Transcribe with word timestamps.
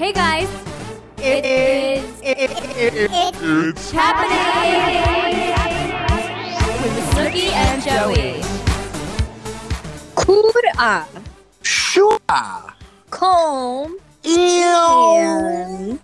Hey 0.00 0.12
guys, 0.14 0.48
It 1.18 1.44
is. 1.44 2.20
it's 2.24 3.90
happening 3.90 4.38
with 6.82 6.94
Snooki 7.10 7.52
and 7.52 7.82
Joey. 7.82 8.40
Kura. 10.16 11.06
Sure. 11.60 12.18
Comb. 13.10 13.98
Ew. 14.24 16.00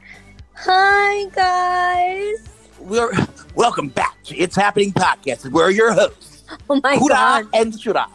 Hi 0.57 1.25
guys. 1.33 2.49
We're 2.81 3.13
welcome 3.55 3.89
back 3.89 4.23
to 4.25 4.37
It's 4.37 4.57
Happening 4.57 4.93
Podcast. 4.93 5.51
We're 5.51 5.71
your 5.71 5.95
hosts, 5.95 6.45
Oh 6.69 6.79
my 6.85 6.99
Kura 6.99 7.15
god. 7.15 7.47
and 7.55 7.73
Shura. 7.73 8.07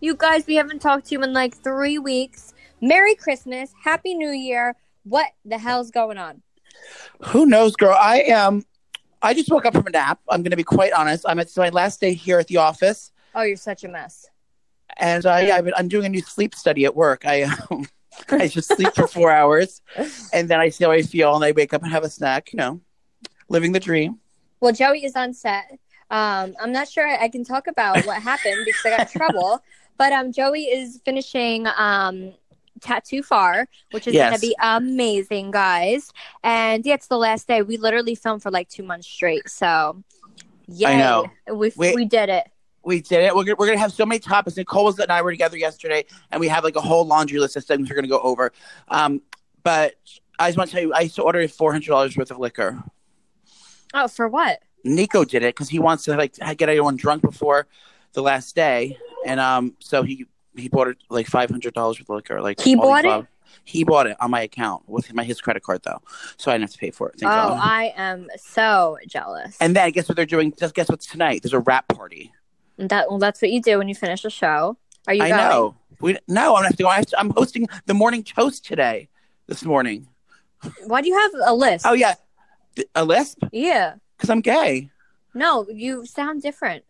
You 0.00 0.14
guys, 0.14 0.46
we 0.46 0.56
haven't 0.56 0.80
talked 0.82 1.06
to 1.06 1.14
you 1.14 1.22
in 1.22 1.32
like 1.32 1.56
three 1.56 1.98
weeks. 1.98 2.52
Merry 2.82 3.14
Christmas. 3.14 3.72
Happy 3.82 4.14
New 4.14 4.30
Year. 4.30 4.76
What 5.08 5.26
the 5.44 5.58
hell's 5.58 5.90
going 5.90 6.18
on? 6.18 6.42
Who 7.26 7.46
knows, 7.46 7.74
girl? 7.76 7.96
I 7.98 8.20
am. 8.28 8.64
I 9.22 9.34
just 9.34 9.50
woke 9.50 9.64
up 9.66 9.74
from 9.74 9.86
a 9.86 9.90
nap. 9.90 10.20
I'm 10.28 10.42
going 10.42 10.50
to 10.50 10.56
be 10.56 10.62
quite 10.64 10.92
honest. 10.92 11.24
I'm 11.26 11.38
it's 11.38 11.56
my 11.56 11.70
last 11.70 12.00
day 12.00 12.14
here 12.14 12.38
at 12.38 12.46
the 12.46 12.58
office, 12.58 13.10
Oh, 13.34 13.42
you're 13.42 13.56
such 13.56 13.84
a 13.84 13.88
mess. 13.88 14.26
and 14.98 15.26
I, 15.26 15.56
I've 15.56 15.64
been, 15.64 15.74
I'm 15.76 15.88
doing 15.88 16.06
a 16.06 16.08
new 16.08 16.22
sleep 16.22 16.54
study 16.54 16.84
at 16.84 16.94
work. 16.94 17.26
I 17.26 17.42
um, 17.42 17.86
I 18.30 18.48
just 18.48 18.74
sleep 18.74 18.94
for 18.94 19.06
four 19.06 19.30
hours, 19.30 19.80
and 20.32 20.48
then 20.48 20.60
I 20.60 20.68
see 20.70 20.84
how 20.84 20.90
I 20.90 21.02
feel, 21.02 21.34
and 21.34 21.44
I 21.44 21.52
wake 21.52 21.72
up 21.74 21.82
and 21.82 21.90
have 21.92 22.04
a 22.04 22.10
snack. 22.10 22.52
You 22.52 22.58
know, 22.58 22.80
living 23.48 23.72
the 23.72 23.80
dream. 23.80 24.18
Well, 24.60 24.72
Joey 24.72 25.04
is 25.04 25.14
on 25.16 25.32
set. 25.34 25.70
Um, 26.10 26.54
I'm 26.60 26.72
not 26.72 26.88
sure 26.88 27.06
I 27.06 27.28
can 27.28 27.44
talk 27.44 27.66
about 27.66 28.04
what 28.06 28.20
happened 28.22 28.64
because 28.64 28.80
I 28.86 28.90
got 28.96 29.00
in 29.14 29.20
trouble. 29.20 29.62
But 29.98 30.12
um, 30.12 30.30
Joey 30.30 30.66
is 30.66 31.00
finishing 31.04 31.66
um, 31.76 32.32
Tattoo 32.78 33.22
Far, 33.22 33.66
which 33.90 34.06
is 34.06 34.14
Yes. 34.14 34.30
going 34.30 34.40
to 34.40 34.46
be 34.46 34.56
amazing, 34.60 35.50
guys. 35.50 36.12
And 36.42 36.84
yeah, 36.84 36.94
it's 36.94 37.08
the 37.08 37.18
last 37.18 37.46
day. 37.48 37.62
We 37.62 37.76
literally 37.76 38.14
filmed 38.14 38.42
for 38.42 38.50
like 38.50 38.68
two 38.68 38.82
months 38.82 39.06
straight. 39.06 39.48
So, 39.48 40.02
yeah, 40.66 40.90
I 40.90 40.96
know. 40.96 41.26
we 41.54 41.72
Wait. 41.76 41.94
we 41.94 42.04
did 42.04 42.28
it. 42.28 42.48
We 42.84 43.00
did 43.00 43.24
it. 43.24 43.34
We're 43.34 43.44
gonna, 43.44 43.56
we're 43.58 43.66
gonna 43.66 43.78
have 43.78 43.92
so 43.92 44.06
many 44.06 44.18
topics. 44.18 44.56
Nicole 44.56 44.84
was 44.84 44.98
and 44.98 45.10
I 45.10 45.20
were 45.22 45.30
together 45.30 45.58
yesterday, 45.58 46.04
and 46.30 46.40
we 46.40 46.48
have 46.48 46.64
like 46.64 46.76
a 46.76 46.80
whole 46.80 47.04
laundry 47.06 47.38
list 47.38 47.56
of 47.56 47.64
things 47.64 47.88
we're 47.88 47.96
gonna 47.96 48.08
go 48.08 48.20
over. 48.20 48.52
Um, 48.88 49.20
but 49.62 49.94
I 50.38 50.48
just 50.48 50.56
want 50.56 50.70
to 50.70 50.74
tell 50.76 50.82
you, 50.82 50.94
I 50.94 51.00
used 51.00 51.16
to 51.16 51.22
order 51.22 51.46
four 51.48 51.72
hundred 51.72 51.88
dollars 51.88 52.16
worth 52.16 52.30
of 52.30 52.38
liquor. 52.38 52.82
Oh, 53.94 54.08
for 54.08 54.28
what? 54.28 54.60
Nico 54.84 55.24
did 55.24 55.42
it 55.42 55.54
because 55.54 55.68
he 55.68 55.78
wants 55.78 56.04
to 56.04 56.16
like 56.16 56.34
get 56.36 56.68
everyone 56.68 56.96
drunk 56.96 57.22
before 57.22 57.66
the 58.12 58.22
last 58.22 58.54
day, 58.54 58.96
and 59.26 59.40
um, 59.40 59.74
so 59.80 60.02
he 60.02 60.26
he 60.60 60.68
bought 60.68 60.88
it 60.88 60.98
like 61.08 61.26
five 61.26 61.50
hundred 61.50 61.74
dollars 61.74 62.00
of 62.00 62.08
liquor. 62.08 62.40
Like 62.40 62.60
He 62.60 62.74
bought 62.74 63.04
it? 63.04 63.26
He 63.64 63.84
bought 63.84 64.06
it 64.06 64.16
on 64.20 64.30
my 64.30 64.42
account 64.42 64.88
with 64.88 65.12
my 65.12 65.24
his 65.24 65.40
credit 65.40 65.62
card 65.62 65.82
though, 65.82 66.00
so 66.36 66.50
I 66.50 66.54
didn't 66.54 66.70
have 66.70 66.72
to 66.72 66.78
pay 66.78 66.90
for 66.90 67.08
it. 67.08 67.18
Thank 67.18 67.32
oh, 67.32 67.34
God. 67.34 67.60
I 67.62 67.92
am 67.96 68.28
so 68.36 68.98
jealous. 69.06 69.56
and 69.60 69.76
then 69.76 69.90
guess 69.90 70.08
what 70.08 70.16
they're 70.16 70.26
doing? 70.26 70.54
Just 70.58 70.74
guess 70.74 70.88
what's 70.88 71.06
tonight? 71.06 71.42
There's 71.42 71.52
a 71.52 71.60
wrap 71.60 71.88
party. 71.88 72.32
that 72.78 73.08
well, 73.08 73.18
that's 73.18 73.42
what 73.42 73.50
you 73.50 73.60
do 73.60 73.78
when 73.78 73.88
you 73.88 73.94
finish 73.94 74.24
a 74.24 74.30
show. 74.30 74.78
Are 75.06 75.14
you 75.14 75.22
I 75.22 75.28
going? 75.30 75.40
know. 75.40 75.74
We 76.00 76.16
no, 76.28 76.56
I'm 76.56 76.70
to 76.70 76.82
go. 76.82 76.88
I 76.88 77.02
I'm 77.16 77.30
hosting 77.30 77.66
the 77.86 77.94
morning 77.94 78.22
toast 78.22 78.64
today. 78.64 79.08
This 79.46 79.64
morning. 79.64 80.08
Why 80.84 81.00
do 81.00 81.08
you 81.08 81.18
have 81.18 81.30
a 81.46 81.54
list? 81.54 81.86
Oh 81.86 81.94
yeah, 81.94 82.14
a 82.94 83.04
lisp 83.04 83.44
yeah. 83.52 83.94
because 84.16 84.30
I'm 84.30 84.40
gay. 84.40 84.90
No, 85.34 85.66
you 85.72 86.04
sound 86.04 86.42
different. 86.42 86.84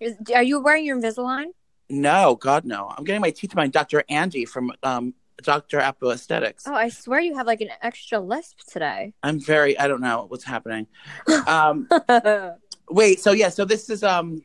Is, 0.00 0.16
are 0.34 0.42
you 0.42 0.60
wearing 0.60 0.84
your 0.84 0.98
Invisalign? 0.98 1.46
No, 1.88 2.34
God 2.34 2.64
no. 2.64 2.92
I'm 2.96 3.04
getting 3.04 3.20
my 3.20 3.30
teeth 3.30 3.54
by 3.54 3.66
Dr. 3.68 4.02
Andy 4.08 4.44
from 4.44 4.72
um, 4.82 5.14
Dr. 5.42 5.78
Apple 5.78 6.10
Aesthetics. 6.10 6.64
Oh, 6.66 6.74
I 6.74 6.88
swear 6.88 7.20
you 7.20 7.36
have 7.36 7.46
like 7.46 7.60
an 7.60 7.70
extra 7.82 8.18
lisp 8.18 8.58
today. 8.66 9.12
I'm 9.22 9.38
very. 9.38 9.78
I 9.78 9.86
don't 9.86 10.00
know 10.00 10.26
what's 10.28 10.44
happening. 10.44 10.86
um, 11.46 11.88
wait. 12.90 13.20
So 13.20 13.32
yeah. 13.32 13.48
So 13.48 13.64
this 13.64 13.90
is 13.90 14.02
um. 14.02 14.42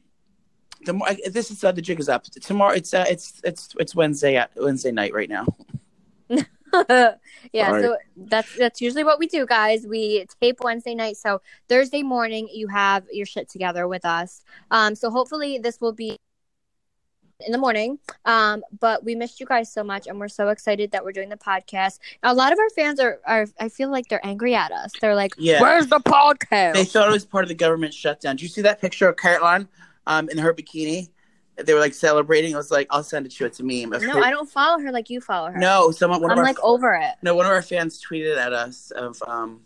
The 0.84 0.94
more, 0.94 1.10
this 1.32 1.52
is 1.52 1.64
uh, 1.64 1.72
the 1.72 1.82
jig 1.82 2.00
is 2.00 2.10
up 2.10 2.24
tomorrow. 2.24 2.74
It's 2.74 2.94
uh, 2.94 3.06
it's 3.08 3.40
it's 3.44 3.70
it's 3.80 3.96
Wednesday 3.96 4.36
at 4.36 4.52
Wednesday 4.56 4.92
night 4.92 5.14
right 5.14 5.30
now. 5.30 5.46
yeah, 6.84 7.16
Sorry. 7.54 7.84
so 7.84 7.98
that's 8.16 8.58
that's 8.58 8.82
usually 8.82 9.04
what 9.04 9.20
we 9.20 9.28
do, 9.28 9.46
guys. 9.46 9.86
We 9.86 10.26
tape 10.42 10.58
Wednesday 10.62 10.96
night, 10.96 11.18
so 11.18 11.42
Thursday 11.70 12.02
morning 12.02 12.48
you 12.52 12.68
have 12.68 13.06
your 13.12 13.26
shit 13.26 13.50
together 13.50 13.88
with 13.88 14.06
us. 14.06 14.44
Um, 14.72 14.96
so 14.96 15.12
hopefully 15.12 15.60
this 15.60 15.80
will 15.82 15.94
be 15.94 16.18
in 17.46 17.52
the 17.52 17.58
morning. 17.58 18.00
Um, 18.26 18.64
but 18.80 19.04
we 19.04 19.16
missed 19.16 19.40
you 19.40 19.46
guys 19.46 19.72
so 19.72 19.84
much, 19.84 20.08
and 20.08 20.20
we're 20.20 20.28
so 20.28 20.50
excited 20.50 20.92
that 20.92 21.04
we're 21.04 21.12
doing 21.12 21.30
the 21.30 21.38
podcast. 21.38 22.00
A 22.24 22.34
lot 22.34 22.54
of 22.54 22.60
our 22.60 22.70
fans 22.72 23.00
are, 23.00 23.20
are 23.26 23.48
I 23.60 23.70
feel 23.70 23.90
like 23.92 24.08
they're 24.10 24.26
angry 24.26 24.56
at 24.56 24.72
us. 24.72 24.92
They're 25.00 25.16
like, 25.16 25.34
Yeah. 25.38 25.62
"Where's 25.62 25.88
the 25.88 26.00
podcast?" 26.00 26.74
They 26.74 26.86
thought 26.86 27.08
it 27.08 27.12
was 27.12 27.26
part 27.26 27.44
of 27.44 27.50
the 27.50 27.56
government 27.56 27.94
shutdown. 27.94 28.36
Do 28.36 28.44
you 28.44 28.50
see 28.50 28.62
that 28.62 28.82
picture 28.82 29.08
of 29.10 29.18
Caroline 29.18 29.68
um, 30.08 30.30
in 30.30 30.38
her 30.38 30.54
bikini? 30.54 31.10
They 31.58 31.74
were 31.74 31.80
like 31.80 31.94
celebrating. 31.94 32.54
I 32.56 32.58
was 32.58 32.72
like, 32.72 32.88
I'll 32.90 33.04
send 33.04 33.26
it 33.26 33.34
to 33.34 33.44
you. 33.44 33.48
It's 33.48 33.60
a 33.60 33.64
meme. 33.64 33.94
of 33.94 34.02
no, 34.02 34.14
her- 34.14 34.24
I 34.24 34.32
don't 34.32 34.50
follow 34.50 34.80
her 34.80 34.92
like 34.92 35.10
you 35.10 35.22
follow 35.22 35.52
her. 35.52 35.60
No, 35.60 35.92
someone. 35.92 36.22
One 36.22 36.32
I'm 36.32 36.38
like 36.38 36.64
over 36.64 36.96
it. 36.96 37.16
No, 37.22 37.36
one 37.36 37.46
of 37.46 37.52
our 37.52 37.62
fans 37.62 38.02
tweeted 38.04 38.38
at 38.38 38.54
us 38.54 38.92
of 38.92 39.22
um 39.28 39.62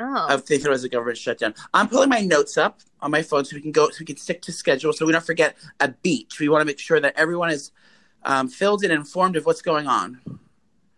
Oh, 0.00 0.28
of 0.28 0.44
thought 0.44 0.50
it 0.50 0.68
was 0.68 0.84
a 0.84 0.88
government 0.88 1.18
shutdown. 1.18 1.54
I'm 1.74 1.88
pulling 1.88 2.08
my 2.08 2.20
notes 2.20 2.56
up 2.56 2.80
on 3.00 3.10
my 3.10 3.22
phone 3.22 3.44
so 3.44 3.54
we 3.54 3.62
can 3.62 3.72
go 3.72 3.90
so 3.90 3.96
we 4.00 4.06
can 4.06 4.16
stick 4.16 4.40
to 4.42 4.52
schedule 4.52 4.92
so 4.92 5.04
we 5.04 5.12
don't 5.12 5.24
forget 5.24 5.56
a 5.78 5.88
beat. 5.88 6.38
We 6.40 6.48
want 6.48 6.62
to 6.62 6.64
make 6.64 6.78
sure 6.78 7.00
that 7.00 7.14
everyone 7.16 7.50
is 7.50 7.70
um, 8.24 8.48
filled 8.48 8.82
and 8.82 8.92
informed 8.92 9.36
of 9.36 9.44
what's 9.44 9.62
going 9.62 9.86
on. 9.86 10.20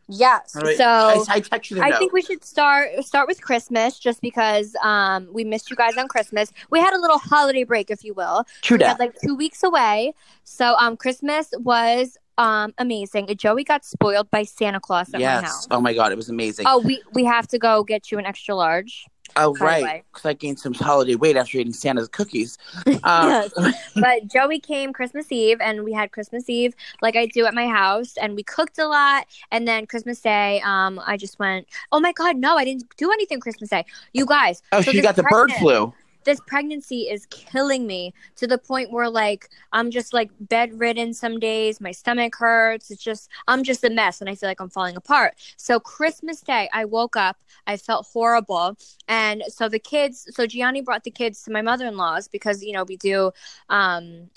yes. 0.09 0.55
Right. 0.55 0.77
So 0.77 0.85
I, 0.87 1.25
I 1.29 1.41
text 1.41 1.71
you 1.71 1.79
the 1.79 1.83
I 1.83 1.99
think 1.99 2.13
we 2.13 2.23
should 2.23 2.45
start 2.45 2.91
start 3.05 3.27
with 3.27 3.41
Christmas, 3.43 3.99
just 3.99 4.21
because 4.21 4.77
um, 4.85 5.29
we 5.33 5.43
missed 5.43 5.69
you 5.71 5.77
guys 5.77 5.97
on 5.97 6.07
Christmas. 6.07 6.53
We 6.71 6.79
had 6.79 6.95
a 6.95 7.01
little 7.01 7.19
holiday 7.19 7.65
break, 7.65 7.91
if 7.91 8.05
you 8.05 8.15
will. 8.15 8.45
True 8.61 8.77
We 8.77 8.81
that. 8.81 8.89
had 8.89 8.99
like 9.01 9.15
two 9.21 9.35
weeks 9.35 9.65
away, 9.65 10.15
so 10.45 10.77
um, 10.79 10.97
Christmas 10.97 11.53
was 11.59 12.17
um 12.39 12.73
amazing. 12.79 13.29
Joey 13.37 13.65
got 13.65 13.85
spoiled 13.85 14.31
by 14.31 14.43
Santa 14.43 14.81
Claus 14.81 15.09
at 15.09 15.15
my 15.15 15.21
yes. 15.21 15.45
house. 15.45 15.69
Oh 15.71 15.81
my 15.81 15.95
god, 15.95 16.13
it 16.13 16.17
was 16.17 16.29
amazing. 16.29 16.67
Oh, 16.69 16.81
we 16.81 17.03
we 17.13 17.25
have 17.25 17.47
to 17.49 17.59
go 17.59 17.85
get 17.85 18.11
you 18.11 18.19
an 18.19 18.27
extra 18.27 18.55
large. 18.55 19.07
Oh, 19.37 19.55
right, 19.61 20.05
because 20.13 20.27
I 20.27 20.35
gained 20.35 20.59
some 20.59 20.75
holiday 20.75 21.15
weight 21.15 21.37
after 21.37 21.59
eating 21.59 21.73
Santa's 21.73 22.09
cookies. 22.09 22.59
Um, 23.05 23.49
But 23.95 24.29
Joey 24.29 24.61
came 24.61 24.93
Christmas 24.93 25.33
Eve, 25.33 25.59
and 25.61 25.85
we 25.85 25.93
had 25.93 26.13
Christmas 26.13 26.49
Eve 26.49 26.75
like 27.01 27.17
I 27.17 27.27
do 27.27 27.47
at 27.47 27.55
my 27.55 27.67
house, 27.67 28.17
and 28.17 28.37
we 28.37 28.43
cooked 28.43 28.79
a 28.79 28.87
lot. 28.87 29.27
And 29.51 29.67
then 29.67 29.87
Christmas 29.87 30.21
Day, 30.21 30.61
um, 30.65 31.01
I 31.05 31.17
just 31.17 31.39
went, 31.39 31.67
oh 31.91 32.01
my 32.01 32.13
god, 32.13 32.37
no, 32.37 32.57
I 32.57 32.65
didn't 32.65 32.85
do 32.97 33.11
anything 33.11 33.41
Christmas 33.41 33.71
Day. 33.71 33.85
You 34.13 34.27
guys, 34.27 34.63
oh, 34.73 34.83
so 34.83 34.93
she 34.93 34.99
this 34.99 35.07
got 35.07 35.17
the 35.17 35.25
bird 35.25 35.51
flu. 35.53 35.93
This 36.25 36.41
pregnancy 36.41 37.03
is 37.11 37.27
killing 37.27 37.87
me 37.87 38.15
to 38.37 38.47
the 38.47 38.59
point 38.59 38.91
where 38.91 39.09
like 39.09 39.49
I'm 39.73 39.91
just 39.91 40.13
like 40.13 40.31
bedridden 40.41 41.15
some 41.15 41.39
days, 41.39 41.81
my 41.81 41.93
stomach 41.93 42.35
hurts. 42.37 42.91
It's 42.91 43.03
just 43.03 43.29
I'm 43.49 43.65
just 43.65 43.85
a 43.85 43.91
mess 43.91 44.21
and 44.21 44.29
I 44.31 44.35
feel 44.35 44.49
like 44.49 44.61
I'm 44.61 44.71
falling 44.71 44.97
apart. 44.97 45.35
So 45.57 45.81
Christmas 45.81 46.41
Day, 46.41 46.69
I 46.73 46.85
woke 46.85 47.17
up, 47.17 47.37
I 47.67 47.77
felt 47.77 48.07
horrible. 48.13 48.77
And 49.09 49.43
so 49.49 49.69
the 49.69 49.79
kids, 49.79 50.29
so 50.31 50.47
Jionni 50.47 50.85
brought 50.85 51.05
the 51.05 51.11
kids 51.11 51.43
to 51.45 51.51
my 51.51 51.63
mother-in-law's 51.63 52.29
because 52.29 52.63
you 52.63 52.73
know, 52.73 52.85
we 52.85 52.97
do 52.97 53.33
um 53.69 54.31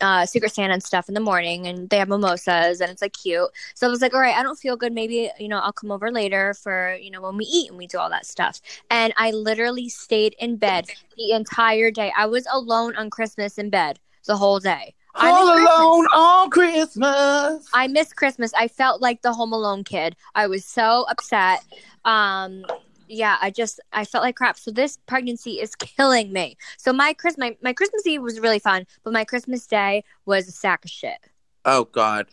uh, 0.00 0.26
Secret 0.26 0.52
Santa 0.52 0.74
and 0.74 0.82
stuff 0.82 1.08
in 1.08 1.14
the 1.14 1.20
morning, 1.20 1.66
and 1.66 1.88
they 1.90 1.98
have 1.98 2.08
mimosas, 2.08 2.80
and 2.80 2.90
it's 2.90 3.02
like 3.02 3.12
cute. 3.12 3.48
So 3.74 3.86
I 3.86 3.90
was 3.90 4.00
like, 4.00 4.14
all 4.14 4.20
right, 4.20 4.36
I 4.36 4.42
don't 4.42 4.58
feel 4.58 4.76
good. 4.76 4.92
Maybe 4.92 5.30
you 5.38 5.48
know 5.48 5.58
I'll 5.58 5.72
come 5.72 5.90
over 5.90 6.10
later 6.10 6.54
for 6.54 6.94
you 6.94 7.10
know 7.10 7.20
when 7.20 7.36
we 7.36 7.44
eat 7.44 7.68
and 7.70 7.78
we 7.78 7.86
do 7.86 7.98
all 7.98 8.10
that 8.10 8.26
stuff. 8.26 8.60
And 8.90 9.12
I 9.16 9.30
literally 9.30 9.88
stayed 9.88 10.34
in 10.38 10.56
bed 10.56 10.86
the 11.16 11.32
entire 11.32 11.90
day. 11.90 12.12
I 12.16 12.26
was 12.26 12.46
alone 12.52 12.96
on 12.96 13.10
Christmas 13.10 13.58
in 13.58 13.70
bed 13.70 13.98
the 14.26 14.36
whole 14.36 14.60
day. 14.60 14.94
I 15.14 15.30
All 15.30 15.48
alone 15.48 16.06
on 16.14 16.50
Christmas. 16.50 17.68
I 17.72 17.88
miss 17.88 18.12
Christmas. 18.12 18.52
I 18.54 18.68
felt 18.68 19.00
like 19.00 19.22
the 19.22 19.32
Home 19.32 19.52
Alone 19.52 19.82
kid. 19.82 20.14
I 20.34 20.46
was 20.46 20.64
so 20.64 21.06
upset. 21.08 21.64
Um, 22.04 22.64
yeah, 23.08 23.36
I 23.40 23.50
just 23.50 23.80
I 23.92 24.04
felt 24.04 24.22
like 24.22 24.36
crap. 24.36 24.58
So 24.58 24.70
this 24.70 24.98
pregnancy 25.06 25.60
is 25.60 25.74
killing 25.76 26.32
me. 26.32 26.56
So 26.76 26.92
my 26.92 27.12
Chris 27.12 27.36
my, 27.38 27.56
my 27.62 27.72
Christmas 27.72 28.06
Eve 28.06 28.22
was 28.22 28.40
really 28.40 28.58
fun, 28.58 28.86
but 29.02 29.12
my 29.12 29.24
Christmas 29.24 29.66
Day 29.66 30.04
was 30.26 30.48
a 30.48 30.52
sack 30.52 30.84
of 30.84 30.90
shit. 30.90 31.18
Oh 31.64 31.84
God, 31.84 32.26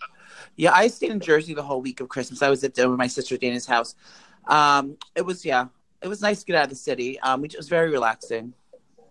yeah. 0.56 0.74
I 0.74 0.88
stayed 0.88 1.12
in 1.12 1.20
Jersey 1.20 1.54
the 1.54 1.64
whole 1.64 1.82
week 1.82 2.00
of 2.00 2.10
Christmas. 2.10 2.42
I 2.42 2.50
was 2.50 2.64
at 2.64 2.78
uh, 2.78 2.90
my 2.90 3.08
sister 3.08 3.38
Dana's 3.38 3.66
house. 3.66 3.96
Um, 4.48 4.98
it 5.16 5.26
was 5.26 5.46
yeah, 5.46 5.68
it 6.02 6.08
was 6.08 6.22
nice 6.22 6.42
to 6.42 6.46
get 6.46 6.56
out 6.56 6.64
of 6.66 6.70
the 6.70 6.76
city. 6.76 7.20
Um, 7.20 7.42
we, 7.42 7.48
it 7.48 7.58
was 7.58 7.70
very 7.70 7.90
relaxing 7.90 8.54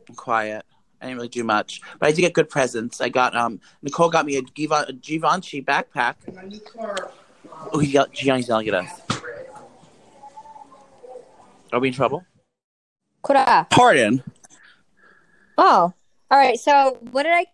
and 0.08 0.16
quiet. 0.16 0.64
I 1.00 1.06
didn't 1.06 1.16
really 1.16 1.28
do 1.28 1.44
much, 1.44 1.82
but 1.98 2.08
I 2.08 2.12
did 2.12 2.22
get 2.22 2.32
good 2.32 2.48
presents. 2.48 3.00
I 3.00 3.08
got 3.08 3.36
um 3.36 3.60
Nicole 3.82 4.10
got 4.10 4.26
me 4.26 4.36
a, 4.36 4.42
Giva- 4.42 4.86
a 4.88 4.92
Givenchy 4.92 5.62
backpack. 5.62 6.14
Oh, 7.72 7.78
he 7.78 7.92
got 7.92 8.12
Jionni's 8.12 8.48
yelling 8.48 8.68
at 8.68 8.74
us. 8.74 9.13
Are 11.74 11.80
we 11.80 11.88
in 11.88 11.94
trouble? 11.94 12.24
Kura. 13.24 13.66
Pardon. 13.68 14.22
Oh. 15.58 15.92
All 16.30 16.38
right. 16.38 16.58
So 16.58 16.98
what 17.10 17.24
did 17.24 17.32
I 17.32 17.46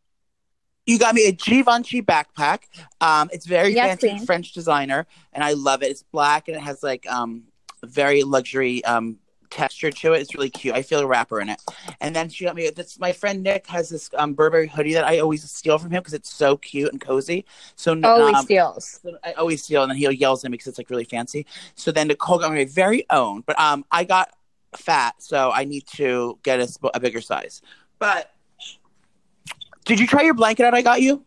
You 0.84 0.98
got 0.98 1.14
me 1.14 1.26
a 1.26 1.32
Givenchy 1.32 2.02
backpack. 2.02 2.60
Um, 3.00 3.30
it's 3.32 3.46
very 3.46 3.72
Yes, 3.74 3.88
fancy 3.88 4.08
queen. 4.10 4.26
French 4.26 4.52
designer, 4.52 5.06
and 5.32 5.42
I 5.42 5.54
love 5.54 5.82
it. 5.82 5.86
It's 5.90 6.02
black 6.02 6.48
and 6.48 6.56
it 6.56 6.60
has 6.62 6.82
like 6.82 7.10
um 7.10 7.44
very 7.82 8.22
luxury 8.24 8.84
um 8.84 9.18
texture 9.50 9.90
to 9.90 10.12
it. 10.14 10.20
It's 10.20 10.34
really 10.34 10.50
cute. 10.50 10.74
I 10.74 10.82
feel 10.82 11.00
a 11.00 11.06
wrapper 11.06 11.40
in 11.40 11.48
it. 11.48 11.60
And 12.00 12.14
then 12.14 12.28
she 12.28 12.44
got 12.44 12.54
me 12.54 12.70
this. 12.70 12.98
My 12.98 13.12
friend 13.12 13.42
Nick 13.42 13.66
has 13.66 13.88
this 13.88 14.10
um 14.14 14.34
Burberry 14.34 14.68
hoodie 14.68 14.94
that 14.94 15.04
I 15.04 15.18
always 15.18 15.48
steal 15.50 15.78
from 15.78 15.90
him 15.90 16.00
because 16.00 16.14
it's 16.14 16.32
so 16.32 16.56
cute 16.56 16.92
and 16.92 17.00
cozy. 17.00 17.44
So 17.76 18.00
Always 18.02 18.36
um, 18.36 18.44
steals. 18.44 19.00
I 19.24 19.32
always 19.32 19.62
steal, 19.62 19.82
and 19.82 19.90
then 19.90 19.98
he 19.98 20.08
yells 20.14 20.44
at 20.44 20.50
me 20.50 20.54
because 20.54 20.68
it's 20.68 20.78
like 20.78 20.90
really 20.90 21.04
fancy. 21.04 21.46
So 21.74 21.92
then 21.92 22.08
Nicole 22.08 22.38
got 22.38 22.52
me 22.52 22.58
my 22.58 22.64
very 22.64 23.06
own, 23.10 23.42
but 23.46 23.58
um, 23.58 23.84
I 23.90 24.04
got 24.04 24.30
fat, 24.76 25.14
so 25.18 25.50
I 25.50 25.64
need 25.64 25.86
to 25.96 26.38
get 26.42 26.60
a, 26.60 26.68
a 26.94 27.00
bigger 27.00 27.20
size. 27.20 27.62
But 27.98 28.32
did 29.84 29.98
you 29.98 30.06
try 30.06 30.22
your 30.22 30.34
blanket 30.34 30.64
out? 30.64 30.74
I 30.74 30.82
got 30.82 31.02
you. 31.02 31.24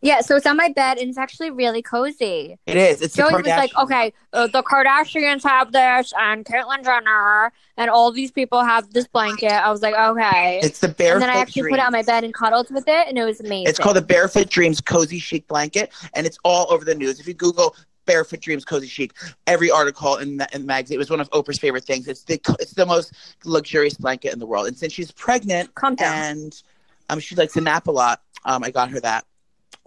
Yeah, 0.00 0.20
so 0.20 0.36
it's 0.36 0.46
on 0.46 0.56
my 0.56 0.68
bed 0.68 0.98
and 0.98 1.08
it's 1.08 1.18
actually 1.18 1.50
really 1.50 1.82
cozy. 1.82 2.56
It 2.66 2.76
is. 2.76 3.02
It's 3.02 3.16
Joey 3.16 3.34
was 3.34 3.46
like, 3.46 3.76
okay, 3.76 4.12
uh, 4.32 4.46
the 4.46 4.62
Kardashians 4.62 5.42
have 5.42 5.72
this, 5.72 6.12
and 6.18 6.44
Caitlyn 6.44 6.84
Jenner, 6.84 7.52
and 7.76 7.90
all 7.90 8.12
these 8.12 8.30
people 8.30 8.62
have 8.62 8.92
this 8.92 9.08
blanket. 9.08 9.52
I 9.52 9.70
was 9.70 9.82
like, 9.82 9.94
okay. 9.94 10.60
It's 10.62 10.78
the 10.78 10.88
barefoot. 10.88 11.14
and 11.14 11.22
then 11.22 11.30
I 11.30 11.40
actually 11.40 11.70
put 11.70 11.80
it 11.80 11.84
on 11.84 11.92
my 11.92 12.02
bed 12.02 12.22
and 12.22 12.32
cuddled 12.32 12.70
with 12.70 12.86
it, 12.86 13.08
and 13.08 13.18
it 13.18 13.24
was 13.24 13.40
amazing. 13.40 13.68
It's 13.68 13.78
called 13.78 13.96
the 13.96 14.02
Barefoot 14.02 14.48
Dreams 14.48 14.80
Cozy 14.80 15.18
Chic 15.18 15.46
Blanket, 15.48 15.92
and 16.14 16.26
it's 16.26 16.38
all 16.44 16.72
over 16.72 16.84
the 16.84 16.94
news. 16.94 17.18
If 17.18 17.26
you 17.26 17.34
Google 17.34 17.74
Barefoot 18.06 18.40
Dreams 18.40 18.64
Cozy 18.64 18.86
Chic, 18.86 19.12
every 19.48 19.70
article 19.70 20.16
in 20.16 20.36
the, 20.36 20.48
in 20.52 20.62
the 20.62 20.66
magazine, 20.66 20.94
it 20.94 20.98
was 20.98 21.10
one 21.10 21.20
of 21.20 21.28
Oprah's 21.30 21.58
favorite 21.58 21.84
things. 21.84 22.06
It's 22.06 22.22
the 22.22 22.40
it's 22.60 22.72
the 22.72 22.86
most 22.86 23.12
luxurious 23.44 23.94
blanket 23.94 24.32
in 24.32 24.38
the 24.38 24.46
world. 24.46 24.68
And 24.68 24.76
since 24.76 24.92
she's 24.92 25.10
pregnant 25.10 25.74
Calm 25.74 25.96
down. 25.96 26.14
and 26.14 26.62
um, 27.10 27.18
she 27.18 27.34
likes 27.34 27.54
to 27.54 27.60
nap 27.60 27.88
a 27.88 27.90
lot, 27.90 28.22
um, 28.44 28.62
I 28.62 28.70
got 28.70 28.90
her 28.90 29.00
that 29.00 29.24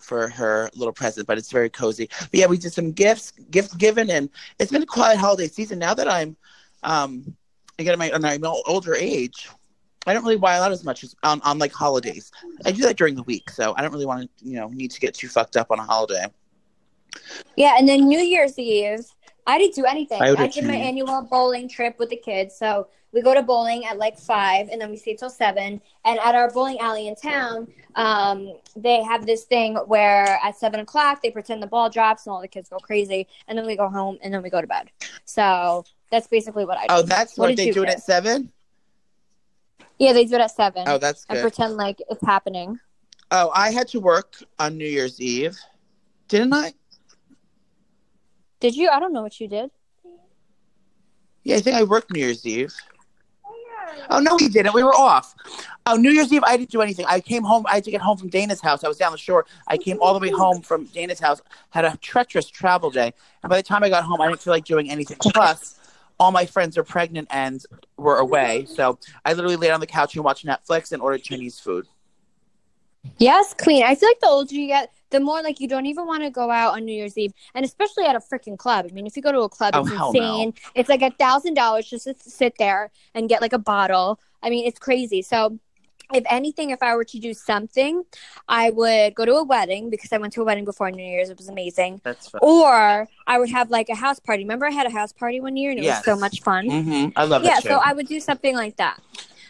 for 0.02 0.30
her 0.30 0.70
little 0.76 0.94
present. 0.94 1.28
But 1.28 1.38
it's 1.38 1.52
very 1.52 1.70
cozy. 1.70 2.10
But 2.20 2.34
yeah, 2.34 2.48
we 2.48 2.58
did 2.58 2.74
some 2.74 2.92
gifts, 2.92 3.32
gift 3.52 3.78
given, 3.78 4.10
and 4.10 4.30
it's 4.60 4.72
been 4.72 4.84
a 4.84 4.88
quiet 4.88 5.18
holiday 5.18 5.48
season. 5.48 5.80
Now 5.80 5.94
that 5.94 6.08
I'm 6.08 6.36
um, 6.84 7.36
again, 7.80 7.98
my 7.98 8.12
my 8.18 8.38
older 8.44 8.96
age. 8.96 9.50
I 10.08 10.14
don't 10.14 10.24
really 10.24 10.36
wild 10.36 10.66
out 10.66 10.72
as 10.72 10.84
much 10.84 11.04
as 11.04 11.16
on, 11.22 11.42
on 11.42 11.60
like 11.60 11.72
holidays. 11.72 12.32
I 12.66 12.72
do 12.72 12.82
that 12.84 12.98
during 12.98 13.14
the 13.14 13.22
week, 13.24 13.52
so 13.52 13.76
I 13.78 13.84
don't 13.84 13.92
really 13.92 14.08
want 14.08 14.36
to, 14.40 14.46
you 14.46 14.56
know, 14.56 14.68
need 14.70 14.90
to 14.92 15.00
get 15.00 15.14
too 15.14 15.28
fucked 15.28 15.58
up 15.58 15.70
on 15.70 15.78
a 15.78 15.84
holiday. 15.84 16.26
Yeah, 17.56 17.76
and 17.78 17.88
then 17.88 18.08
New 18.08 18.20
Year's 18.20 18.58
Eve, 18.58 19.06
I 19.48 19.58
didn't 19.58 19.76
do 19.76 19.86
anything. 19.86 20.22
I 20.22 20.36
I, 20.38 20.48
did 20.48 20.66
my 20.66 20.76
annual 20.76 21.22
bowling 21.24 21.68
trip 21.68 21.98
with 22.00 22.10
the 22.10 22.18
kids. 22.18 22.56
So 22.56 22.88
we 23.12 23.22
go 23.22 23.34
to 23.34 23.42
bowling 23.42 23.86
at 23.86 23.98
like 23.98 24.18
five, 24.18 24.70
and 24.70 24.80
then 24.80 24.90
we 24.90 24.98
stay 24.98 25.16
till 25.16 25.30
seven. 25.30 25.82
And 26.06 26.20
at 26.20 26.36
our 26.36 26.50
bowling 26.52 26.80
alley 26.80 27.08
in 27.08 27.16
town, 27.16 27.68
um, 27.96 28.54
they 28.76 29.04
have 29.04 29.26
this 29.26 29.44
thing 29.44 29.76
where 29.76 30.40
at 30.44 30.58
seven 30.58 30.80
o'clock 30.80 31.22
they 31.22 31.32
pretend 31.32 31.62
the 31.62 31.68
ball 31.68 31.90
drops 31.90 32.26
and 32.26 32.34
all 32.34 32.42
the 32.42 32.48
kids 32.48 32.70
go 32.70 32.78
crazy, 32.78 33.28
and 33.48 33.58
then 33.58 33.66
we 33.66 33.76
go 33.76 33.90
home 33.90 34.18
and 34.24 34.34
then 34.34 34.42
we 34.42 34.50
go 34.50 34.62
to 34.62 34.68
bed. 34.68 34.92
So 35.26 35.84
that's 36.10 36.28
basically 36.28 36.66
what 36.66 36.78
I 36.78 36.82
do. 36.82 36.88
Oh, 36.90 37.02
that's 37.02 37.38
What 37.38 37.50
what, 37.50 37.58
they 37.58 37.72
do 37.72 37.84
it 37.84 37.90
at 37.90 38.02
seven. 38.02 38.52
yeah, 39.98 40.14
they 40.14 40.26
do 40.26 40.36
it 40.36 40.42
at 40.42 40.52
seven. 40.52 40.84
Oh, 40.88 40.98
that's 40.98 41.26
and 41.30 41.42
pretend 41.42 41.76
like 41.76 42.02
it's 42.10 42.26
happening. 42.26 42.80
Oh, 43.32 43.50
I 43.56 43.72
had 43.72 43.88
to 43.90 44.00
work 44.00 44.36
on 44.60 44.78
New 44.78 44.88
Year's 44.88 45.20
Eve, 45.22 45.58
didn't 46.28 46.54
I? 46.54 46.74
Did 48.62 48.76
you? 48.76 48.90
I 48.90 49.00
don't 49.00 49.12
know 49.12 49.24
what 49.24 49.40
you 49.42 49.48
did. 49.48 49.72
Yeah, 51.44 51.58
I 51.58 51.60
think 51.60 51.76
I 51.76 51.84
worked 51.84 52.12
New 52.14 52.20
Year's 52.20 52.46
Eve. 52.46 52.74
Oh 54.10 54.20
no, 54.20 54.38
we 54.40 54.48
didn't. 54.48 54.74
We 54.74 54.84
were 54.84 54.96
off. 54.96 55.36
Oh, 55.86 55.96
New 55.96 56.12
Year's 56.12 56.32
Eve, 56.32 56.44
I 56.46 56.56
didn't 56.56 56.70
do 56.70 56.82
anything. 56.82 57.06
I 57.10 57.20
came 57.20 57.44
home. 57.44 57.66
I 57.68 57.76
had 57.76 57.84
to 57.86 57.92
get 57.92 58.02
home 58.02 58.18
from 58.18 58.30
Dana's 58.30 58.62
house. 58.62 58.84
I 58.84 58.88
was 58.88 58.98
down 58.98 59.12
the 59.12 59.18
shore. 59.18 59.46
I 59.68 59.78
came 59.78 59.98
all 60.00 60.14
the 60.14 60.20
way 60.20 60.30
home 60.30 60.62
from 60.62 60.86
Dana's 60.86 61.20
house. 61.20 61.42
Had 61.72 61.86
a 61.86 61.98
treacherous 61.98 62.48
travel 62.48 62.92
day, 62.92 63.14
and 63.44 63.50
by 63.50 63.58
the 63.58 63.64
time 63.64 63.84
I 63.84 63.90
got 63.90 64.04
home, 64.04 64.22
I 64.22 64.28
didn't 64.28 64.42
feel 64.42 64.54
like 64.54 64.64
doing 64.64 64.90
anything. 64.92 65.18
Plus, 65.20 65.80
all 66.20 66.32
my 66.32 66.46
friends 66.46 66.78
are 66.78 66.84
pregnant 66.84 67.28
and 67.32 67.66
were 67.98 68.18
away, 68.18 68.66
so 68.66 69.00
I 69.26 69.34
literally 69.34 69.56
laid 69.58 69.72
on 69.72 69.80
the 69.80 69.88
couch 69.88 70.14
and 70.16 70.24
watched 70.24 70.46
Netflix 70.46 70.92
and 70.92 71.02
ordered 71.02 71.24
Chinese 71.24 71.60
food. 71.60 71.88
Yes, 73.18 73.56
Queen. 73.60 73.84
I 73.84 73.96
feel 73.96 74.10
like 74.10 74.20
the 74.20 74.28
older 74.28 74.54
you 74.54 74.68
get, 74.68 74.94
the 75.12 75.20
more 75.20 75.42
like 75.44 75.60
you 75.60 75.68
don't 75.68 75.86
even 75.86 76.08
want 76.08 76.24
to 76.24 76.30
go 76.30 76.50
out 76.50 76.74
on 76.74 76.86
New 76.86 76.94
Year's 76.94 77.18
Eve, 77.18 77.34
and 77.54 77.64
especially 77.64 78.06
at 78.06 78.16
a 78.16 78.20
freaking 78.20 78.58
club. 78.58 78.88
I 78.90 78.94
mean, 78.94 79.06
if 79.06 79.16
you 79.16 79.22
go 79.22 79.32
to 79.32 79.42
a 79.42 79.50
club, 79.50 79.76
Oh, 79.76 79.82
it's 79.82 79.92
insane. 79.92 80.54
It's 80.74 80.90
like 80.90 81.02
a 81.02 81.12
thousand 81.12 81.54
dollars 81.54 81.88
just 81.90 82.06
to 82.06 82.16
sit 82.18 82.58
there 82.58 82.90
and 83.14 83.30
get 83.30 83.42
like 83.42 83.54
a 83.54 83.60
bottle. 83.60 84.20
I 84.42 84.50
mean, 84.50 84.66
it's 84.66 84.80
crazy. 84.80 85.22
So, 85.22 85.60
if 86.14 86.24
anything, 86.30 86.72
if 86.72 86.84
I 86.84 86.94
were 86.96 87.06
to 87.06 87.20
do 87.20 87.34
something, 87.34 88.04
I 88.50 88.70
would 88.72 89.16
go 89.16 89.24
to 89.24 89.36
a 89.36 89.44
wedding 89.44 89.90
because 89.90 90.12
I 90.12 90.18
went 90.18 90.34
to 90.34 90.42
a 90.42 90.44
wedding 90.44 90.66
before 90.66 90.92
New 90.92 91.04
Year's. 91.04 91.30
It 91.30 91.38
was 91.38 91.48
amazing. 91.48 92.02
That's 92.04 92.28
fun. 92.30 92.40
Or 92.44 93.08
I 93.28 93.40
would 93.40 93.50
have 93.52 93.70
like 93.70 93.88
a 93.88 93.96
house 93.96 94.20
party. 94.20 94.44
Remember, 94.44 94.66
I 94.66 94.72
had 94.72 94.88
a 94.88 94.92
house 94.92 95.14
party 95.14 95.40
one 95.40 95.56
year 95.56 95.72
and 95.72 95.80
it 95.80 95.84
Yes. 95.84 96.06
was 96.06 96.16
so 96.16 96.20
much 96.20 96.42
fun. 96.42 96.68
Mm-hmm. 96.70 97.10
I 97.16 97.24
love 97.24 97.44
it. 97.44 97.48
Yeah, 97.48 97.60
so 97.60 97.80
I 97.84 97.94
would 97.94 98.08
do 98.08 98.20
something 98.20 98.56
like 98.56 98.76
that. 98.78 99.00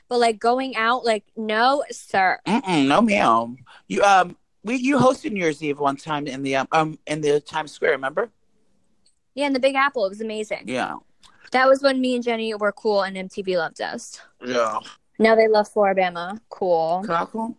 But 0.07 0.19
like 0.19 0.39
going 0.39 0.75
out, 0.75 1.03
like 1.05 1.23
no, 1.35 1.83
sir. 1.89 2.39
Mm-mm, 2.45 2.87
no, 2.87 3.01
ma'am. 3.01 3.57
You 3.87 4.03
um, 4.03 4.35
we 4.63 4.75
you 4.75 4.97
hosted 4.97 5.31
New 5.31 5.39
Year's 5.39 5.61
Eve 5.63 5.79
one 5.79 5.95
time 5.97 6.27
in 6.27 6.43
the 6.43 6.55
um, 6.57 6.67
um 6.71 6.99
in 7.07 7.21
the 7.21 7.39
Times 7.39 7.71
Square. 7.71 7.91
Remember? 7.91 8.29
Yeah, 9.35 9.47
in 9.47 9.53
the 9.53 9.59
Big 9.59 9.75
Apple, 9.75 10.05
it 10.05 10.09
was 10.09 10.21
amazing. 10.21 10.63
Yeah. 10.65 10.95
That 11.51 11.67
was 11.67 11.81
when 11.81 11.99
me 11.99 12.15
and 12.15 12.23
Jenny 12.23 12.53
were 12.53 12.71
cool 12.71 13.03
and 13.03 13.15
MTV 13.17 13.57
loved 13.57 13.81
us. 13.81 14.21
Yeah. 14.45 14.79
Now 15.19 15.35
they 15.35 15.47
love 15.47 15.71
Floribama. 15.73 16.39
Cool. 16.49 17.03
Cool. 17.31 17.57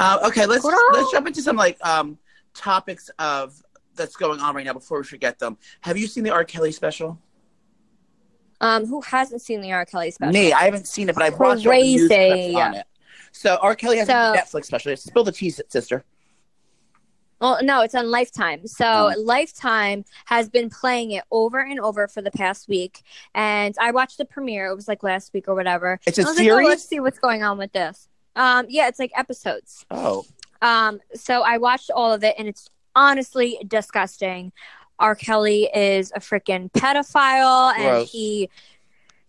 Uh, 0.00 0.18
okay, 0.26 0.46
let's 0.46 0.62
Cool. 0.62 0.72
let's 0.92 1.10
jump 1.10 1.26
into 1.26 1.42
some 1.42 1.56
like 1.56 1.78
um 1.86 2.18
topics 2.54 3.10
of 3.18 3.62
that's 3.94 4.16
going 4.16 4.40
on 4.40 4.54
right 4.54 4.64
now 4.64 4.72
before 4.72 4.98
we 4.98 5.04
forget 5.04 5.38
them. 5.38 5.58
Have 5.82 5.98
you 5.98 6.06
seen 6.06 6.24
the 6.24 6.30
R. 6.30 6.44
Kelly 6.44 6.72
special? 6.72 7.18
Um, 8.60 8.86
who 8.86 9.00
hasn't 9.02 9.42
seen 9.42 9.60
the 9.60 9.72
R. 9.72 9.84
Kelly 9.84 10.10
special? 10.12 10.32
Me, 10.32 10.52
I 10.52 10.62
haven't 10.64 10.86
seen 10.86 11.08
it, 11.08 11.14
but 11.14 11.24
I've 11.24 11.38
watched 11.38 11.66
all 11.66 11.72
the 11.72 11.82
news 11.82 12.08
Crazy. 12.08 12.52
clips 12.52 12.64
on 12.64 12.74
it. 12.74 12.86
So 13.32 13.58
R. 13.60 13.74
Kelly 13.74 13.98
has 13.98 14.06
So- 14.06 14.14
a 14.14 14.36
Netflix 14.36 14.66
special. 14.66 14.96
Spill 14.96 15.24
the 15.24 15.32
tea, 15.32 15.50
sister. 15.50 16.04
Well, 17.42 17.58
no, 17.62 17.80
it's 17.82 17.94
on 17.96 18.08
Lifetime. 18.10 18.66
So 18.68 18.86
Oh. 18.86 19.20
Lifetime 19.20 20.04
has 20.26 20.48
been 20.48 20.70
playing 20.70 21.10
it 21.10 21.24
over 21.32 21.58
and 21.58 21.80
over 21.80 22.06
for 22.08 22.22
the 22.22 22.30
past 22.30 22.68
week, 22.68 23.02
and 23.34 23.74
I 23.80 23.90
watched 23.90 24.16
the 24.16 24.24
premiere. 24.24 24.68
It 24.68 24.76
was 24.76 24.86
like 24.86 25.02
last 25.02 25.32
week 25.34 25.48
or 25.48 25.54
whatever. 25.56 25.98
It's 26.06 26.18
a 26.18 26.22
I 26.22 26.24
was 26.26 26.38
like, 26.38 26.48
oh, 26.48 26.56
let's 26.56 26.84
see 26.84 27.00
what's 27.00 27.18
going 27.18 27.42
on 27.42 27.58
with 27.58 27.72
this. 27.72 28.08
Um, 28.36 28.66
yeah, 28.68 28.86
it's 28.88 28.98
like 29.00 29.10
episodes. 29.16 29.84
Oh, 29.90 30.24
Um, 30.62 31.00
so 31.14 31.42
I 31.42 31.58
watched 31.58 31.90
all 31.90 32.12
of 32.12 32.22
it, 32.22 32.36
and 32.38 32.46
it's 32.46 32.70
honestly 32.94 33.58
disgusting. 33.66 34.52
R. 35.00 35.16
Kelly 35.16 35.68
is 35.74 36.12
a 36.14 36.20
freaking 36.20 36.70
pedophile, 36.70 37.72
and 37.74 37.82
Gross. 37.82 38.12
he 38.12 38.48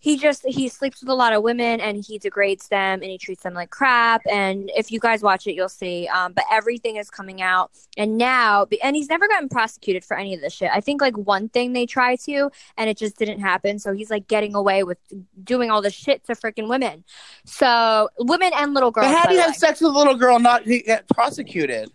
he 0.03 0.17
just 0.17 0.45
he 0.45 0.67
sleeps 0.67 0.99
with 0.99 1.07
a 1.07 1.13
lot 1.13 1.31
of 1.31 1.43
women, 1.43 1.79
and 1.79 2.03
he 2.05 2.19
degrades 2.19 2.67
them, 2.67 3.01
and 3.01 3.05
he 3.05 3.17
treats 3.17 3.41
them 3.41 3.53
like 3.53 3.69
crap. 3.69 4.21
And 4.29 4.69
if 4.75 4.91
you 4.91 4.99
guys 4.99 5.23
watch 5.23 5.47
it, 5.47 5.53
you'll 5.53 5.69
see. 5.69 6.09
Um, 6.09 6.33
but 6.33 6.43
everything 6.51 6.97
is 6.97 7.09
coming 7.09 7.41
out, 7.41 7.71
and 7.95 8.17
now, 8.17 8.67
and 8.83 8.97
he's 8.97 9.07
never 9.07 9.29
gotten 9.29 9.47
prosecuted 9.47 10.03
for 10.03 10.17
any 10.17 10.33
of 10.33 10.41
this 10.41 10.51
shit. 10.51 10.69
I 10.73 10.81
think 10.81 11.01
like 11.01 11.17
one 11.17 11.47
thing 11.47 11.71
they 11.71 11.85
tried 11.85 12.19
to, 12.25 12.51
and 12.75 12.89
it 12.89 12.97
just 12.97 13.17
didn't 13.17 13.39
happen. 13.39 13.79
So 13.79 13.93
he's 13.93 14.09
like 14.09 14.27
getting 14.27 14.55
away 14.55 14.83
with 14.83 14.97
doing 15.41 15.71
all 15.71 15.81
this 15.81 15.93
shit 15.93 16.25
to 16.25 16.33
freaking 16.33 16.67
women. 16.67 17.05
So 17.45 18.09
women 18.19 18.51
and 18.55 18.73
little 18.73 18.91
girls. 18.91 19.07
but 19.07 19.17
how 19.17 19.29
do 19.29 19.35
you 19.35 19.41
have 19.41 19.55
sex 19.55 19.79
with 19.79 19.95
a 19.95 19.97
little 19.97 20.15
girl 20.15 20.37
not 20.37 20.65
get 20.65 21.07
prosecuted? 21.07 21.93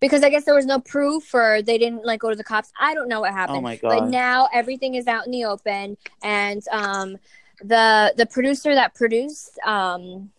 Because 0.00 0.22
I 0.22 0.30
guess 0.30 0.44
there 0.44 0.54
was 0.54 0.66
no 0.66 0.78
proof 0.78 1.34
or 1.34 1.62
they 1.62 1.78
didn't 1.78 2.04
like 2.04 2.20
go 2.20 2.30
to 2.30 2.36
the 2.36 2.44
cops. 2.44 2.72
I 2.78 2.94
don't 2.94 3.08
know 3.08 3.20
what 3.20 3.32
happened. 3.32 3.58
Oh 3.58 3.62
my 3.62 3.76
god! 3.76 3.88
But 3.88 4.08
now 4.08 4.48
everything 4.52 4.94
is 4.94 5.06
out 5.06 5.26
in 5.26 5.32
the 5.32 5.44
open 5.44 5.96
and 6.22 6.62
um 6.70 7.16
the 7.62 8.14
the 8.16 8.26
producer 8.26 8.74
that 8.74 8.94
produced 8.94 9.58
um 9.66 10.30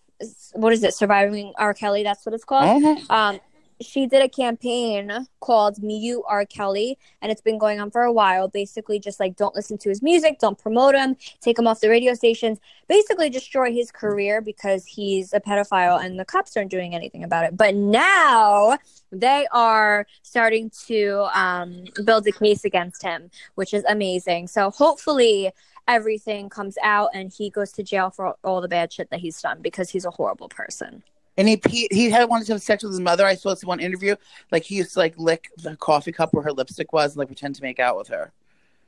what 0.53 0.73
is 0.73 0.83
it 0.83 0.93
surviving 0.93 1.53
R 1.57 1.73
Kelly 1.73 2.03
that's 2.03 2.25
what 2.25 2.33
it's 2.35 2.45
called. 2.45 2.81
Mhm. 2.81 3.09
Um 3.09 3.39
she 3.81 4.07
did 4.07 4.21
a 4.21 4.29
campaign 4.29 5.27
called 5.39 5.81
Mute 5.81 6.23
R. 6.27 6.45
Kelly 6.45 6.97
and 7.21 7.31
it's 7.31 7.41
been 7.41 7.57
going 7.57 7.79
on 7.79 7.91
for 7.91 8.03
a 8.03 8.11
while 8.11 8.47
basically 8.47 8.99
just 8.99 9.19
like 9.19 9.35
don't 9.35 9.55
listen 9.55 9.77
to 9.79 9.89
his 9.89 10.01
music, 10.01 10.39
don't 10.39 10.57
promote 10.57 10.95
him, 10.95 11.15
take 11.41 11.57
him 11.57 11.67
off 11.67 11.79
the 11.79 11.89
radio 11.89 12.13
stations, 12.13 12.59
basically 12.87 13.29
destroy 13.29 13.71
his 13.71 13.91
career 13.91 14.41
because 14.41 14.85
he's 14.85 15.33
a 15.33 15.39
pedophile 15.39 16.03
and 16.03 16.19
the 16.19 16.25
cops 16.25 16.55
aren't 16.57 16.71
doing 16.71 16.93
anything 16.93 17.23
about 17.23 17.45
it. 17.45 17.55
But 17.55 17.75
now 17.75 18.77
they 19.11 19.47
are 19.51 20.05
starting 20.23 20.71
to 20.87 21.27
um, 21.33 21.85
build 22.05 22.27
a 22.27 22.31
case 22.31 22.65
against 22.65 23.01
him, 23.01 23.31
which 23.55 23.73
is 23.73 23.83
amazing. 23.87 24.47
So 24.47 24.71
hopefully 24.71 25.51
everything 25.87 26.49
comes 26.49 26.77
out 26.83 27.09
and 27.13 27.31
he 27.31 27.49
goes 27.49 27.71
to 27.73 27.83
jail 27.83 28.09
for 28.09 28.35
all 28.43 28.61
the 28.61 28.67
bad 28.67 28.93
shit 28.93 29.09
that 29.09 29.19
he's 29.19 29.41
done 29.41 29.61
because 29.61 29.89
he's 29.89 30.05
a 30.05 30.11
horrible 30.11 30.49
person. 30.49 31.03
And 31.39 31.47
he 31.47 31.87
he, 31.89 32.09
had 32.09 32.27
wanted 32.27 32.47
to 32.47 32.53
have 32.53 32.61
sex 32.61 32.83
with 32.83 32.91
his 32.91 32.99
mother. 32.99 33.25
I 33.25 33.35
saw 33.35 33.51
this 33.51 33.63
one 33.63 33.79
interview. 33.79 34.17
Like 34.51 34.63
he 34.63 34.75
used 34.75 34.93
to 34.93 34.99
like 34.99 35.17
lick 35.17 35.49
the 35.57 35.77
coffee 35.77 36.11
cup 36.11 36.33
where 36.33 36.43
her 36.43 36.51
lipstick 36.51 36.91
was 36.91 37.13
and 37.13 37.19
like 37.19 37.29
pretend 37.29 37.55
to 37.55 37.63
make 37.63 37.79
out 37.79 37.97
with 37.97 38.09
her. 38.09 38.33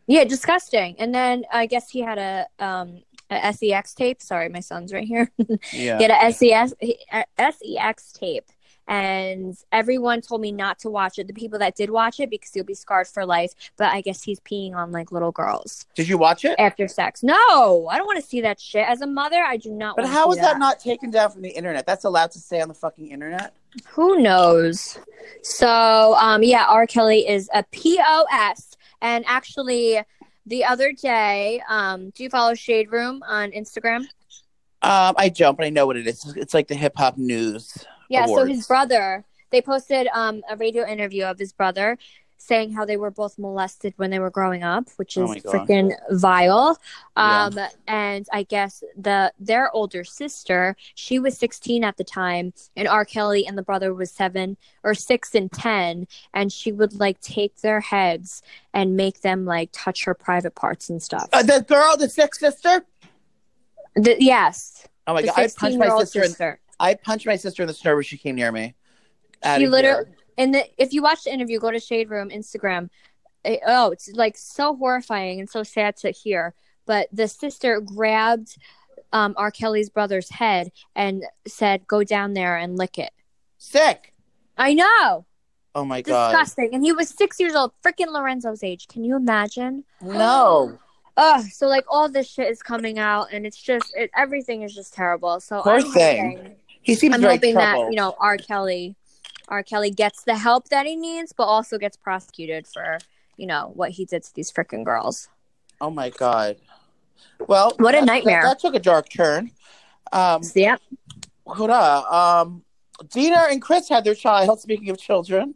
Yeah, 0.05 0.25
disgusting. 0.25 0.95
And 0.99 1.15
then 1.15 1.45
I 1.51 1.65
guess 1.65 1.89
he 1.89 2.01
had 2.01 2.17
a 2.17 2.47
um 2.59 3.03
a 3.29 3.53
SEX 3.53 3.93
tape. 3.93 4.21
Sorry, 4.21 4.49
my 4.49 4.59
son's 4.59 4.91
right 4.91 5.07
here. 5.07 5.31
Yeah. 5.71 5.97
he 5.97 6.03
had 6.03 6.11
a 6.11 6.33
SES 6.33 6.73
a 6.81 7.25
SEX 7.39 8.11
tape, 8.11 8.49
and 8.87 9.55
everyone 9.71 10.21
told 10.21 10.41
me 10.41 10.51
not 10.51 10.79
to 10.79 10.89
watch 10.89 11.19
it. 11.19 11.27
The 11.27 11.33
people 11.33 11.59
that 11.59 11.75
did 11.75 11.89
watch 11.89 12.19
it 12.19 12.29
because 12.29 12.55
you'll 12.55 12.65
be 12.65 12.73
scarred 12.73 13.07
for 13.07 13.25
life. 13.25 13.53
But 13.77 13.93
I 13.93 14.01
guess 14.01 14.23
he's 14.23 14.39
peeing 14.41 14.75
on 14.75 14.91
like 14.91 15.11
little 15.11 15.31
girls 15.31 15.85
Did 15.95 16.07
you 16.07 16.17
watch 16.17 16.45
it? 16.45 16.55
after 16.59 16.87
sex. 16.87 17.23
No, 17.23 17.87
I 17.89 17.97
don't 17.97 18.07
want 18.07 18.19
to 18.19 18.25
see 18.25 18.41
that 18.41 18.59
shit. 18.59 18.87
As 18.87 19.01
a 19.01 19.07
mother, 19.07 19.41
I 19.41 19.57
do 19.57 19.71
not. 19.71 19.95
But 19.95 20.07
how 20.07 20.31
is 20.31 20.39
that 20.39 20.59
not 20.59 20.79
taken 20.79 21.11
down 21.11 21.31
from 21.31 21.41
the 21.41 21.49
internet? 21.49 21.85
That's 21.85 22.03
allowed 22.03 22.31
to 22.31 22.39
stay 22.39 22.61
on 22.61 22.67
the 22.67 22.73
fucking 22.73 23.09
internet. 23.09 23.53
Who 23.89 24.19
knows? 24.19 24.99
So, 25.43 26.15
um, 26.15 26.43
yeah, 26.43 26.65
R. 26.67 26.85
Kelly 26.87 27.27
is 27.27 27.49
a 27.53 27.63
POS. 27.71 28.75
And 29.01 29.23
actually, 29.27 30.01
the 30.45 30.65
other 30.65 30.91
day, 30.91 31.61
um, 31.69 32.09
do 32.11 32.23
you 32.23 32.29
follow 32.29 32.53
Shade 32.53 32.91
Room 32.91 33.23
on 33.27 33.51
Instagram? 33.51 34.05
Um, 34.83 35.13
I 35.17 35.29
don't, 35.29 35.55
but 35.55 35.65
I 35.65 35.69
know 35.69 35.85
what 35.85 35.95
it 35.95 36.07
is. 36.07 36.33
It's 36.35 36.53
like 36.53 36.67
the 36.67 36.75
hip 36.75 36.93
hop 36.97 37.17
news. 37.17 37.85
Yeah, 38.11 38.25
so 38.25 38.45
his 38.45 38.67
brother, 38.67 39.23
they 39.51 39.61
posted 39.61 40.07
um, 40.13 40.41
a 40.49 40.55
radio 40.55 40.85
interview 40.87 41.25
of 41.25 41.39
his 41.39 41.53
brother 41.53 41.97
saying 42.37 42.73
how 42.73 42.83
they 42.83 42.97
were 42.97 43.11
both 43.11 43.37
molested 43.37 43.93
when 43.97 44.09
they 44.09 44.17
were 44.17 44.31
growing 44.31 44.63
up, 44.63 44.89
which 44.95 45.15
Oh 45.15 45.31
is 45.31 45.43
God. 45.43 45.53
freaking 45.53 45.91
vile. 46.09 46.75
Yeah. 47.15 47.43
Um, 47.45 47.59
and 47.87 48.27
I 48.33 48.41
guess 48.43 48.83
the 48.97 49.31
their 49.39 49.69
older 49.75 50.03
sister, 50.03 50.75
she 50.95 51.19
was 51.19 51.37
16 51.37 51.83
at 51.83 51.97
the 51.97 52.03
time, 52.03 52.53
and 52.75 52.87
R. 52.87 53.05
Kelly 53.05 53.45
and 53.45 53.55
the 53.55 53.61
brother 53.61 53.93
was 53.93 54.09
seven 54.09 54.57
or 54.83 54.95
six 54.95 55.35
and 55.35 55.51
10, 55.51 56.07
and 56.33 56.51
she 56.51 56.71
would 56.71 56.99
like 56.99 57.21
take 57.21 57.57
their 57.61 57.79
heads 57.79 58.41
and 58.73 58.97
make 58.97 59.21
them 59.21 59.45
like 59.45 59.69
touch 59.71 60.05
her 60.05 60.15
private 60.15 60.55
parts 60.55 60.89
and 60.89 61.01
stuff. 61.01 61.29
Uh, 61.31 61.43
the 61.43 61.61
girl, 61.61 61.95
the 61.95 62.09
sixth 62.09 62.39
sister. 62.39 62.83
The- 63.95 64.17
yes, 64.19 64.87
Oh 65.05 65.13
my 65.13 65.21
god! 65.23 65.33
I 65.35 65.47
punched 65.55 65.77
my 65.77 65.89
sister. 65.99 66.23
Sister. 66.23 66.59
I 66.81 66.95
punched 66.95 67.25
my 67.27 67.35
sister 67.35 67.63
in 67.63 67.67
the 67.67 67.73
snow 67.73 67.93
when 67.95 68.03
she 68.03 68.17
came 68.17 68.35
near 68.35 68.51
me. 68.51 68.75
She 69.57 69.67
literally 69.67 70.05
and 70.37 70.53
the, 70.55 70.65
if 70.81 70.93
you 70.93 71.01
watch 71.01 71.23
the 71.23 71.33
interview 71.33 71.59
go 71.59 71.71
to 71.71 71.79
shade 71.79 72.09
room 72.09 72.29
instagram 72.29 72.89
it, 73.43 73.59
oh 73.67 73.91
it's 73.91 74.09
like 74.13 74.37
so 74.37 74.75
horrifying 74.75 75.39
and 75.39 75.49
so 75.49 75.63
sad 75.63 75.97
to 75.97 76.11
hear 76.11 76.53
but 76.85 77.07
the 77.11 77.27
sister 77.27 77.81
grabbed 77.81 78.55
um, 79.13 79.33
r 79.37 79.49
kelly's 79.51 79.89
brother's 79.89 80.29
head 80.29 80.71
and 80.95 81.23
said 81.47 81.85
go 81.87 82.03
down 82.03 82.33
there 82.33 82.55
and 82.55 82.77
lick 82.77 82.97
it 82.99 83.11
sick. 83.57 84.13
i 84.57 84.73
know 84.73 85.25
Oh 85.73 85.85
my 85.85 86.01
god! 86.01 86.31
disgusting 86.31 86.73
and 86.73 86.83
he 86.83 86.91
was 86.91 87.09
six 87.09 87.39
years 87.39 87.55
old 87.55 87.71
freaking 87.83 88.07
lorenzo's 88.13 88.63
age 88.63 88.87
can 88.87 89.03
you 89.03 89.15
imagine 89.15 89.83
No. 90.01 90.77
Ugh, 91.17 91.43
so 91.51 91.67
like 91.67 91.83
all 91.89 92.07
this 92.09 92.27
shit 92.29 92.49
is 92.49 92.61
coming 92.63 92.97
out 92.99 93.27
and 93.33 93.45
it's 93.45 93.61
just 93.61 93.91
it, 93.97 94.09
everything 94.15 94.61
is 94.61 94.73
just 94.73 94.93
terrible 94.93 95.39
so 95.41 95.61
Poor 95.61 95.73
I'm 95.79 95.91
thing. 95.91 96.37
hoping- 96.37 96.55
He 96.81 96.95
seems 96.95 97.15
I'm 97.15 97.21
hoping 97.21 97.53
troubled. 97.53 97.87
that 97.87 97.91
you 97.91 97.97
know 97.97 98.15
R. 98.19 98.37
Kelly, 98.37 98.95
R. 99.47 99.63
Kelly 99.63 99.91
gets 99.91 100.23
the 100.23 100.35
help 100.35 100.69
that 100.69 100.85
he 100.85 100.95
needs, 100.95 101.33
but 101.33 101.43
also 101.43 101.77
gets 101.77 101.97
prosecuted 101.97 102.67
for 102.67 102.97
you 103.37 103.47
know 103.47 103.71
what 103.75 103.91
he 103.91 104.05
did 104.05 104.23
to 104.23 104.33
these 104.33 104.51
freaking 104.51 104.83
girls. 104.83 105.29
Oh 105.79 105.89
my 105.89 106.09
god. 106.09 106.57
Well, 107.47 107.73
What 107.77 107.95
a 107.95 108.05
nightmare. 108.05 108.41
That, 108.43 108.49
that 108.49 108.59
took 108.59 108.75
a 108.75 108.79
dark 108.79 109.09
turn. 109.09 109.51
Um, 110.11 110.41
Yeah, 110.53 110.77
Huda, 111.47 112.11
um, 112.11 112.63
Deena 113.09 113.47
and 113.49 113.61
Chris 113.61 113.89
had 113.89 114.03
their 114.03 114.15
child. 114.15 114.59
Speaking 114.61 114.89
of 114.89 114.99
children, 114.99 115.55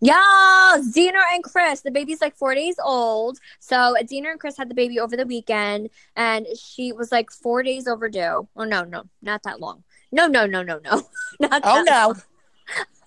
yeah, 0.00 0.78
Deena 0.94 1.18
and 1.32 1.44
Chris. 1.44 1.82
The 1.82 1.90
baby's 1.90 2.22
like 2.22 2.34
four 2.34 2.54
days 2.54 2.76
old. 2.82 3.38
So 3.60 3.94
Deena 4.06 4.30
and 4.30 4.40
Chris 4.40 4.56
had 4.56 4.70
the 4.70 4.74
baby 4.74 4.98
over 4.98 5.14
the 5.16 5.26
weekend, 5.26 5.90
and 6.16 6.46
she 6.58 6.92
was 6.92 7.12
like 7.12 7.30
four 7.30 7.62
days 7.62 7.86
overdue. 7.86 8.48
Oh 8.56 8.64
no, 8.64 8.84
no, 8.84 9.04
not 9.20 9.42
that 9.42 9.60
long. 9.60 9.84
No, 10.12 10.26
no, 10.26 10.46
no, 10.46 10.62
no, 10.62 10.80
no, 10.84 11.02
not 11.40 11.62
oh 11.64 11.82
no, 11.86 12.14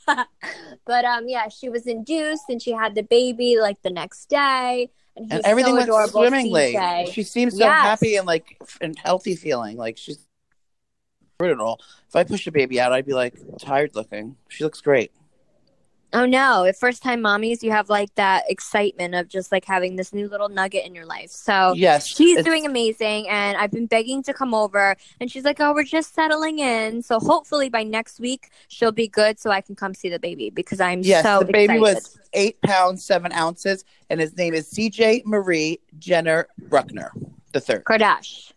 but 0.85 1.05
um, 1.05 1.27
yeah, 1.27 1.47
she 1.49 1.69
was 1.69 1.87
induced 1.87 2.43
and 2.49 2.61
she 2.61 2.71
had 2.71 2.95
the 2.95 3.03
baby 3.03 3.57
like 3.59 3.81
the 3.81 3.89
next 3.89 4.29
day, 4.29 4.89
and, 5.15 5.31
and 5.31 5.41
everything 5.45 5.73
so 5.73 5.77
went 5.77 5.89
adorable. 5.89 6.11
swimmingly. 6.21 6.73
CJ. 6.75 7.13
She 7.13 7.23
seems 7.23 7.53
so 7.53 7.59
Yes. 7.65 7.81
happy 7.81 8.15
and 8.15 8.25
like 8.27 8.57
and 8.81 8.97
healthy 8.97 9.35
feeling. 9.35 9.77
Like 9.77 9.97
she's 9.97 10.25
all. 11.41 11.79
If 12.07 12.15
I 12.15 12.23
pushed 12.23 12.47
a 12.47 12.51
baby 12.51 12.79
out, 12.79 12.93
I'd 12.93 13.05
be 13.05 13.13
like 13.13 13.35
tired 13.59 13.95
looking. 13.95 14.37
She 14.47 14.63
looks 14.63 14.79
great. 14.79 15.11
Oh 16.15 16.25
no! 16.27 16.63
At 16.63 16.77
first 16.77 17.01
time 17.01 17.21
mommies, 17.21 17.63
you 17.63 17.71
have 17.71 17.89
like 17.89 18.13
that 18.15 18.43
excitement 18.47 19.15
of 19.15 19.27
just 19.27 19.51
like 19.51 19.65
having 19.65 19.95
this 19.95 20.13
new 20.13 20.27
little 20.29 20.47
nugget 20.47 20.85
in 20.85 20.93
your 20.93 21.07
life. 21.07 21.31
So 21.31 21.73
Yes, 21.75 22.05
she's 22.07 22.37
it's- 22.37 22.45
doing 22.45 22.67
amazing, 22.67 23.27
and 23.29 23.57
I've 23.57 23.71
been 23.71 23.87
begging 23.87 24.21
to 24.23 24.33
come 24.33 24.53
over, 24.53 24.95
and 25.19 25.31
she's 25.31 25.43
like, 25.43 25.59
"Oh, 25.59 25.73
we're 25.73 25.83
just 25.83 26.13
settling 26.13 26.59
in." 26.59 27.01
So 27.01 27.19
hopefully 27.19 27.67
by 27.69 27.81
next 27.81 28.19
week 28.19 28.51
she'll 28.67 28.91
be 28.91 29.07
good, 29.07 29.39
so 29.39 29.49
I 29.49 29.61
can 29.61 29.75
come 29.75 29.95
see 29.95 30.07
the 30.09 30.19
baby 30.19 30.51
because 30.51 30.79
I'm 30.79 31.01
Yes, 31.01 31.23
so 31.23 31.39
the 31.39 31.45
baby 31.51 31.73
excited. 31.75 31.81
was 31.81 32.19
eight 32.33 32.61
pounds 32.61 33.03
seven 33.03 33.31
ounces, 33.31 33.83
and 34.11 34.19
his 34.21 34.37
name 34.37 34.53
is 34.53 34.67
C.J. 34.67 35.23
Marie 35.25 35.79
Jenner 35.97 36.47
Buckner, 36.69 37.11
the 37.53 37.59
third 37.59 37.85
Kardashian. 37.85 38.51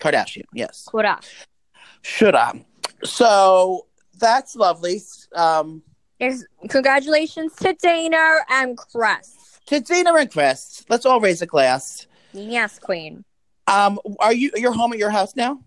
Kardashian. 0.00 0.44
Yes, 0.54 0.88
Kardashian. 0.90 1.44
should 2.00 2.34
I? 2.34 2.64
So 3.04 3.86
that's 4.18 4.56
lovely. 4.56 5.00
Um, 5.34 5.82
Yes, 6.22 6.44
Congratulations 6.68 7.52
to 7.56 7.74
Dana 7.82 8.36
and 8.48 8.78
Chris. 8.78 9.58
to 9.66 9.80
Dana 9.80 10.14
and 10.14 10.30
Chris, 10.30 10.84
let's 10.88 11.04
all 11.04 11.20
raise 11.20 11.42
a 11.42 11.46
glass. 11.46 12.06
Yes, 12.32 12.78
Queen. 12.78 13.24
Um, 13.66 13.98
are 14.20 14.32
you 14.32 14.52
you're 14.54 14.72
home 14.72 14.92
at 14.92 15.00
your 15.00 15.10
house 15.10 15.34
now? 15.34 15.58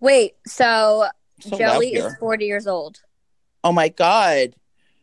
Wait, 0.00 0.34
so, 0.46 1.06
So 1.40 1.56
Joey 1.56 1.94
is 1.94 2.14
40 2.16 2.44
years 2.44 2.66
old. 2.66 3.00
Oh 3.62 3.72
my 3.72 3.88
god! 3.88 4.54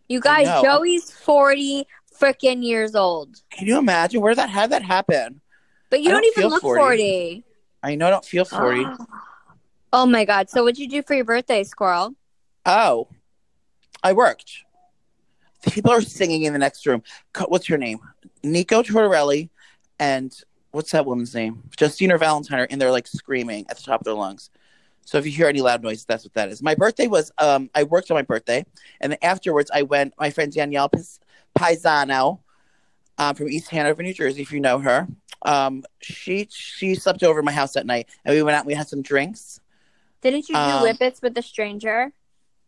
You 0.08 0.20
guys. 0.20 0.46
Joey's 0.62 1.10
40 1.10 1.88
freaking 2.16 2.64
years 2.64 2.94
old. 2.94 3.42
Can 3.50 3.66
you 3.66 3.80
imagine 3.80 4.22
where 4.22 4.36
that 4.36 4.52
how 4.52 4.68
that 4.68 4.84
happen? 4.84 5.42
But 5.90 6.02
you 6.02 6.10
don't, 6.10 6.22
don't 6.22 6.38
even 6.38 6.50
look 6.52 6.62
40. 6.62 6.80
40. 6.80 7.44
I 7.82 7.96
know 7.96 8.08
I 8.08 8.10
don't 8.12 8.26
feel 8.26 8.46
forty. 8.46 8.86
Oh 9.94 10.06
my 10.06 10.24
god. 10.24 10.50
So 10.50 10.64
what'd 10.64 10.78
you 10.80 10.88
do 10.88 11.02
for 11.02 11.16
your 11.16 11.26
birthday, 11.26 11.66
Squirrel? 11.66 12.16
Oh, 12.66 13.10
I 14.04 14.14
worked. 14.14 14.52
People 15.72 15.92
are 15.92 16.02
singing 16.02 16.44
in 16.44 16.54
the 16.54 16.60
next 16.60 16.86
room. 16.86 17.04
What's 17.48 17.68
her 17.68 17.78
name? 17.78 18.00
Nico 18.44 18.82
Tortorelli 18.82 19.50
and 20.00 20.36
what's 20.72 20.92
that 20.92 21.06
woman's 21.06 21.36
name? 21.36 21.64
Justina 21.80 22.18
Valentine 22.18 22.60
are 22.60 22.66
in 22.66 22.80
there 22.80 22.92
like 22.92 23.08
screaming 23.08 23.66
at 23.70 23.78
the 23.78 23.84
top 23.84 24.02
of 24.02 24.06
their 24.06 24.16
lungs. 24.16 24.50
So 25.06 25.18
if 25.18 25.26
you 25.26 25.32
hear 25.32 25.48
any 25.48 25.62
loud 25.62 25.84
noise, 25.84 26.06
that's 26.06 26.24
what 26.24 26.34
that 26.34 26.50
is. 26.50 26.62
My 26.64 26.76
birthday 26.76 27.08
was 27.08 27.32
um 27.38 27.70
I 27.76 27.84
worked 27.84 28.10
on 28.10 28.16
my 28.16 28.22
birthday, 28.22 28.66
and 29.02 29.12
then 29.12 29.20
afterwards 29.22 29.70
I 29.74 29.84
went. 29.84 30.14
My 30.20 30.30
friend 30.30 30.52
Danielle 30.52 30.90
Paisano, 31.58 32.40
um, 33.18 33.36
from 33.36 33.50
East 33.50 33.70
Hanover, 33.70 34.02
New 34.04 34.14
Jersey, 34.14 34.42
if 34.42 34.52
you 34.52 34.60
know 34.60 34.80
her. 34.80 35.08
Um, 35.44 35.84
she 36.02 36.48
she 36.52 36.96
slept 36.96 37.24
over 37.24 37.42
my 37.42 37.52
house 37.52 37.74
that 37.74 37.86
night, 37.86 38.10
and 38.26 38.34
we 38.36 38.42
went 38.44 38.56
out. 38.56 38.62
and 38.62 38.68
We 38.68 38.74
had 38.74 38.88
some 38.88 39.02
drinks. 39.02 39.60
Didn't 40.22 40.50
you 40.50 40.56
do 40.56 40.62
Um, 40.62 40.84
whippets 40.84 41.22
with 41.22 41.38
a 41.38 41.42
stranger? 41.42 42.14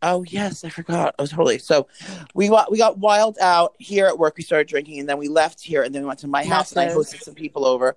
Oh 0.04 0.24
yes, 0.24 0.64
I 0.66 0.70
forgot. 0.70 1.16
I 1.18 1.22
was 1.22 1.32
totally 1.32 1.58
so. 1.58 1.88
We 2.36 2.50
got 2.50 2.70
we 2.70 2.78
got 2.78 2.98
wild 2.98 3.38
out 3.40 3.74
here 3.80 4.06
at 4.06 4.20
work. 4.20 4.36
We 4.38 4.44
started 4.44 4.68
drinking, 4.68 5.00
and 5.00 5.08
then 5.08 5.18
we 5.18 5.30
left 5.30 5.62
here, 5.62 5.84
and 5.84 5.96
then 5.96 6.02
we 6.04 6.08
went 6.08 6.20
to 6.20 6.28
my 6.28 6.44
house, 6.44 6.74
and 6.74 6.82
I 6.82 6.94
hosted 6.94 7.22
some 7.22 7.34
people 7.34 7.66
over, 7.66 7.96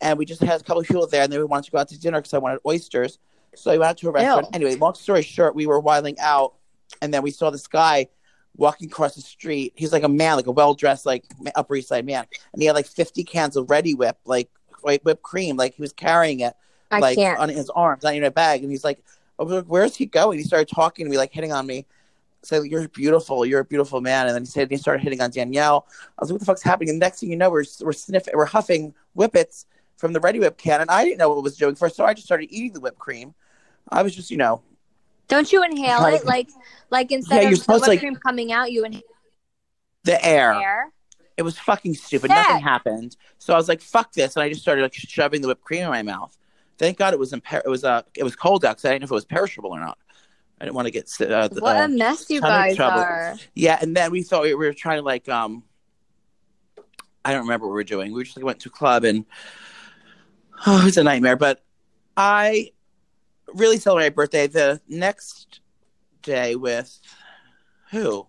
and 0.00 0.18
we 0.18 0.26
just 0.26 0.42
had 0.42 0.60
a 0.60 0.64
couple 0.64 0.82
of 0.82 0.86
people 0.86 1.06
there, 1.06 1.22
and 1.22 1.32
then 1.32 1.40
we 1.40 1.46
wanted 1.46 1.64
to 1.64 1.70
go 1.70 1.78
out 1.78 1.88
to 1.88 1.98
dinner 1.98 2.18
because 2.18 2.34
I 2.34 2.38
wanted 2.38 2.60
oysters. 2.66 3.18
So 3.54 3.72
we 3.72 3.78
went 3.78 3.90
out 3.90 3.98
to 3.98 4.08
a 4.08 4.12
restaurant. 4.12 4.46
Ew. 4.46 4.50
Anyway, 4.52 4.76
long 4.76 4.94
story 4.94 5.22
short, 5.22 5.54
we 5.54 5.66
were 5.66 5.80
wilding 5.80 6.16
out, 6.20 6.54
and 7.00 7.12
then 7.12 7.22
we 7.22 7.30
saw 7.30 7.48
this 7.48 7.66
guy 7.66 8.08
walking 8.54 8.88
across 8.88 9.14
the 9.14 9.22
street. 9.22 9.72
He's 9.76 9.92
like 9.92 10.02
a 10.02 10.08
man, 10.08 10.36
like 10.36 10.46
a 10.46 10.52
well 10.52 10.74
dressed, 10.74 11.06
like 11.06 11.24
Upper 11.54 11.76
East 11.76 11.88
Side 11.88 12.04
man, 12.04 12.26
and 12.52 12.60
he 12.60 12.66
had 12.66 12.74
like 12.74 12.86
fifty 12.86 13.24
cans 13.24 13.56
of 13.56 13.66
Reddi-wip, 13.68 14.18
like 14.26 14.50
white 14.82 15.02
whipped 15.04 15.22
cream, 15.22 15.56
like 15.56 15.74
he 15.74 15.82
was 15.82 15.94
carrying 15.94 16.40
it 16.40 16.54
I 16.90 17.00
like 17.00 17.16
can't. 17.16 17.38
on 17.38 17.48
his 17.48 17.70
arms, 17.70 18.02
not 18.02 18.14
in 18.14 18.24
a 18.24 18.30
bag. 18.30 18.62
And 18.62 18.70
he's 18.70 18.84
like, 18.84 19.02
I 19.38 19.42
was 19.42 19.52
like, 19.52 19.64
"Where's 19.66 19.96
he 19.96 20.06
going?" 20.06 20.38
He 20.38 20.44
started 20.44 20.68
talking 20.68 21.04
to 21.06 21.10
me, 21.10 21.16
like 21.18 21.32
hitting 21.32 21.52
on 21.52 21.66
me. 21.66 21.86
Said, 22.42 22.64
"You're 22.64 22.88
beautiful. 22.88 23.44
You're 23.44 23.60
a 23.60 23.64
beautiful 23.64 24.00
man." 24.00 24.26
And 24.26 24.34
then 24.34 24.42
he 24.42 24.46
said 24.46 24.70
he 24.70 24.76
started 24.76 25.02
hitting 25.02 25.20
on 25.20 25.30
Danielle. 25.30 25.86
I 25.90 26.22
was 26.22 26.30
like, 26.30 26.34
"What 26.34 26.40
the 26.40 26.46
fuck's 26.46 26.62
happening?" 26.62 26.90
And 26.90 26.98
next 26.98 27.20
thing 27.20 27.30
you 27.30 27.36
know, 27.36 27.50
we're 27.50 27.64
we're 27.80 27.92
sniffing, 27.92 28.34
we're 28.36 28.44
huffing 28.46 28.94
whippets 29.14 29.66
from 29.96 30.12
the 30.12 30.20
Reddi-wip 30.20 30.56
can, 30.58 30.80
and 30.82 30.90
I 30.90 31.04
didn't 31.04 31.18
know 31.18 31.30
what 31.30 31.38
it 31.38 31.42
was 31.44 31.56
doing 31.56 31.74
first, 31.74 31.96
so 31.96 32.04
I 32.04 32.12
just 32.14 32.26
started 32.26 32.48
eating 32.50 32.72
the 32.74 32.80
whipped 32.80 32.98
cream. 32.98 33.34
I 33.88 34.02
was 34.02 34.14
just, 34.14 34.30
you 34.30 34.36
know, 34.36 34.62
Don't 35.28 35.50
you 35.52 35.62
inhale 35.64 36.04
it? 36.06 36.24
Like 36.26 36.48
like 36.90 37.10
instead 37.12 37.42
Yeah, 37.44 37.50
of 37.50 37.64
the 37.66 37.72
whipped 37.72 37.88
like- 37.88 38.00
cream 38.00 38.16
coming 38.16 38.52
out, 38.52 38.70
you 38.72 38.84
inhale 38.84 39.02
the 40.04 40.24
air. 40.24 40.52
air. 40.54 40.92
It 41.36 41.42
was 41.42 41.58
fucking 41.58 41.94
stupid. 41.94 42.30
Nothing 42.30 42.60
happened. 42.62 43.16
So 43.38 43.52
I 43.52 43.56
was 43.56 43.68
like, 43.68 43.80
"Fuck 43.82 44.12
this!" 44.12 44.36
And 44.36 44.42
I 44.42 44.48
just 44.48 44.62
started 44.62 44.82
like 44.82 44.94
shoving 44.94 45.40
the 45.42 45.48
whipped 45.48 45.64
cream 45.64 45.82
in 45.82 45.88
my 45.90 46.02
mouth. 46.02 46.36
Thank 46.78 46.98
God 46.98 47.14
it 47.14 47.18
was 47.18 47.32
imper- 47.32 47.62
it 47.64 47.68
was 47.68 47.84
uh 47.84 48.02
it 48.16 48.24
was 48.24 48.36
cold 48.36 48.64
out 48.64 48.76
because 48.76 48.84
I 48.84 48.90
didn't 48.90 49.02
know 49.02 49.06
if 49.06 49.10
it 49.10 49.14
was 49.14 49.24
perishable 49.24 49.70
or 49.70 49.80
not. 49.80 49.98
I 50.60 50.64
didn't 50.64 50.76
want 50.76 50.86
to 50.86 50.90
get 50.92 51.10
uh, 51.20 51.48
What 51.52 51.76
uh, 51.76 51.84
a 51.84 51.88
mess 51.88 52.30
you 52.30 52.40
guys 52.40 52.78
are. 52.80 53.36
Yeah, 53.54 53.78
and 53.80 53.94
then 53.94 54.10
we 54.10 54.22
thought 54.22 54.42
we 54.42 54.54
were 54.54 54.72
trying 54.72 54.98
to 54.98 55.04
like 55.04 55.28
um 55.28 55.64
I 57.24 57.32
don't 57.32 57.42
remember 57.42 57.66
what 57.66 57.72
we 57.72 57.76
were 57.76 57.84
doing. 57.84 58.12
We 58.12 58.24
just 58.24 58.36
like, 58.36 58.46
went 58.46 58.60
to 58.60 58.68
a 58.68 58.72
club 58.72 59.04
and 59.04 59.24
oh, 60.66 60.80
it 60.82 60.84
was 60.84 60.96
a 60.96 61.04
nightmare. 61.04 61.36
But 61.36 61.64
I 62.16 62.72
really 63.54 63.78
celebrated 63.78 64.12
my 64.12 64.14
birthday 64.14 64.46
the 64.46 64.80
next 64.88 65.60
day 66.22 66.56
with 66.56 66.98
Who? 67.90 68.26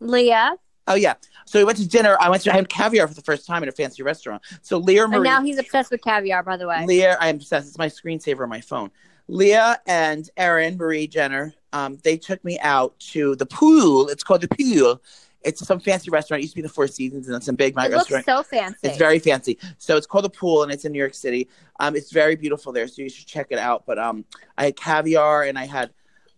Leah. 0.00 0.56
Oh 0.86 0.94
yeah. 0.94 1.14
So 1.46 1.58
we 1.58 1.64
went 1.64 1.78
to 1.78 1.88
dinner. 1.88 2.16
I 2.20 2.28
went 2.30 2.42
to 2.42 2.52
I 2.52 2.56
had 2.56 2.68
caviar 2.68 3.08
for 3.08 3.14
the 3.14 3.22
first 3.22 3.46
time 3.46 3.62
at 3.62 3.68
a 3.68 3.72
fancy 3.72 4.02
restaurant. 4.02 4.42
So 4.62 4.78
Leah 4.78 5.06
Marie 5.06 5.16
And 5.16 5.24
now 5.24 5.42
he's 5.42 5.58
obsessed 5.58 5.90
with 5.90 6.02
caviar, 6.02 6.42
by 6.42 6.56
the 6.56 6.66
way. 6.66 6.84
Leah, 6.86 7.16
I'm 7.20 7.36
obsessed. 7.36 7.68
It's 7.68 7.78
my 7.78 7.88
screensaver 7.88 8.42
on 8.42 8.48
my 8.48 8.60
phone. 8.60 8.90
Leah 9.28 9.80
and 9.86 10.28
Erin 10.36 10.76
Marie 10.76 11.06
Jenner, 11.06 11.54
um, 11.72 11.98
they 12.04 12.16
took 12.16 12.44
me 12.44 12.58
out 12.60 12.98
to 12.98 13.36
the 13.36 13.46
pool. 13.46 14.08
It's 14.08 14.22
called 14.22 14.42
the 14.42 14.48
pool. 14.48 15.00
It's 15.42 15.66
some 15.66 15.80
fancy 15.80 16.10
restaurant. 16.10 16.40
It 16.40 16.44
used 16.44 16.54
to 16.54 16.56
be 16.56 16.62
the 16.62 16.70
Four 16.70 16.86
Seasons, 16.86 17.26
and 17.26 17.36
it's 17.36 17.48
a 17.48 17.52
big 17.52 17.76
night 17.76 17.90
it 17.90 17.96
looks 17.96 18.10
restaurant. 18.10 18.46
so 18.48 18.56
fancy. 18.56 18.78
It's 18.82 18.96
very 18.96 19.18
fancy. 19.18 19.58
So 19.78 19.96
it's 19.96 20.06
called 20.06 20.24
the 20.24 20.30
Pool, 20.30 20.62
and 20.62 20.72
it's 20.72 20.84
in 20.86 20.92
New 20.92 20.98
York 20.98 21.14
City. 21.14 21.48
Um, 21.80 21.96
it's 21.96 22.12
very 22.12 22.34
beautiful 22.34 22.72
there, 22.72 22.88
so 22.88 23.02
you 23.02 23.10
should 23.10 23.26
check 23.26 23.48
it 23.50 23.58
out. 23.58 23.84
But 23.86 23.98
um, 23.98 24.24
I 24.56 24.66
had 24.66 24.76
caviar, 24.76 25.42
and 25.42 25.58
I 25.58 25.66
had 25.66 25.90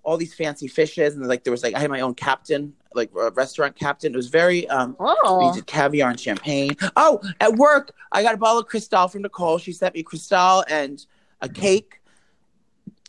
all 0.06 0.16
these 0.16 0.32
fancy 0.32 0.68
fishes, 0.68 1.16
and 1.16 1.26
like 1.26 1.42
there 1.42 1.50
was 1.50 1.64
like 1.64 1.74
I 1.74 1.80
had 1.80 1.90
my 1.90 2.00
own 2.00 2.14
captain, 2.14 2.72
like 2.94 3.10
a 3.20 3.32
restaurant 3.32 3.74
captain. 3.74 4.14
It 4.14 4.16
was 4.16 4.28
very 4.28 4.66
um, 4.68 4.96
we 5.00 5.06
oh. 5.24 5.52
did 5.52 5.66
caviar 5.66 6.08
and 6.08 6.18
champagne. 6.18 6.76
Oh, 6.94 7.20
at 7.40 7.54
work, 7.54 7.92
I 8.12 8.22
got 8.22 8.32
a 8.32 8.38
bottle 8.38 8.60
of 8.60 8.68
Cristal 8.68 9.08
from 9.08 9.22
Nicole. 9.22 9.58
She 9.58 9.72
sent 9.72 9.96
me 9.96 10.04
Cristal 10.04 10.64
and 10.70 11.04
a 11.42 11.48
cake, 11.48 12.00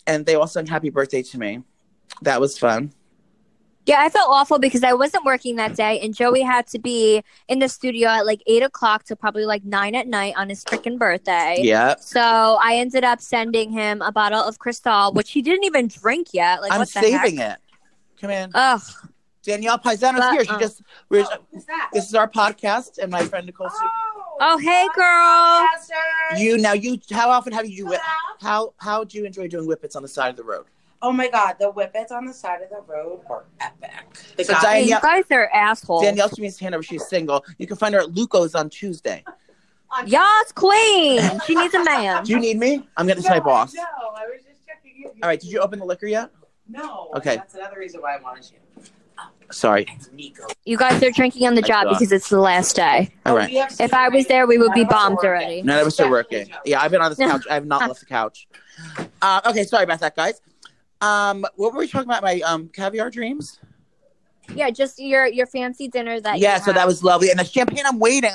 and 0.07 0.25
they 0.25 0.33
all 0.33 0.47
sang 0.47 0.65
happy 0.65 0.89
birthday 0.89 1.21
to 1.21 1.37
me. 1.37 1.61
That 2.23 2.41
was 2.41 2.57
fun. 2.57 2.91
Yeah, 3.87 4.01
I 4.01 4.09
felt 4.09 4.27
awful 4.29 4.59
because 4.59 4.83
I 4.83 4.91
wasn't 4.91 5.23
working 5.23 5.55
that 5.55 5.77
day, 5.77 6.01
and 6.01 6.13
Joey 6.13 6.41
had 6.41 6.67
to 6.67 6.77
be 6.79 7.23
in 7.47 7.59
the 7.59 7.69
studio 7.69 8.09
at 8.09 8.25
like 8.25 8.43
eight 8.45 8.61
o'clock 8.61 9.05
to 9.05 9.15
probably 9.15 9.45
like 9.45 9.63
nine 9.63 9.95
at 9.95 10.07
night 10.07 10.33
on 10.35 10.49
his 10.49 10.65
freaking 10.65 10.99
birthday. 10.99 11.55
Yeah. 11.61 11.95
So 11.99 12.59
I 12.61 12.75
ended 12.75 13.05
up 13.05 13.21
sending 13.21 13.71
him 13.71 14.01
a 14.01 14.11
bottle 14.11 14.41
of 14.43 14.59
Cristal, 14.59 15.13
which 15.13 15.31
he 15.31 15.41
didn't 15.41 15.63
even 15.63 15.87
drink 15.87 16.27
yet. 16.33 16.61
Like, 16.61 16.73
I'm 16.73 16.79
what 16.79 16.89
the 16.89 16.99
saving 16.99 17.37
heck? 17.37 17.55
it. 17.55 17.61
Come 18.19 18.29
in. 18.31 18.51
Ugh. 18.53 18.81
Danielle 19.41 19.79
Paisano's 19.79 20.19
But, 20.19 20.33
here. 20.33 20.43
She 20.43 20.49
uh, 20.49 20.59
just, 20.59 20.81
we're, 21.07 21.23
Who's 21.53 21.63
that? 21.65 21.91
this 21.93 22.09
is 22.09 22.13
our 22.13 22.29
podcast, 22.29 22.97
and 22.97 23.09
my 23.09 23.23
friend 23.23 23.45
Nicole. 23.45 23.69
Oh, 24.41 24.57
hey, 24.57 24.85
girl. 24.93 25.65
You, 26.37 26.57
now, 26.57 26.73
you, 26.73 26.99
how 27.11 27.29
often 27.29 27.53
have 27.53 27.65
you, 27.65 27.85
whip, 27.85 28.01
Hello? 28.03 28.73
how, 28.77 28.85
how 28.85 29.03
do 29.05 29.17
you 29.17 29.23
enjoy 29.23 29.47
doing 29.47 29.65
whippets 29.65 29.95
on 29.95 30.01
the 30.01 30.09
side 30.09 30.29
of 30.31 30.35
the 30.35 30.43
road? 30.43 30.65
Oh 31.01 31.11
my 31.11 31.27
god, 31.29 31.57
the 31.59 31.69
whippets 31.71 32.11
on 32.11 32.25
the 32.25 32.33
side 32.33 32.61
of 32.61 32.69
the 32.69 32.81
road 32.91 33.21
were 33.29 33.45
epic. 33.59 33.91
They 34.35 34.43
So 34.43 34.53
got 34.53 34.63
Diane- 34.63 34.83
Hey, 34.83 34.89
yeah. 34.89 34.95
you 34.95 35.01
guys 35.01 35.23
are 35.31 35.47
assholes. 35.53 36.03
Danielle 36.03 36.29
she 36.29 36.41
means 36.41 36.57
to 36.57 36.63
hand 36.63 36.73
over. 36.75 36.81
She's 36.83 37.05
single. 37.07 37.45
You 37.59 37.67
can 37.67 37.77
find 37.77 37.93
her 37.93 38.01
at 38.01 38.13
Luco's 38.13 38.55
on 38.55 38.69
Tuesday. 38.69 39.23
on- 39.91 40.07
Yas, 40.07 40.51
queen. 40.53 41.21
She 41.45 41.55
needs 41.55 41.73
a 41.75 41.83
man. 41.83 42.23
Do 42.23 42.31
you 42.33 42.39
need 42.39 42.57
me? 42.57 42.87
I'm 42.97 43.07
gonna 43.07 43.21
No, 43.21 43.29
my 43.29 43.39
boss. 43.39 43.73
No, 43.73 43.83
I 43.83 44.25
was 44.25 44.41
just 44.45 44.65
checking 44.65 44.93
you. 44.97 45.09
All 45.21 45.29
right. 45.29 45.39
Did 45.39 45.51
you 45.51 45.59
open 45.59 45.79
the 45.79 45.85
liquor 45.85 46.07
yet? 46.07 46.29
No. 46.67 47.09
Okay. 47.15 47.35
That's 47.37 47.53
another 47.55 47.77
reason 47.79 48.01
why 48.01 48.15
I 48.17 48.19
wanted 48.21 48.49
you. 48.51 48.57
Sorry. 49.49 49.87
Nico. 50.11 50.45
You 50.65 50.75
guys 50.77 51.01
are 51.01 51.11
drinking 51.11 51.47
on 51.47 51.55
the 51.55 51.61
job 51.61 51.87
because 51.89 52.11
it's 52.11 52.27
the 52.29 52.39
last 52.39 52.75
day. 52.75 53.13
All 53.25 53.31
Oh, 53.33 53.37
right. 53.37 53.49
we 53.49 53.55
have 53.55 53.73
If 53.79 53.93
I 53.93 54.09
was 54.09 54.27
there, 54.27 54.45
we 54.45 54.57
would 54.57 54.73
be 54.73 54.83
None 54.83 54.87
of 54.87 54.91
us 54.91 54.93
are 54.93 55.09
bombed 55.09 55.17
already. 55.19 55.61
None 55.61 55.79
of 55.79 55.87
us 55.87 55.99
are 56.01 56.09
working. 56.09 56.49
Yeah, 56.65 56.81
I've 56.81 56.91
been 56.91 57.01
on 57.01 57.09
this 57.11 57.17
couch. 57.19 57.45
I 57.49 57.53
have 57.53 57.65
not 57.65 57.81
left 57.87 58.01
the 58.01 58.05
couch. 58.07 58.47
Uh, 59.21 59.39
okay, 59.45 59.63
sorry 59.63 59.85
about 59.85 60.01
that, 60.01 60.15
guys. 60.17 60.41
Um, 61.01 61.45
what 61.55 61.73
were 61.73 61.79
we 61.79 61.87
talking 61.87 62.09
about? 62.09 62.23
My 62.23 62.41
um 62.41 62.69
caviar 62.69 63.09
dreams. 63.09 63.59
Yeah, 64.55 64.69
just 64.69 64.99
your 64.99 65.27
your 65.27 65.45
fancy 65.45 65.87
dinner 65.87 66.21
that. 66.21 66.39
yeah, 66.39 66.59
so 66.59 66.71
that 66.71 66.87
was 66.87 67.03
lovely, 67.03 67.29
and 67.29 67.39
the 67.39 67.43
champagne. 67.43 67.83
I'm 67.85 67.99
waiting. 67.99 68.31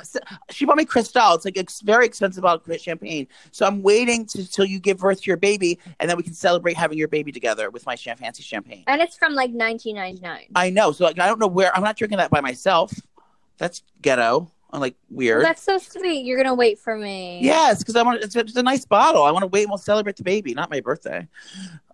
She 0.51 0.67
bought 0.67 0.77
me 0.77 0.85
Cristal. 0.85 1.35
It's 1.35 1.45
like 1.45 1.57
it's 1.57 1.81
very 1.81 2.05
expensive 2.05 2.43
bottle 2.43 2.63
of 2.71 2.81
champagne. 2.81 3.27
So 3.51 3.67
I'm 3.67 3.83
waiting 3.83 4.27
to, 4.27 4.49
till 4.49 4.65
you 4.65 4.79
give 4.79 4.99
birth 4.99 5.23
to 5.23 5.27
your 5.27 5.37
baby, 5.37 5.79
and 6.01 6.11
then 6.11 6.17
we 6.17 6.23
can 6.23 6.35
celebrate 6.35 6.77
having 6.77 6.99
your 6.99 7.09
baby 7.09 7.33
together 7.33 7.71
with 7.71 7.87
my 7.87 7.97
fancy 7.97 8.43
champagne. 8.43 8.85
and 8.87 9.01
it's 9.01 9.17
from 9.17 9.35
like 9.35 9.51
1999. 9.51 10.49
I 10.55 10.71
know. 10.71 10.93
So 10.93 11.05
like, 11.05 11.19
I 11.19 11.27
don't 11.27 11.39
know 11.39 11.47
where. 11.47 11.75
I'm 11.75 11.83
not 11.83 11.97
drinking 11.97 12.19
that 12.19 12.31
by 12.31 12.41
myself. 12.41 12.93
That's 13.59 13.83
ghetto. 14.03 14.51
I'm 14.73 14.81
like 14.81 14.97
weird. 15.11 15.39
Well, 15.39 15.47
that's 15.47 15.63
so 15.63 15.79
sweet. 15.79 16.25
You're 16.25 16.39
gonna 16.39 16.55
wait 16.55 16.79
for 16.79 16.97
me. 16.97 17.41
Yes, 17.43 17.79
because 17.79 17.97
I 17.97 18.03
want 18.03 18.23
it's 18.23 18.35
a, 18.35 18.41
it's 18.41 18.57
a 18.57 18.63
nice 18.63 18.85
bottle. 18.85 19.23
I 19.23 19.31
want 19.31 19.43
to 19.43 19.49
wait 19.49 19.63
and 19.63 19.71
we'll 19.71 19.79
celebrate 19.79 20.17
the 20.17 20.23
baby, 20.23 20.55
not 20.55 20.71
my 20.71 20.81
birthday. 20.81 21.29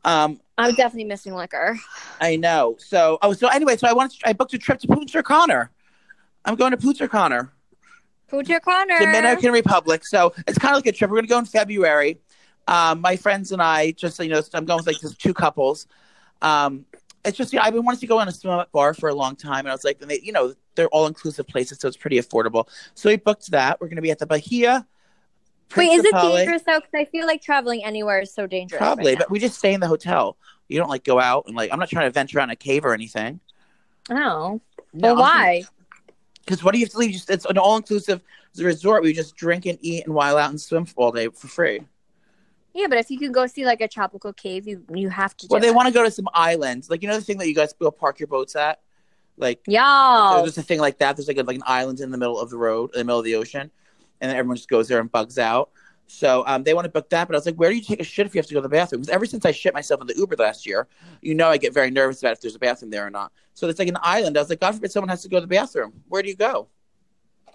Um, 0.05 0.41
I'm 0.57 0.75
definitely 0.75 1.05
missing 1.05 1.35
liquor. 1.35 1.79
I 2.21 2.37
know. 2.37 2.77
So 2.79 3.19
oh, 3.23 3.33
so 3.33 3.49
anyway, 3.49 3.77
so 3.77 3.89
I 3.89 3.93
wanted 3.93 4.21
to, 4.21 4.29
I 4.29 4.33
booked 4.33 4.55
a 4.55 4.59
trip 4.59 4.79
to 4.81 4.89
Punta 4.89 5.23
Cana. 5.23 5.71
I'm 6.45 6.55
going 6.55 6.71
to 6.71 6.77
Punta 6.77 7.09
Cana, 7.09 7.51
Pooja 8.29 8.61
Connor. 8.61 8.99
Dominican 8.99 9.53
Republic. 9.53 10.07
So 10.07 10.35
it's 10.47 10.59
kind 10.59 10.75
of 10.75 10.79
like 10.79 10.87
a 10.87 10.93
trip. 10.93 11.11
We're 11.11 11.23
to 11.23 11.27
go 11.27 11.39
in 11.39 11.47
February. 11.47 12.21
Um, 12.69 13.01
my 13.01 13.17
friends 13.17 13.53
and 13.53 13.63
I 13.63 13.93
just 13.93 14.19
you 14.19 14.29
know, 14.29 14.43
I'm 14.53 14.67
going 14.67 14.79
with 14.79 14.87
like 14.87 15.01
just 15.01 15.19
two 15.19 15.33
couples. 15.33 15.87
Um, 16.43 16.85
it's 17.25 17.37
just 17.37 17.53
you 17.53 17.59
know, 17.59 17.65
I've 17.65 17.73
been 17.73 17.85
wanting 17.85 18.01
to 18.01 18.07
go 18.07 18.19
on 18.19 18.29
a 18.29 18.33
swim 18.33 18.53
up 18.53 18.71
bar 18.71 18.95
for 18.95 19.09
a 19.09 19.15
long 19.15 19.37
time, 19.37 19.61
and 19.61 19.69
I 19.69 19.73
was 19.73 19.85
like, 19.85 19.99
and 20.03 20.11
they, 20.11 20.21
you 20.21 20.33
know, 20.33 20.55
they're 20.79 20.89
all 20.89 21.07
inclusive 21.07 21.47
places, 21.47 21.79
so 21.79 21.89
it's 21.89 21.97
pretty 21.97 22.19
affordable. 22.19 22.69
So 22.95 23.11
we 23.11 23.17
booked 23.17 23.51
that. 23.51 23.81
We're 23.81 23.89
going 23.89 23.97
to 23.97 24.03
be 24.03 24.11
at 24.11 24.19
the 24.19 24.27
Bahia. 24.27 24.87
Wait, 25.77 25.91
is 25.91 26.05
it 26.05 26.15
dangerous 26.15 26.63
though? 26.63 26.81
Because 26.81 26.95
I 26.95 27.05
feel 27.05 27.27
like 27.27 27.43
traveling 27.43 27.85
anywhere 27.85 28.21
is 28.21 28.33
so 28.33 28.47
dangerous. 28.47 28.79
Probably, 28.79 29.13
right 29.13 29.19
but 29.19 29.31
we 29.31 29.39
just 29.39 29.59
stay 29.59 29.75
in 29.75 29.81
the 29.81 29.89
hotel. 29.89 30.39
You 30.69 30.79
don't 30.79 30.89
like 30.89 31.05
go 31.05 31.21
out 31.21 31.45
and 31.47 31.55
like. 31.55 31.71
I'm 31.73 31.79
not 31.79 31.91
trying 31.91 32.07
to 32.07 32.11
venture 32.11 32.41
out 32.41 32.45
in 32.45 32.51
a 32.51 32.57
cave 32.57 32.87
or 32.87 32.95
anything. 32.95 33.41
Oh, 34.11 34.15
well, 34.15 34.61
No, 34.95 35.15
why? 35.15 35.65
Because 36.45 36.65
what 36.65 36.73
do 36.73 36.79
you 36.79 36.87
have 36.87 36.93
to 36.93 36.99
leave? 36.99 37.13
Just 37.13 37.29
it's 37.29 37.45
an 37.45 37.59
all 37.59 37.77
inclusive 37.77 38.23
resort. 38.57 39.03
where 39.03 39.09
you 39.09 39.15
just 39.15 39.37
drink 39.37 39.67
and 39.67 39.79
eat 39.83 40.07
and 40.07 40.15
while 40.15 40.39
out 40.39 40.49
and 40.49 40.61
swim 40.61 40.87
all 40.97 41.13
day 41.13 41.29
for 41.29 41.49
free. 41.49 41.81
Yeah, 42.73 42.87
but 42.89 42.99
if 42.99 43.11
you 43.11 43.19
can 43.19 43.33
go 43.33 43.47
see 43.47 43.67
like 43.67 43.81
a 43.81 43.89
tropical 43.89 44.33
cave, 44.33 44.67
you 44.67 44.85
you 44.95 45.11
have 45.11 45.37
to. 45.39 45.47
Do 45.47 45.53
Well, 45.53 45.61
they 45.61 45.71
want 45.71 45.89
to 45.89 45.93
go 45.93 46.03
to 46.03 46.11
some 46.11 46.29
islands, 46.33 46.89
like 46.89 47.03
you 47.03 47.09
know 47.09 47.17
the 47.17 47.25
thing 47.25 47.37
that 47.39 47.49
you 47.49 47.55
guys 47.55 47.75
go 47.75 47.91
park 47.91 48.21
your 48.21 48.29
boats 48.29 48.57
at, 48.57 48.81
like 49.39 49.61
Y'all. 49.67 50.43
there's 50.43 50.59
a 50.59 50.63
thing 50.63 50.81
like 50.81 50.99
that. 50.99 51.17
There's 51.17 51.29
like 51.29 51.39
a, 51.39 51.43
like 51.43 51.57
an 51.57 51.63
island 51.67 52.01
in 52.01 52.11
the 52.11 52.19
middle 52.19 52.39
of 52.39 52.51
the 52.51 52.59
road, 52.59 52.91
in 52.95 53.01
the 53.01 53.05
middle 53.05 53.19
of 53.19 53.25
the 53.25 53.37
ocean, 53.37 53.71
and 54.21 54.31
then 54.31 54.37
everyone 54.37 54.57
just 54.57 54.69
goes 54.69 54.89
there 54.89 55.01
and 55.01 55.11
bugs 55.11 55.39
out. 55.39 55.71
So 56.07 56.43
um, 56.47 56.63
they 56.65 56.73
want 56.73 56.87
to 56.87 56.91
book 56.91 57.11
that, 57.11 57.29
but 57.29 57.35
I 57.35 57.39
was 57.39 57.45
like, 57.45 57.57
where 57.57 57.69
do 57.69 57.77
you 57.77 57.83
take 57.83 58.01
a 58.01 58.05
shit 58.05 58.25
if 58.25 58.35
you 58.35 58.39
have 58.39 58.47
to 58.47 58.55
go 58.55 58.61
to 58.61 58.63
the 58.63 58.69
bathroom? 58.71 59.03
Because 59.03 59.15
ever 59.15 59.27
since 59.27 59.45
I 59.45 59.53
shit 59.53 59.75
myself 59.75 60.01
in 60.01 60.07
the 60.07 60.17
Uber 60.17 60.37
last 60.37 60.67
year, 60.67 60.89
you 61.21 61.35
know 61.35 61.49
I 61.49 61.59
get 61.59 61.75
very 61.75 61.91
nervous 61.91 62.23
about 62.23 62.33
if 62.33 62.41
there's 62.41 62.55
a 62.55 62.59
bathroom 62.59 62.91
there 62.91 63.07
or 63.07 63.11
not. 63.11 63.31
So 63.53 63.69
it's 63.69 63.79
like 63.79 63.89
an 63.89 63.99
island. 64.03 64.37
I 64.39 64.41
was 64.41 64.49
like, 64.49 64.61
God 64.61 64.75
forbid 64.75 64.91
someone 64.91 65.11
has 65.11 65.23
to 65.23 65.29
go 65.29 65.37
to 65.37 65.43
the 65.43 65.47
bathroom. 65.47 65.93
Where 66.09 66.23
do 66.23 66.29
you 66.29 66.37
go? 66.37 66.69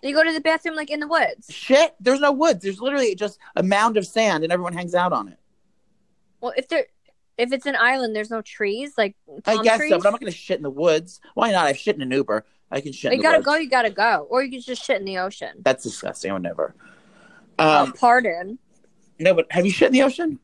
You 0.04 0.14
go 0.14 0.24
to 0.24 0.34
the 0.34 0.42
bathroom 0.42 0.76
like 0.76 0.92
in 0.92 1.00
the 1.00 1.08
woods. 1.08 1.48
Shit. 1.50 1.96
There's 2.00 2.20
no 2.20 2.32
woods. 2.32 2.62
There's 2.62 2.82
literally 2.82 3.16
just 3.16 3.40
a 3.56 3.64
mound 3.64 3.98
of 3.98 4.06
sand, 4.06 4.44
and 4.44 4.52
everyone 4.52 4.74
hangs 4.74 4.94
out 4.94 5.14
on 5.14 5.30
it. 5.30 5.40
Well, 6.42 6.54
if 6.58 6.68
there, 6.68 6.86
if 7.38 7.52
it's 7.52 7.66
an 7.66 7.76
island, 7.76 8.16
there's 8.16 8.30
no 8.30 8.42
trees 8.42 8.94
like 8.98 9.16
palm 9.44 9.60
I 9.60 9.64
guess 9.64 9.78
trees. 9.78 9.90
so, 9.90 9.98
but 9.98 10.06
I'm 10.08 10.14
not 10.14 10.22
to 10.22 10.32
shit 10.32 10.58
in 10.58 10.64
the 10.64 10.70
woods. 10.70 11.20
Why 11.34 11.52
not? 11.52 11.66
I've 11.66 11.78
shit 11.78 11.96
in 11.96 12.02
an 12.02 12.12
Uber. 12.12 12.46
I 12.72 12.82
can 12.82 12.92
shit. 12.92 13.12
you 13.12 13.16
in 13.16 13.18
the 13.20 13.24
gotta 13.24 13.38
woods. 13.38 13.46
go. 13.46 13.56
You 13.56 13.70
gotta 13.70 13.90
go, 13.92 14.28
or 14.30 14.44
you 14.44 14.52
can 14.52 14.62
just 14.62 14.84
shit 14.84 15.00
in 15.00 15.06
the 15.06 15.18
ocean. 15.20 15.50
That's 15.62 15.84
disgusting. 15.84 16.32
I 16.32 16.34
would 16.34 16.44
never. 16.44 16.76
oh, 17.60 17.84
Um, 17.84 17.94
pardon. 17.94 18.58
no, 19.20 19.34
but 19.34 19.52
have 19.52 19.66
you 19.66 19.72
shit 19.72 19.88
in 19.88 19.94
the 19.94 20.04
ocean? 20.04 20.40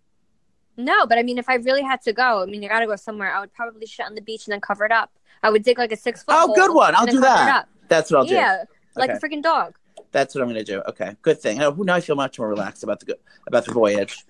No, 0.77 1.05
but 1.07 1.17
I 1.17 1.23
mean, 1.23 1.37
if 1.37 1.49
I 1.49 1.55
really 1.55 1.81
had 1.81 2.01
to 2.03 2.13
go, 2.13 2.41
I 2.41 2.45
mean, 2.45 2.63
you 2.63 2.69
gotta 2.69 2.85
go 2.85 2.95
somewhere. 2.95 3.33
I 3.33 3.39
would 3.41 3.53
probably 3.53 3.85
shit 3.85 4.05
on 4.05 4.15
the 4.15 4.21
beach 4.21 4.45
and 4.47 4.53
then 4.53 4.61
cover 4.61 4.85
it 4.85 4.91
up. 4.91 5.11
I 5.43 5.49
would 5.49 5.63
dig 5.63 5.77
like 5.77 5.91
a 5.91 5.97
six 5.97 6.23
foot. 6.23 6.35
Oh, 6.37 6.53
good 6.55 6.73
one. 6.73 6.95
I'll 6.95 7.05
do 7.05 7.19
that. 7.21 7.67
That's 7.87 8.11
what 8.11 8.19
I'll 8.19 8.25
do. 8.25 8.35
Yeah, 8.35 8.63
like 8.95 9.09
Okay. 9.09 9.17
a 9.17 9.21
freaking 9.21 9.41
dog. 9.43 9.75
That's 10.11 10.33
what 10.33 10.43
I'm 10.43 10.53
to 10.53 10.63
do. 10.63 10.81
Okay, 10.87 11.15
good 11.21 11.39
thing. 11.39 11.61
Oh, 11.61 11.71
now 11.71 11.95
I 11.95 12.01
feel 12.01 12.15
much 12.15 12.39
more 12.39 12.47
relaxed 12.49 12.83
about 12.83 12.99
the 13.01 13.17
about 13.47 13.65
the 13.65 13.73
voyage. 13.73 14.25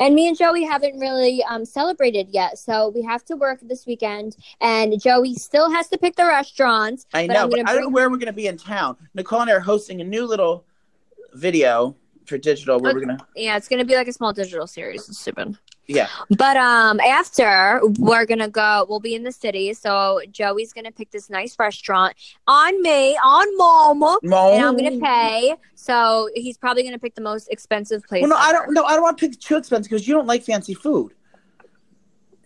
And 0.00 0.14
me 0.14 0.28
and 0.28 0.36
Joey 0.36 0.64
haven't 0.64 0.98
really 0.98 1.44
um, 1.44 1.66
celebrated 1.66 2.28
yet, 2.30 2.58
so 2.58 2.88
we 2.88 3.02
have 3.02 3.22
to 3.26 3.36
work 3.36 3.60
this 3.62 3.86
weekend. 3.86 4.34
And 4.62 4.98
Joey 5.00 5.34
still 5.34 5.70
has 5.70 5.88
to 5.88 5.98
pick 5.98 6.16
the 6.16 6.24
restaurants. 6.24 7.06
I 7.12 7.26
know, 7.26 7.44
I'm 7.44 7.50
but 7.50 7.68
I 7.68 7.74
don't 7.74 7.82
know 7.82 7.88
where 7.90 8.08
we're 8.08 8.16
going 8.16 8.26
to 8.26 8.32
be 8.32 8.46
in 8.46 8.56
town. 8.56 8.96
Nicole 9.14 9.42
and 9.42 9.50
I 9.50 9.54
are 9.54 9.60
hosting 9.60 10.00
a 10.00 10.04
new 10.04 10.26
little 10.26 10.64
video 11.34 11.96
for 12.30 12.38
digital 12.38 12.80
where 12.80 12.94
we're 12.94 13.04
to. 13.04 13.18
Yeah, 13.36 13.58
it's 13.58 13.68
gonna 13.68 13.84
be 13.84 13.94
like 13.94 14.08
a 14.08 14.12
small 14.12 14.32
digital 14.32 14.66
series. 14.66 15.06
It's 15.08 15.18
stupid. 15.18 15.58
Yeah, 15.86 16.06
But 16.36 16.56
um, 16.56 17.00
after 17.00 17.80
we're 17.98 18.24
gonna 18.24 18.48
go, 18.48 18.86
we'll 18.88 19.00
be 19.00 19.16
in 19.16 19.24
the 19.24 19.32
city. 19.32 19.74
So 19.74 20.20
Joey's 20.30 20.72
gonna 20.72 20.92
pick 20.92 21.10
this 21.10 21.28
nice 21.28 21.58
restaurant 21.58 22.14
on 22.46 22.80
me, 22.80 23.16
on 23.16 23.56
Mama, 23.56 24.18
and 24.22 24.64
I'm 24.64 24.76
gonna 24.76 25.00
pay. 25.00 25.56
So 25.74 26.30
he's 26.36 26.56
probably 26.56 26.84
gonna 26.84 27.00
pick 27.00 27.16
the 27.16 27.20
most 27.20 27.48
expensive 27.50 28.04
place. 28.04 28.22
Well, 28.22 28.30
no, 28.30 28.36
I 28.36 28.52
don't. 28.52 28.72
No, 28.72 28.84
I 28.84 28.92
don't 28.92 29.02
want 29.02 29.18
to 29.18 29.28
pick 29.28 29.40
too 29.40 29.56
expensive 29.56 29.90
because 29.90 30.06
you 30.06 30.14
don't 30.14 30.28
like 30.28 30.44
fancy 30.44 30.74
food. 30.74 31.12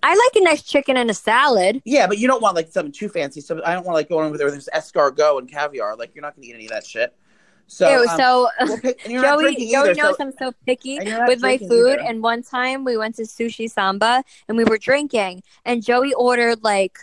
I 0.03 0.15
like 0.15 0.43
a 0.43 0.45
nice 0.45 0.63
chicken 0.63 0.97
and 0.97 1.11
a 1.11 1.15
salad. 1.15 1.83
Yeah, 1.85 2.07
but 2.07 2.19
you 2.19 2.27
don't 2.27 2.41
want 2.43 2.57
like 2.57 2.71
something 2.71 2.93
too 2.93 3.11
fancy. 3.11 3.43
So 3.43 3.63
I 3.65 3.75
don't 3.75 3.85
want 3.85 3.95
like 3.95 4.09
going 4.09 4.31
with 4.31 4.41
there's 4.41 4.69
escargot 4.75 5.39
and 5.39 5.51
caviar. 5.51 5.97
Like 5.97 6.15
you're 6.15 6.23
not 6.23 6.35
to 6.37 6.47
eat 6.47 6.55
any 6.55 6.65
of 6.65 6.71
that 6.71 6.87
shit. 6.87 7.15
So, 7.67 7.89
Ew, 7.91 8.09
um, 8.09 8.17
so 8.19 8.49
we'll 8.63 8.79
pick, 8.79 9.03
and 9.05 9.13
you're 9.13 9.23
not 9.23 9.41
Joey, 9.41 9.55
Joey 9.57 9.67
either. 9.75 9.95
knows 9.95 10.17
so, 10.17 10.25
I'm 10.25 10.33
so 10.39 10.53
picky 10.67 10.97
and 10.99 11.09
you're 11.09 11.19
not 11.19 11.29
with 11.29 11.41
my 11.41 11.59
food. 11.59 11.99
either. 11.99 12.01
And 12.01 12.23
one 12.23 12.43
time 12.43 12.85
we 12.85 12.97
went 12.97 13.17
to 13.17 13.23
Sushi 13.23 13.71
Samba 13.71 14.23
and 14.49 14.57
we 14.57 14.65
were 14.65 14.79
drinking, 14.79 15.43
and 15.65 15.83
Joey 15.83 16.13
ordered 16.15 16.63
like 16.63 16.99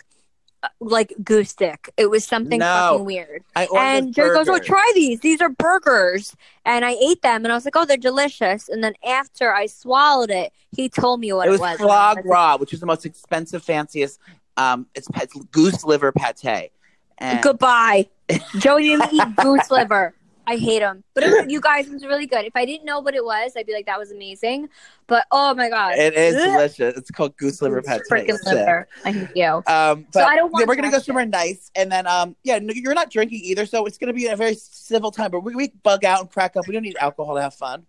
uh, 0.62 0.68
like 0.80 1.12
goose 1.24 1.50
stick. 1.50 1.90
It 1.96 2.08
was 2.08 2.24
something 2.24 2.60
No. 2.60 2.66
fucking 2.92 3.04
weird. 3.04 3.42
And 3.56 4.14
Joey 4.14 4.32
goes, 4.34 4.48
"Oh, 4.48 4.58
try 4.60 4.92
these. 4.94 5.18
These 5.20 5.40
are 5.40 5.48
burgers." 5.48 6.36
And 6.64 6.84
I 6.84 6.92
ate 6.92 7.20
them, 7.22 7.44
and 7.44 7.50
I 7.52 7.56
was 7.56 7.64
like, 7.64 7.74
"Oh, 7.76 7.84
they're 7.84 7.96
delicious." 7.96 8.68
And 8.68 8.82
then 8.84 8.94
after 9.04 9.52
I 9.52 9.66
swallowed 9.66 10.30
it, 10.30 10.52
he 10.70 10.88
told 10.88 11.18
me 11.20 11.32
what 11.32 11.48
It 11.48 11.50
was. 11.50 11.60
it 11.60 11.62
was 11.62 11.78
foie 11.80 12.22
gras, 12.22 12.56
which 12.58 12.72
is 12.72 12.78
the 12.80 12.86
most 12.86 13.04
expensive, 13.04 13.62
fanciest 13.64 14.20
Um, 14.56 14.86
it's, 14.94 15.08
it's 15.16 15.34
goose 15.50 15.82
liver 15.84 16.12
pate. 16.12 16.70
And 17.18 17.42
Goodbye. 17.42 18.08
Joey 18.58 18.84
didn't 18.84 19.12
eat 19.12 19.36
goose 19.36 19.70
liver. 19.70 20.14
I 20.46 20.56
hate 20.56 20.80
them. 20.80 21.04
But 21.14 21.24
it, 21.24 21.50
you 21.50 21.60
guys, 21.60 21.86
it 21.86 21.92
was 21.92 22.04
really 22.04 22.26
good. 22.26 22.44
If 22.44 22.56
I 22.56 22.64
didn't 22.64 22.84
know 22.84 23.00
what 23.00 23.14
it 23.14 23.24
was, 23.24 23.52
I'd 23.56 23.66
be 23.66 23.72
like, 23.72 23.86
that 23.86 23.98
was 23.98 24.10
amazing. 24.10 24.68
But 25.06 25.26
oh 25.30 25.54
my 25.54 25.68
god, 25.68 25.96
it 25.96 26.14
is 26.14 26.34
delicious. 26.34 26.96
It's 26.96 27.10
called 27.10 27.36
goose 27.36 27.62
liver 27.62 27.82
pate. 27.82 28.02
freaking 28.10 28.38
liver. 28.44 28.88
I 29.04 29.12
hate 29.12 29.28
you. 29.36 29.62
Um, 29.66 30.06
but 30.12 30.20
So 30.20 30.24
I 30.24 30.36
don't 30.36 30.52
want 30.52 30.66
we're 30.66 30.74
gonna 30.76 30.90
go 30.90 30.98
somewhere 30.98 31.24
shit. 31.24 31.30
nice, 31.30 31.70
and 31.74 31.90
then 31.90 32.06
um, 32.06 32.36
yeah, 32.42 32.58
no, 32.58 32.72
you're 32.74 32.94
not 32.94 33.10
drinking 33.10 33.40
either, 33.44 33.66
so 33.66 33.86
it's 33.86 33.98
gonna 33.98 34.12
be 34.12 34.26
a 34.26 34.36
very 34.36 34.54
civil 34.54 35.10
time. 35.10 35.30
But 35.30 35.40
we, 35.40 35.54
we 35.54 35.68
bug 35.82 36.04
out 36.04 36.20
and 36.20 36.30
crack 36.30 36.56
up. 36.56 36.66
We 36.66 36.74
don't 36.74 36.82
need 36.82 36.96
alcohol 37.00 37.36
to 37.36 37.42
have 37.42 37.54
fun. 37.54 37.86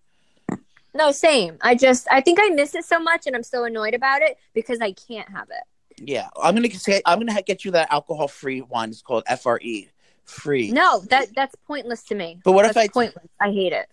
No, 0.96 1.12
same. 1.12 1.58
I 1.62 1.74
just, 1.74 2.08
I 2.12 2.22
think 2.22 2.38
I 2.40 2.50
miss 2.50 2.76
it 2.76 2.86
so 2.86 3.00
much, 3.00 3.26
and 3.26 3.36
I'm 3.36 3.44
so 3.44 3.64
annoyed 3.64 3.96
about 3.96 4.22
it 4.22 4.38
because 4.54 4.80
I 4.80 4.92
can't 4.92 5.28
have 5.30 5.50
it. 5.50 5.64
Yeah, 5.98 6.28
I'm 6.42 6.56
gonna 6.56 6.70
say 6.72 7.02
I'm 7.06 7.20
gonna 7.20 7.42
get 7.42 7.66
you 7.66 7.72
that 7.72 7.92
alcohol 7.92 8.28
free 8.28 8.62
one. 8.62 8.90
It's 8.90 9.02
called 9.02 9.24
FRE, 9.26 9.88
free. 10.26 10.72
No, 10.72 11.00
that 11.10 11.34
that's 11.36 11.56
pointless 11.68 12.04
to 12.04 12.16
me. 12.16 12.40
But 12.44 12.54
what 12.54 12.66
if 12.66 12.76
I- 12.78 12.88
pointless? 12.88 13.26
I 13.40 13.52
hate 13.52 13.74
it. 13.74 13.88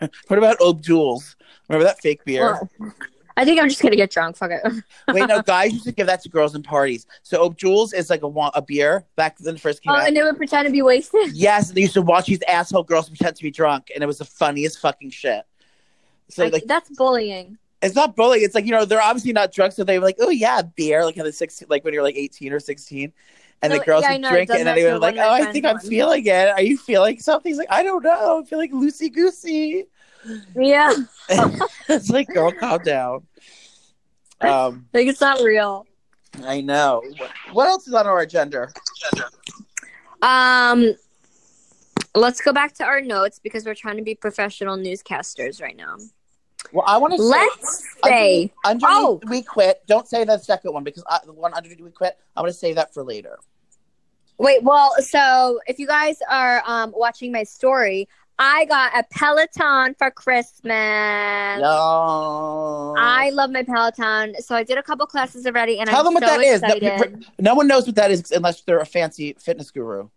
What 0.28 0.38
about 0.38 0.58
O'Doul's? 0.60 1.36
Remember 1.68 1.84
that 1.84 2.00
fake 2.00 2.24
beer? 2.24 2.58
Well, 2.80 2.92
I 3.36 3.44
think 3.44 3.60
I'm 3.60 3.68
just 3.68 3.82
gonna 3.82 3.94
get 3.96 4.10
drunk. 4.10 4.36
Fuck 4.36 4.52
it. 4.52 4.62
Wait, 5.12 5.26
no, 5.28 5.42
guys 5.42 5.72
used 5.72 5.84
to 5.84 5.92
give 5.92 6.06
that 6.06 6.22
to 6.22 6.30
girls 6.30 6.54
in 6.54 6.62
parties. 6.62 7.06
So 7.22 7.42
O'Doul's 7.44 7.92
is 7.92 8.08
like 8.08 8.22
a 8.22 8.26
a 8.26 8.62
beer 8.62 9.04
back 9.16 9.36
then 9.38 9.56
it 9.56 9.60
first 9.60 9.82
came 9.82 9.92
Oh, 9.92 9.96
out. 9.96 10.06
and 10.08 10.16
they 10.16 10.22
would 10.22 10.38
pretend 10.38 10.66
to 10.66 10.72
be 10.72 10.80
wasted. 10.82 11.32
Yes, 11.34 11.68
and 11.68 11.76
they 11.76 11.82
used 11.82 11.92
to 11.94 12.00
watch 12.02 12.26
these 12.26 12.40
asshole 12.48 12.84
girls 12.84 13.08
pretend 13.10 13.36
to 13.36 13.42
be 13.42 13.50
drunk, 13.50 13.90
and 13.94 14.02
it 14.02 14.06
was 14.06 14.16
the 14.18 14.24
funniest 14.24 14.78
fucking 14.80 15.10
shit. 15.10 15.44
So 16.30 16.44
Like, 16.44 16.54
like, 16.54 16.64
that's 16.66 16.88
bullying. 16.96 17.58
it's 17.82 17.94
not 17.94 18.16
bullying. 18.16 18.44
It's 18.44 18.54
like 18.54 18.64
you 18.64 18.70
know 18.70 18.86
they're 18.86 19.02
obviously 19.02 19.34
not 19.34 19.52
drunk, 19.52 19.74
so 19.74 19.84
they 19.84 19.98
were 19.98 20.04
like, 20.06 20.16
oh 20.20 20.30
yeah, 20.30 20.62
beer, 20.62 21.04
like 21.04 21.18
in 21.18 21.24
the 21.24 21.32
sixteen, 21.32 21.68
like 21.68 21.84
when 21.84 21.92
you're 21.92 22.02
like 22.02 22.16
eighteen 22.16 22.54
or 22.54 22.60
sixteen, 22.60 23.12
and 23.62 23.72
the 23.72 23.78
girls 23.78 24.02
yeah, 24.02 24.12
would 24.12 24.20
know, 24.22 24.30
drink 24.30 24.50
it, 24.50 24.58
and 24.58 24.68
they 24.68 24.82
to 24.82 24.98
like, 24.98 25.16
oh, 25.16 25.30
I 25.30 25.46
think 25.46 25.64
I'm 25.64 25.74
once. 25.74 25.88
feeling 25.88 26.26
it. 26.26 26.48
Are 26.48 26.62
you 26.62 26.76
feeling 26.76 27.18
something? 27.18 27.50
He's 27.50 27.58
like, 27.58 27.70
I 27.70 27.82
don't 27.82 28.02
know. 28.02 28.42
I 28.42 28.44
feel 28.44 28.58
like 28.58 28.72
loosey 28.72 29.12
goosey. 29.12 29.86
Yeah, 30.54 30.92
it's 31.88 32.10
like, 32.10 32.28
girl, 32.28 32.52
calm 32.52 32.82
down. 32.82 33.26
Um, 34.38 34.86
like 34.92 35.06
it's 35.06 35.22
not 35.22 35.40
real. 35.40 35.86
I 36.44 36.60
know. 36.60 37.02
What 37.52 37.68
else 37.68 37.88
is 37.88 37.94
on 37.94 38.06
our 38.06 38.18
agenda? 38.18 38.68
Um, 40.20 40.94
let's 42.14 42.42
go 42.42 42.52
back 42.52 42.74
to 42.74 42.84
our 42.84 43.00
notes 43.00 43.38
because 43.38 43.64
we're 43.64 43.74
trying 43.74 43.96
to 43.96 44.02
be 44.02 44.14
professional 44.14 44.76
newscasters 44.76 45.62
right 45.62 45.74
now. 45.74 45.96
Well, 46.72 46.84
I 46.86 46.98
want 46.98 47.14
to 47.14 47.22
Let's 47.22 47.84
say, 48.04 48.50
Under 48.64 48.86
Oh. 48.88 49.20
we 49.28 49.42
quit. 49.42 49.82
Don't 49.86 50.06
say 50.08 50.24
the 50.24 50.38
second 50.38 50.72
one 50.72 50.84
because 50.84 51.04
I, 51.08 51.20
the 51.24 51.32
one 51.32 51.54
under 51.54 51.68
we 51.68 51.90
quit. 51.90 52.18
I'm 52.36 52.42
going 52.42 52.52
to 52.52 52.58
save 52.58 52.74
that 52.76 52.92
for 52.92 53.02
later. 53.02 53.38
wait. 54.38 54.62
Well, 54.62 54.92
so 55.00 55.60
if 55.66 55.78
you 55.78 55.86
guys 55.86 56.18
are 56.30 56.62
um 56.66 56.92
watching 56.96 57.32
my 57.32 57.42
story, 57.44 58.08
I 58.38 58.66
got 58.66 58.92
a 58.98 59.04
Peloton 59.10 59.94
for 59.98 60.10
Christmas. 60.10 61.60
No. 61.60 62.94
I 62.98 63.30
love 63.30 63.50
my 63.50 63.62
Peloton, 63.62 64.34
so 64.42 64.54
I 64.54 64.62
did 64.62 64.76
a 64.78 64.82
couple 64.82 65.06
classes 65.06 65.46
already, 65.46 65.78
and 65.78 65.88
Tell 65.88 66.00
I'm 66.00 66.04
them 66.06 66.14
what 66.14 66.22
so 66.24 66.28
that 66.28 66.40
is. 66.44 66.62
Excited. 66.62 67.24
no 67.38 67.54
one 67.54 67.66
knows 67.66 67.86
what 67.86 67.94
that 67.96 68.10
is 68.10 68.30
unless 68.32 68.60
they're 68.62 68.78
a 68.80 68.86
fancy 68.86 69.34
fitness 69.38 69.70
guru. 69.70 70.08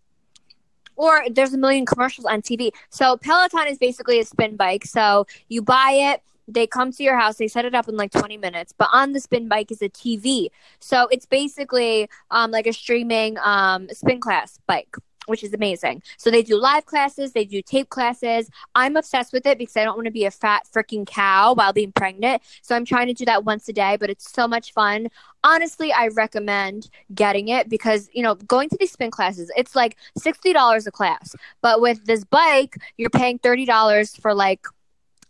or 0.95 1.23
there's 1.31 1.53
a 1.53 1.57
million 1.57 1.85
commercials 1.85 2.25
on 2.25 2.41
TV. 2.41 2.71
So 2.89 3.15
Peloton 3.17 3.67
is 3.67 3.77
basically 3.77 4.19
a 4.19 4.25
spin 4.25 4.57
bike. 4.57 4.83
So 4.85 5.27
you 5.47 5.61
buy 5.61 5.91
it, 6.11 6.21
they 6.49 6.67
come 6.67 6.91
to 6.91 7.03
your 7.03 7.17
house, 7.17 7.37
they 7.37 7.47
set 7.47 7.65
it 7.65 7.75
up 7.75 7.87
in 7.87 7.95
like 7.95 8.11
20 8.11 8.37
minutes. 8.37 8.73
But 8.77 8.89
on 8.91 9.13
the 9.13 9.19
spin 9.19 9.47
bike 9.47 9.71
is 9.71 9.81
a 9.81 9.89
TV. 9.89 10.49
So 10.79 11.07
it's 11.11 11.25
basically 11.25 12.09
um, 12.31 12.51
like 12.51 12.67
a 12.67 12.73
streaming 12.73 13.37
um, 13.39 13.87
spin 13.89 14.19
class 14.19 14.59
bike. 14.67 14.95
Which 15.27 15.43
is 15.43 15.53
amazing. 15.53 16.01
So 16.17 16.31
they 16.31 16.41
do 16.41 16.59
live 16.59 16.87
classes, 16.87 17.33
they 17.33 17.45
do 17.45 17.61
tape 17.61 17.89
classes. 17.89 18.49
I'm 18.73 18.97
obsessed 18.97 19.31
with 19.31 19.45
it 19.45 19.59
because 19.59 19.77
I 19.77 19.83
don't 19.83 19.95
want 19.95 20.07
to 20.07 20.11
be 20.11 20.25
a 20.25 20.31
fat 20.31 20.63
freaking 20.73 21.05
cow 21.05 21.53
while 21.53 21.71
being 21.71 21.91
pregnant. 21.91 22.41
So 22.63 22.75
I'm 22.75 22.83
trying 22.83 23.05
to 23.07 23.13
do 23.13 23.25
that 23.25 23.45
once 23.45 23.69
a 23.69 23.73
day, 23.73 23.95
but 23.99 24.09
it's 24.09 24.31
so 24.31 24.47
much 24.47 24.73
fun. 24.73 25.09
Honestly, 25.43 25.93
I 25.93 26.07
recommend 26.07 26.89
getting 27.13 27.49
it 27.49 27.69
because 27.69 28.09
you 28.11 28.23
know 28.23 28.33
going 28.33 28.69
to 28.69 28.77
these 28.79 28.91
spin 28.91 29.11
classes 29.11 29.51
it's 29.55 29.75
like 29.75 29.97
$60 30.17 30.87
a 30.87 30.91
class 30.91 31.35
but 31.61 31.79
with 31.79 32.05
this 32.05 32.23
bike 32.23 32.75
you're 32.97 33.09
paying 33.09 33.37
$30 33.39 34.19
for 34.19 34.33
like 34.33 34.65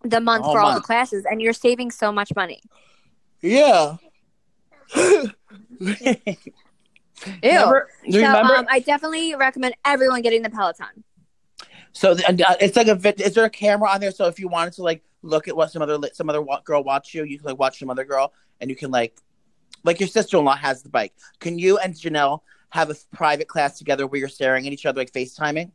the 0.04 0.20
month 0.22 0.46
Oh, 0.48 0.54
for 0.54 0.60
all 0.60 0.74
the 0.74 0.82
classes 0.82 1.26
and 1.30 1.42
you're 1.42 1.54
saving 1.54 1.92
so 1.92 2.12
much 2.12 2.32
money 2.36 2.62
Yeah. 3.42 3.98
Remember, 7.44 7.90
do 8.04 8.08
you 8.08 8.14
so 8.14 8.28
remember? 8.28 8.56
um, 8.56 8.66
i 8.70 8.80
definitely 8.80 9.36
recommend 9.36 9.76
everyone 9.86 10.22
getting 10.22 10.42
the 10.42 10.50
peloton 10.50 11.04
so 11.92 12.14
the, 12.14 12.24
uh, 12.48 12.56
it's 12.62 12.78
like 12.78 12.88
a. 12.88 12.94
vid- 12.96 13.20
Is 13.20 13.34
there 13.34 13.46
a 13.46 13.50
camera 13.50 13.90
on 13.90 14.00
there? 14.00 14.12
So 14.12 14.26
if 14.28 14.40
you 14.40 14.48
wanted 14.48 14.74
to 14.74 14.84
like 14.84 15.04
look 15.24 15.48
at 15.48 15.56
what 15.56 15.72
some 15.72 15.82
other 15.82 15.98
li- 15.98 16.12
some 16.14 16.30
other 16.30 16.40
wa- 16.42 16.62
girl 16.62 16.84
watch 16.84 17.16
you, 17.16 17.24
you 17.24 17.40
can 17.40 17.48
like 17.48 17.58
watch 17.58 17.80
some 17.80 17.90
other 17.90 18.04
girl, 18.06 18.32
and 18.62 18.70
you 18.70 18.76
can 18.76 18.92
like, 18.92 19.18
like 19.84 20.00
your 20.00 20.08
sister 20.08 20.38
in 20.38 20.46
law 20.46 20.56
has 20.56 20.84
the 20.84 20.90
bike. 20.90 21.14
Can 21.40 21.58
you 21.58 21.80
and 21.80 21.96
Janelle 21.96 22.42
have 22.70 22.92
a 22.92 22.96
private 23.12 23.48
class 23.48 23.80
together 23.80 24.06
where 24.06 24.20
you're 24.20 24.30
staring 24.30 24.68
at 24.68 24.72
each 24.72 24.86
other 24.86 25.02
like 25.02 25.12
FaceTiming? 25.12 25.72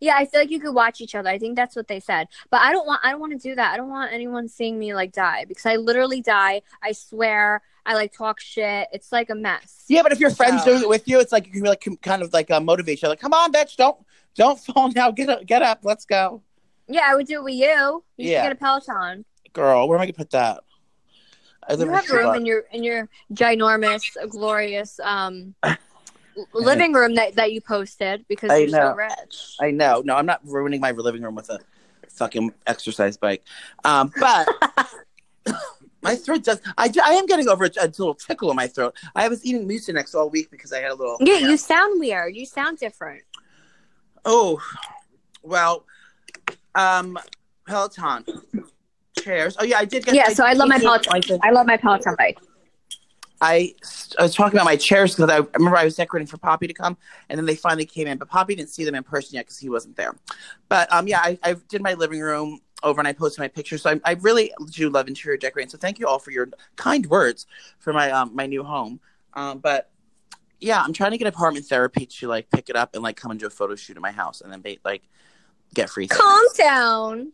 Yeah 0.00 0.14
i 0.16 0.24
feel 0.24 0.40
like 0.40 0.50
you 0.50 0.58
could 0.60 0.74
watch 0.74 1.00
each 1.00 1.14
other 1.14 1.28
i 1.28 1.38
think 1.38 1.54
that's 1.56 1.76
what 1.76 1.86
they 1.88 2.00
said 2.00 2.26
but 2.50 2.60
i 2.60 2.72
don't 2.72 2.86
want 2.86 3.00
i 3.04 3.10
don't 3.10 3.20
want 3.20 3.32
to 3.32 3.38
do 3.38 3.54
that 3.54 3.72
i 3.72 3.76
don't 3.76 3.88
want 3.90 4.12
anyone 4.12 4.48
seeing 4.48 4.78
me 4.78 4.94
like 4.94 5.12
die 5.12 5.44
because 5.46 5.66
i 5.66 5.76
literally 5.76 6.20
die 6.20 6.60
i 6.82 6.90
swear 6.92 7.62
i 7.86 7.94
like 7.94 8.12
talk 8.12 8.40
shit 8.40 8.88
it's 8.92 9.12
like 9.12 9.30
a 9.30 9.34
mess 9.34 9.84
Yeah, 9.88 10.02
but 10.02 10.12
if 10.12 10.20
your 10.20 10.30
friends 10.30 10.62
So- 10.64 10.70
doing 10.70 10.82
it 10.82 10.88
with 10.88 11.06
you, 11.08 11.20
it's 11.20 11.32
like 11.32 11.46
you 11.46 11.52
can 11.52 11.62
like 11.64 11.80
com- 11.82 11.96
kind 11.98 12.22
of 12.22 12.32
like 12.32 12.50
uh, 12.50 12.60
motivate 12.60 12.98
each 12.98 13.04
other. 13.04 13.16
Come 13.16 13.32
on, 13.34 13.52
bitch! 13.52 13.76
Don't 13.76 13.96
don't 14.36 14.58
fall 14.66 14.90
now. 14.92 15.10
Get 15.10 15.28
up, 15.28 15.44
get 15.46 15.62
up. 15.62 15.80
Let's 15.82 16.04
go, 16.04 16.42
yeah 16.88 17.06
i 17.08 17.14
would 17.14 17.26
do 17.26 17.36
it 17.40 17.44
with 17.44 17.54
you 17.54 18.02
you 18.16 18.30
Yeah. 18.30 18.42
should 18.42 18.48
get 18.50 18.52
a 18.52 18.54
peloton 18.56 19.24
girl. 19.52 19.88
Where 19.88 19.96
am 19.98 20.02
I 20.02 20.06
gonna 20.06 20.12
put 20.14 20.30
that? 20.30 20.62
I 21.68 21.72
live 21.74 21.80
you 21.88 21.94
in 21.94 21.94
have 21.94 22.08
room 22.10 22.34
in 22.36 22.46
your 22.46 22.60
in 22.72 22.84
your 22.84 23.08
ginormous 23.32 24.02
glorious 24.28 24.98
um 25.02 25.54
living 26.52 26.92
room 26.92 27.14
that, 27.16 27.36
that 27.36 27.52
you 27.52 27.60
posted 27.60 28.24
because 28.28 28.50
I 28.50 28.58
you're 28.58 28.70
know. 28.70 28.92
so 28.92 28.96
rich 28.96 29.56
I 29.60 29.70
know. 29.70 30.02
No, 30.04 30.16
I'm 30.16 30.26
not 30.26 30.40
ruining 30.44 30.80
my 30.80 30.92
living 30.92 31.22
room 31.22 31.34
with 31.34 31.50
a 31.50 31.58
fucking 32.08 32.52
exercise 32.66 33.16
bike. 33.16 33.42
Um, 33.84 34.12
but 34.18 34.48
my 36.02 36.14
throat 36.16 36.44
does. 36.44 36.60
I, 36.78 36.90
I 37.02 37.14
am 37.14 37.26
getting 37.26 37.48
over 37.48 37.64
a, 37.64 37.70
a 37.80 37.86
little 37.86 38.14
tickle 38.14 38.50
in 38.50 38.56
my 38.56 38.66
throat. 38.66 38.94
I 39.14 39.28
was 39.28 39.44
eating 39.44 39.68
Mucinex 39.68 40.14
all 40.14 40.30
week 40.30 40.50
because 40.50 40.72
I 40.72 40.80
had 40.80 40.90
a 40.90 40.94
little. 40.94 41.16
yeah 41.20 41.36
you 41.38 41.56
sound 41.56 42.00
weird 42.00 42.34
you 42.36 42.46
sound 42.46 42.78
different 42.78 43.22
Oh, 44.24 44.60
well, 45.42 45.84
um, 46.74 47.18
Peloton 47.66 48.24
chairs. 49.18 49.56
Oh 49.58 49.64
yeah, 49.64 49.78
I 49.78 49.84
did 49.84 50.04
get. 50.04 50.14
Yeah, 50.14 50.28
so 50.28 50.44
I 50.44 50.52
love 50.52 50.68
my 50.68 50.78
Peloton. 50.78 51.40
I 51.42 51.50
love 51.50 51.66
my 51.66 51.76
peloton 51.76 52.14
bike 52.18 52.38
I, 53.40 53.74
I 54.18 54.22
was 54.22 54.34
talking 54.34 54.58
about 54.58 54.66
my 54.66 54.76
chairs 54.76 55.14
because 55.14 55.30
I, 55.30 55.36
I 55.36 55.46
remember 55.54 55.76
I 55.76 55.84
was 55.84 55.96
decorating 55.96 56.26
for 56.26 56.36
Poppy 56.36 56.66
to 56.66 56.74
come, 56.74 56.96
and 57.28 57.38
then 57.38 57.46
they 57.46 57.54
finally 57.54 57.86
came 57.86 58.06
in. 58.06 58.18
But 58.18 58.28
Poppy 58.28 58.54
didn't 58.54 58.70
see 58.70 58.84
them 58.84 58.94
in 58.94 59.02
person 59.02 59.36
yet 59.36 59.46
because 59.46 59.58
he 59.58 59.70
wasn't 59.70 59.96
there. 59.96 60.14
But 60.68 60.92
um, 60.92 61.08
yeah, 61.08 61.20
I, 61.20 61.38
I 61.42 61.54
did 61.68 61.82
my 61.82 61.94
living 61.94 62.20
room 62.20 62.60
over 62.82 63.00
and 63.00 63.08
I 63.08 63.12
posted 63.12 63.40
my 63.40 63.48
pictures. 63.48 63.82
So 63.82 63.90
I, 63.90 64.00
I 64.04 64.12
really 64.14 64.52
do 64.70 64.90
love 64.90 65.08
interior 65.08 65.36
decorating. 65.36 65.70
So 65.70 65.78
thank 65.78 65.98
you 65.98 66.06
all 66.06 66.18
for 66.18 66.30
your 66.30 66.48
kind 66.76 67.06
words 67.06 67.46
for 67.78 67.92
my 67.92 68.10
um 68.10 68.34
my 68.34 68.46
new 68.46 68.62
home. 68.62 69.00
Um, 69.34 69.58
but 69.58 69.90
yeah, 70.60 70.82
I'm 70.82 70.92
trying 70.92 71.12
to 71.12 71.18
get 71.18 71.26
apartment 71.26 71.66
therapy 71.66 72.06
to 72.06 72.28
like 72.28 72.50
pick 72.50 72.68
it 72.68 72.76
up 72.76 72.94
and 72.94 73.02
like 73.02 73.16
come 73.16 73.30
and 73.30 73.40
do 73.40 73.46
a 73.46 73.50
photo 73.50 73.74
shoot 73.74 73.96
at 73.96 74.02
my 74.02 74.10
house 74.10 74.40
and 74.40 74.52
then 74.52 74.60
ba- 74.60 74.76
like 74.84 75.02
get 75.74 75.88
free. 75.88 76.06
things. 76.06 76.20
calm 76.20 76.44
down 76.56 77.32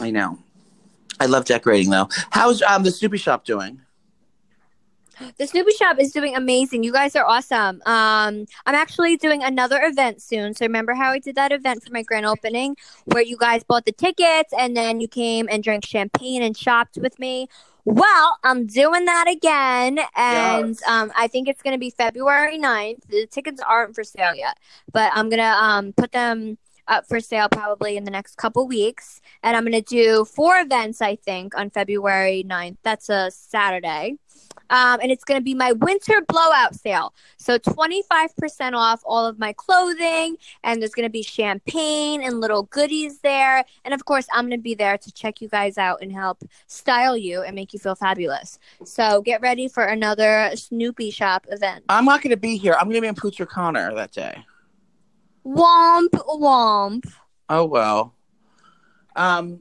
I 0.00 0.10
know. 0.10 0.38
I 1.20 1.26
love 1.26 1.44
decorating 1.44 1.90
though. 1.90 2.08
How's 2.30 2.62
um 2.62 2.84
the 2.84 2.90
Snooki 2.90 3.18
shop 3.18 3.44
doing? 3.44 3.80
The 5.18 5.44
snooki 5.44 5.76
shop 5.76 5.98
is 5.98 6.12
doing 6.12 6.36
amazing 6.36 6.82
you 6.82 6.92
guys 6.92 7.16
are 7.16 7.24
awesome 7.24 7.82
um 7.86 8.46
i'm 8.66 8.74
actually 8.74 9.16
doing 9.16 9.42
another 9.42 9.80
event 9.82 10.22
soon 10.22 10.54
so 10.54 10.64
remember 10.64 10.94
how 10.94 11.10
i 11.10 11.18
did 11.18 11.34
that 11.34 11.52
event 11.52 11.82
for 11.82 11.92
my 11.92 12.02
grand 12.02 12.26
opening 12.26 12.76
where 13.06 13.22
you 13.22 13.36
guys 13.36 13.64
bought 13.64 13.84
the 13.84 13.92
tickets 13.92 14.52
and 14.58 14.76
then 14.76 15.00
you 15.00 15.08
came 15.08 15.48
and 15.50 15.62
drank 15.62 15.84
champagne 15.84 16.42
and 16.42 16.56
shopped 16.56 16.98
with 17.00 17.18
me 17.18 17.48
well 17.84 18.38
i'm 18.44 18.66
doing 18.66 19.04
that 19.06 19.26
again 19.28 19.98
and 20.16 20.68
Yes. 20.68 20.82
um 20.86 21.10
i 21.16 21.26
think 21.26 21.48
it's 21.48 21.62
going 21.62 21.74
to 21.74 21.78
be 21.80 21.90
february 21.90 22.58
9th 22.58 23.02
the 23.08 23.26
tickets 23.26 23.60
aren't 23.66 23.94
for 23.94 24.04
sale 24.04 24.34
yet 24.34 24.56
but 24.92 25.10
i'm 25.14 25.28
going 25.28 25.40
to 25.42 25.44
um 25.64 25.92
put 25.92 26.12
them 26.12 26.58
up 26.88 27.06
for 27.06 27.20
sale 27.20 27.48
probably 27.50 27.96
in 27.96 28.04
the 28.04 28.10
next 28.10 28.36
couple 28.36 28.66
weeks. 28.66 29.20
And 29.42 29.54
I'm 29.56 29.62
going 29.62 29.72
to 29.74 29.82
do 29.82 30.24
four 30.24 30.58
events, 30.58 31.02
I 31.02 31.16
think, 31.16 31.54
on 31.54 31.68
February 31.68 32.42
9th. 32.48 32.78
That's 32.82 33.10
a 33.10 33.30
Saturday. 33.30 34.16
Um, 34.70 35.00
and 35.02 35.10
it's 35.10 35.24
going 35.24 35.40
to 35.40 35.44
be 35.44 35.54
my 35.54 35.72
winter 35.72 36.22
blowout 36.26 36.74
sale. 36.74 37.14
So 37.36 37.58
25% 37.58 38.74
off 38.74 39.02
all 39.04 39.26
of 39.26 39.38
my 39.38 39.52
clothing, 39.52 40.36
and 40.62 40.80
there's 40.80 40.92
going 40.92 41.06
to 41.06 41.10
be 41.10 41.22
champagne 41.22 42.22
and 42.22 42.40
little 42.40 42.64
goodies 42.64 43.20
there. 43.20 43.64
And 43.84 43.94
of 43.94 44.04
course, 44.04 44.26
I'm 44.32 44.48
going 44.48 44.58
to 44.58 44.62
be 44.62 44.74
there 44.74 44.98
to 44.98 45.12
check 45.12 45.40
you 45.40 45.48
guys 45.48 45.78
out 45.78 46.02
and 46.02 46.12
help 46.12 46.42
style 46.66 47.16
you 47.16 47.42
and 47.42 47.54
make 47.54 47.72
you 47.72 47.78
feel 47.78 47.94
fabulous. 47.94 48.58
So 48.84 49.22
get 49.22 49.40
ready 49.40 49.68
for 49.68 49.84
another 49.84 50.50
Snooki 50.52 51.12
Shop 51.12 51.46
event. 51.50 51.84
I'm 51.88 52.04
not 52.04 52.22
going 52.22 52.30
to 52.30 52.36
be 52.36 52.56
here. 52.56 52.74
I'm 52.74 52.84
going 52.84 52.96
to 52.96 53.00
be 53.00 53.08
in 53.08 53.14
Poocher 53.14 53.46
Connor 53.48 53.94
that 53.94 54.12
day. 54.12 54.44
Womp 55.46 56.10
womp. 56.10 57.10
Oh 57.48 57.64
well. 57.64 58.14
Um, 59.16 59.60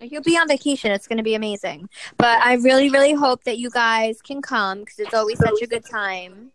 You'll 0.00 0.22
be 0.22 0.36
on 0.36 0.48
vacation. 0.48 0.90
It's 0.92 1.06
going 1.06 1.18
to 1.18 1.22
be 1.22 1.34
amazing. 1.34 1.88
But 2.16 2.40
I 2.42 2.54
really, 2.54 2.88
really 2.90 3.12
hope 3.12 3.44
that 3.44 3.58
you 3.58 3.70
guys 3.70 4.22
can 4.22 4.40
come 4.40 4.80
because 4.80 4.98
it's 4.98 5.14
always 5.14 5.38
such 5.38 5.60
a 5.62 5.66
good 5.66 5.84
time. 5.84 6.52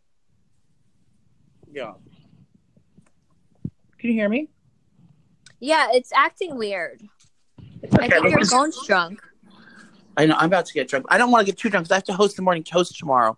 yeah. 1.72 1.94
Can 4.00 4.10
you 4.12 4.14
hear 4.14 4.30
me? 4.30 4.50
Yeah, 5.60 5.88
it's 5.92 6.12
acting 6.14 6.58
weird. 6.58 7.02
It's 7.82 7.94
I 7.96 8.08
think 8.08 8.30
your 8.30 8.46
phone's 8.46 8.78
drunk. 8.86 9.20
I 10.18 10.26
know. 10.26 10.36
I'm 10.38 10.46
about 10.46 10.66
to 10.68 10.74
get 10.74 10.88
drunk. 10.88 11.06
I 11.10 11.18
don't 11.18 11.32
want 11.32 11.46
to 11.46 11.52
get 11.52 11.58
too 11.60 11.70
drunk 11.70 11.86
because 11.86 11.92
I 11.92 11.96
have 11.96 12.04
to 12.06 12.14
host 12.14 12.36
the 12.36 12.42
morning 12.42 12.64
toast 12.64 12.98
tomorrow. 12.98 13.38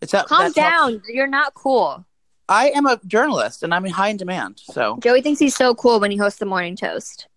It's 0.00 0.14
up. 0.14 0.26
Calm 0.26 0.42
that's 0.42 0.58
how- 0.58 0.88
down. 0.90 1.02
You're 1.08 1.26
not 1.26 1.54
cool. 1.54 2.04
I 2.48 2.70
am 2.70 2.86
a 2.86 2.98
journalist 3.06 3.62
and 3.62 3.74
I'm 3.74 3.84
in 3.84 3.92
high 3.92 4.08
in 4.08 4.16
demand. 4.16 4.60
So 4.64 4.98
Joey 5.02 5.20
thinks 5.20 5.38
he's 5.40 5.54
so 5.56 5.74
cool 5.74 6.00
when 6.00 6.10
he 6.10 6.16
hosts 6.16 6.38
the 6.38 6.46
morning 6.46 6.76
toast. 6.76 7.28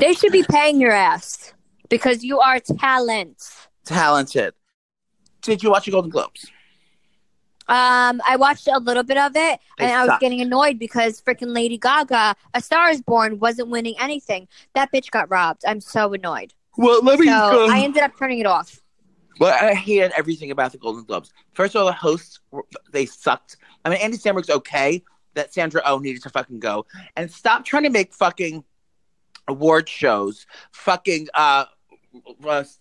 They 0.00 0.14
should 0.14 0.32
be 0.32 0.44
paying 0.48 0.80
your 0.80 0.92
ass 0.92 1.52
because 1.88 2.24
you 2.24 2.40
are 2.40 2.58
talent. 2.60 3.42
talented. 3.84 4.54
Did 5.42 5.62
you 5.62 5.70
watch 5.70 5.86
the 5.86 5.90
Golden 5.90 6.10
Globes? 6.10 6.46
Um, 7.68 8.20
I 8.26 8.34
watched 8.36 8.66
a 8.66 8.78
little 8.78 9.04
bit 9.04 9.16
of 9.16 9.36
it, 9.36 9.60
They 9.78 9.84
and 9.84 9.92
I 9.92 10.04
was 10.04 10.18
getting 10.20 10.40
annoyed 10.40 10.78
because 10.78 11.22
freaking 11.22 11.54
Lady 11.54 11.78
Gaga, 11.78 12.34
A 12.52 12.60
Star 12.60 12.90
Is 12.90 13.00
Born, 13.00 13.38
wasn't 13.38 13.68
winning 13.68 13.94
anything. 14.00 14.48
That 14.74 14.90
bitch 14.92 15.10
got 15.12 15.30
robbed. 15.30 15.62
I'm 15.64 15.80
so 15.80 16.12
annoyed. 16.12 16.52
Well, 16.76 17.00
let 17.04 17.20
me. 17.20 17.26
So 17.26 17.70
I 17.70 17.80
ended 17.82 18.02
up 18.02 18.18
turning 18.18 18.40
it 18.40 18.46
off. 18.46 18.80
Well, 19.38 19.56
I 19.58 19.74
hated 19.74 20.12
everything 20.16 20.50
about 20.50 20.72
the 20.72 20.78
Golden 20.78 21.04
Globes. 21.04 21.32
First 21.52 21.76
of 21.76 21.82
all, 21.82 21.86
the 21.86 21.92
hosts 21.92 22.40
they 22.90 23.06
sucked. 23.06 23.56
I 23.84 23.90
mean, 23.90 23.98
Andy 24.00 24.16
Samberg's 24.16 24.50
okay. 24.50 25.02
That 25.34 25.54
Sandra 25.54 25.80
Oh 25.86 25.98
needed 25.98 26.24
to 26.24 26.28
fucking 26.30 26.58
go 26.58 26.86
and 27.16 27.30
stop 27.30 27.64
trying 27.64 27.84
to 27.84 27.90
make 27.90 28.12
fucking 28.12 28.64
award 29.50 29.88
shows, 29.88 30.46
fucking 30.72 31.28
uh, 31.34 31.66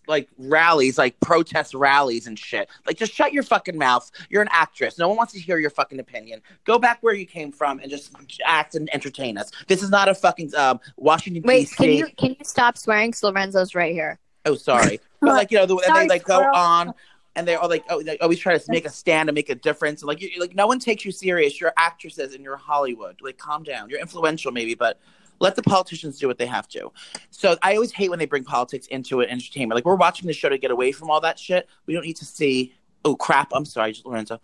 like 0.07 0.27
rallies, 0.37 0.97
like 0.97 1.19
protest 1.19 1.73
rallies 1.73 2.27
and 2.27 2.37
shit. 2.37 2.69
Like, 2.85 2.97
just 2.97 3.13
shut 3.13 3.33
your 3.33 3.43
fucking 3.43 3.77
mouth. 3.77 4.09
You're 4.29 4.41
an 4.41 4.49
actress. 4.51 4.97
No 4.97 5.07
one 5.07 5.17
wants 5.17 5.33
to 5.33 5.39
hear 5.39 5.59
your 5.59 5.69
fucking 5.69 5.99
opinion. 5.99 6.41
Go 6.63 6.79
back 6.79 6.99
where 7.01 7.13
you 7.13 7.25
came 7.25 7.51
from 7.51 7.79
and 7.79 7.89
just 7.89 8.11
act 8.45 8.75
and 8.75 8.89
entertain 8.93 9.37
us. 9.37 9.51
This 9.67 9.83
is 9.83 9.89
not 9.89 10.09
a 10.09 10.15
fucking 10.15 10.55
um, 10.55 10.79
Washington 10.97 11.43
Wait, 11.43 11.61
D.C. 11.61 11.75
can 11.75 11.91
you 11.91 12.07
can 12.17 12.29
you 12.39 12.45
stop 12.45 12.77
swearing? 12.77 13.13
Lorenzo's 13.21 13.75
right 13.75 13.93
here. 13.93 14.19
Oh, 14.45 14.55
sorry. 14.55 14.99
but 15.21 15.33
like 15.33 15.51
you 15.51 15.57
know, 15.57 15.65
the, 15.65 15.75
and 15.75 15.85
Sorry, 15.85 16.03
they 16.05 16.09
like 16.09 16.23
go 16.23 16.39
on, 16.53 16.93
and 17.35 17.47
they're 17.47 17.59
all 17.59 17.69
like, 17.69 17.85
oh, 17.89 18.01
they 18.01 18.17
always 18.19 18.39
try 18.39 18.57
to 18.57 18.71
make 18.71 18.85
a 18.85 18.89
stand 18.89 19.29
and 19.29 19.35
make 19.35 19.49
a 19.49 19.55
difference. 19.55 20.01
And 20.01 20.07
like, 20.07 20.21
you, 20.21 20.29
like 20.39 20.55
no 20.55 20.67
one 20.67 20.79
takes 20.79 21.05
you 21.05 21.11
serious. 21.11 21.59
You're 21.59 21.73
actresses 21.77 22.33
and 22.33 22.43
you're 22.43 22.57
Hollywood. 22.57 23.19
Like, 23.21 23.37
calm 23.37 23.63
down. 23.63 23.89
You're 23.89 23.99
influential, 23.99 24.51
maybe, 24.51 24.75
but 24.75 24.99
let 25.39 25.55
the 25.55 25.63
politicians 25.63 26.19
do 26.19 26.27
what 26.27 26.37
they 26.37 26.45
have 26.45 26.67
to. 26.69 26.91
So 27.31 27.57
I 27.61 27.75
always 27.75 27.91
hate 27.91 28.09
when 28.09 28.19
they 28.19 28.25
bring 28.25 28.43
politics 28.43 28.87
into 28.87 29.21
it, 29.21 29.29
entertainment. 29.29 29.75
Like 29.75 29.85
we're 29.85 29.95
watching 29.95 30.27
the 30.27 30.33
show 30.33 30.49
to 30.49 30.57
get 30.57 30.71
away 30.71 30.91
from 30.91 31.09
all 31.09 31.21
that 31.21 31.39
shit. 31.39 31.67
We 31.85 31.93
don't 31.93 32.05
need 32.05 32.17
to 32.17 32.25
see. 32.25 32.75
Oh 33.05 33.15
crap! 33.15 33.49
I'm 33.53 33.65
sorry, 33.65 33.95
Lorenzo. 34.03 34.41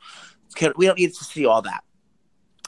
We 0.77 0.85
don't 0.85 0.97
need 0.97 1.13
to 1.13 1.23
see 1.23 1.45
all 1.45 1.61
that. 1.63 1.83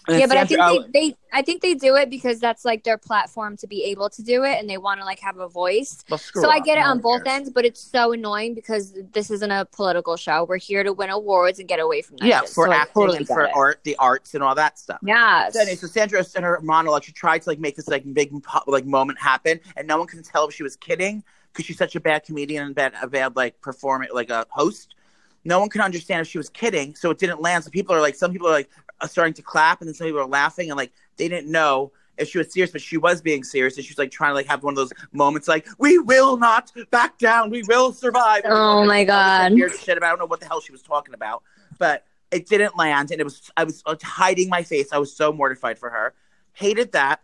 And 0.07 0.19
yeah, 0.19 0.27
but 0.27 0.37
I 0.37 0.45
think 0.45 0.93
they, 0.93 1.09
they 1.09 1.17
I 1.33 1.41
think 1.41 1.61
they 1.61 1.73
do 1.73 1.95
it 1.95 2.09
because 2.09 2.39
that's 2.39 2.63
like 2.63 2.83
their 2.83 2.97
platform 2.97 3.57
to 3.57 3.67
be 3.67 3.83
able 3.85 4.09
to 4.11 4.23
do 4.23 4.43
it, 4.43 4.57
and 4.57 4.69
they 4.69 4.77
want 4.77 4.99
to 5.01 5.05
like 5.05 5.19
have 5.19 5.37
a 5.37 5.49
voice. 5.49 6.03
So 6.33 6.49
I 6.49 6.59
get 6.59 6.77
it 6.77 6.85
on 6.85 6.99
both 6.99 7.25
cares. 7.25 7.35
ends, 7.35 7.49
but 7.49 7.65
it's 7.65 7.81
so 7.81 8.13
annoying 8.13 8.53
because 8.53 8.93
this 9.11 9.29
isn't 9.31 9.51
a 9.51 9.65
political 9.65 10.15
show. 10.15 10.45
We're 10.45 10.57
here 10.57 10.83
to 10.83 10.93
win 10.93 11.09
awards 11.09 11.59
and 11.59 11.67
get 11.67 11.79
away 11.79 12.01
from 12.01 12.17
that. 12.17 12.25
Yeah, 12.25 12.41
shit. 12.41 12.49
for 12.49 12.67
So 12.67 12.73
acting 12.73 12.93
totally 12.93 13.17
and 13.17 13.27
for 13.27 13.43
it. 13.43 13.51
art, 13.53 13.79
the 13.83 13.97
arts 13.97 14.33
and 14.33 14.43
all 14.43 14.55
that 14.55 14.79
stuff. 14.79 14.99
Yeah. 15.03 15.49
So, 15.49 15.59
anyway, 15.59 15.75
so 15.75 15.87
Sandra 15.87 16.23
in 16.35 16.43
her 16.43 16.59
monologue, 16.61 17.03
she 17.03 17.11
tried 17.11 17.41
to 17.41 17.49
like 17.49 17.59
make 17.59 17.75
this 17.75 17.87
like 17.87 18.11
big 18.13 18.33
like 18.65 18.85
moment 18.85 19.19
happen, 19.19 19.59
and 19.75 19.87
no 19.87 19.97
one 19.97 20.07
can 20.07 20.23
tell 20.23 20.47
if 20.47 20.53
she 20.53 20.63
was 20.63 20.75
kidding 20.77 21.23
because 21.51 21.65
she's 21.65 21.77
such 21.77 21.95
a 21.95 21.99
bad 21.99 22.23
comedian 22.23 22.65
and 22.67 22.75
bad 22.75 22.93
a 23.01 23.07
bad 23.07 23.35
like 23.35 23.59
performer 23.61 24.07
like 24.13 24.29
a 24.29 24.45
host. 24.49 24.95
No 25.43 25.59
one 25.59 25.69
can 25.69 25.81
understand 25.81 26.21
if 26.21 26.27
she 26.27 26.37
was 26.37 26.49
kidding, 26.49 26.93
so 26.95 27.09
it 27.09 27.19
didn't 27.19 27.41
land. 27.41 27.63
So 27.63 27.69
people 27.69 27.95
are 27.95 28.01
like, 28.01 28.15
some 28.15 28.31
people 28.31 28.47
are 28.47 28.51
like 28.51 28.69
starting 29.05 29.33
to 29.35 29.41
clap, 29.41 29.81
and 29.81 29.87
then 29.87 29.93
some 29.93 30.07
people 30.07 30.21
are 30.21 30.27
laughing, 30.27 30.69
and 30.69 30.77
like 30.77 30.91
they 31.17 31.27
didn't 31.27 31.51
know 31.51 31.91
if 32.17 32.29
she 32.29 32.37
was 32.37 32.51
serious, 32.51 32.71
but 32.71 32.81
she 32.81 32.97
was 32.97 33.21
being 33.21 33.43
serious, 33.43 33.77
and 33.77 33.85
she 33.85 33.91
was 33.91 33.97
like 33.97 34.11
trying 34.11 34.31
to 34.31 34.35
like 34.35 34.47
have 34.47 34.63
one 34.63 34.71
of 34.71 34.75
those 34.75 34.91
moments 35.11 35.47
like, 35.47 35.67
"We 35.77 35.99
will 35.99 36.37
not 36.37 36.71
back 36.89 37.17
down, 37.17 37.49
we 37.49 37.63
will 37.63 37.93
survive." 37.93 38.41
Oh, 38.45 38.85
my 38.85 39.03
God. 39.03 39.53
weird 39.53 39.73
shit 39.77 39.97
about 39.97 40.07
I 40.07 40.09
don't 40.09 40.19
know 40.19 40.25
what 40.25 40.39
the 40.39 40.47
hell 40.47 40.61
she 40.61 40.71
was 40.71 40.81
talking 40.81 41.13
about, 41.13 41.43
but 41.77 42.05
it 42.31 42.47
didn't 42.47 42.75
land, 42.77 43.11
and 43.11 43.21
it 43.21 43.23
was 43.23 43.51
I 43.55 43.63
was 43.63 43.83
uh, 43.85 43.95
hiding 44.03 44.49
my 44.49 44.63
face. 44.63 44.91
I 44.91 44.97
was 44.97 45.15
so 45.15 45.31
mortified 45.31 45.77
for 45.77 45.89
her. 45.89 46.13
Hated 46.53 46.91
that. 46.93 47.21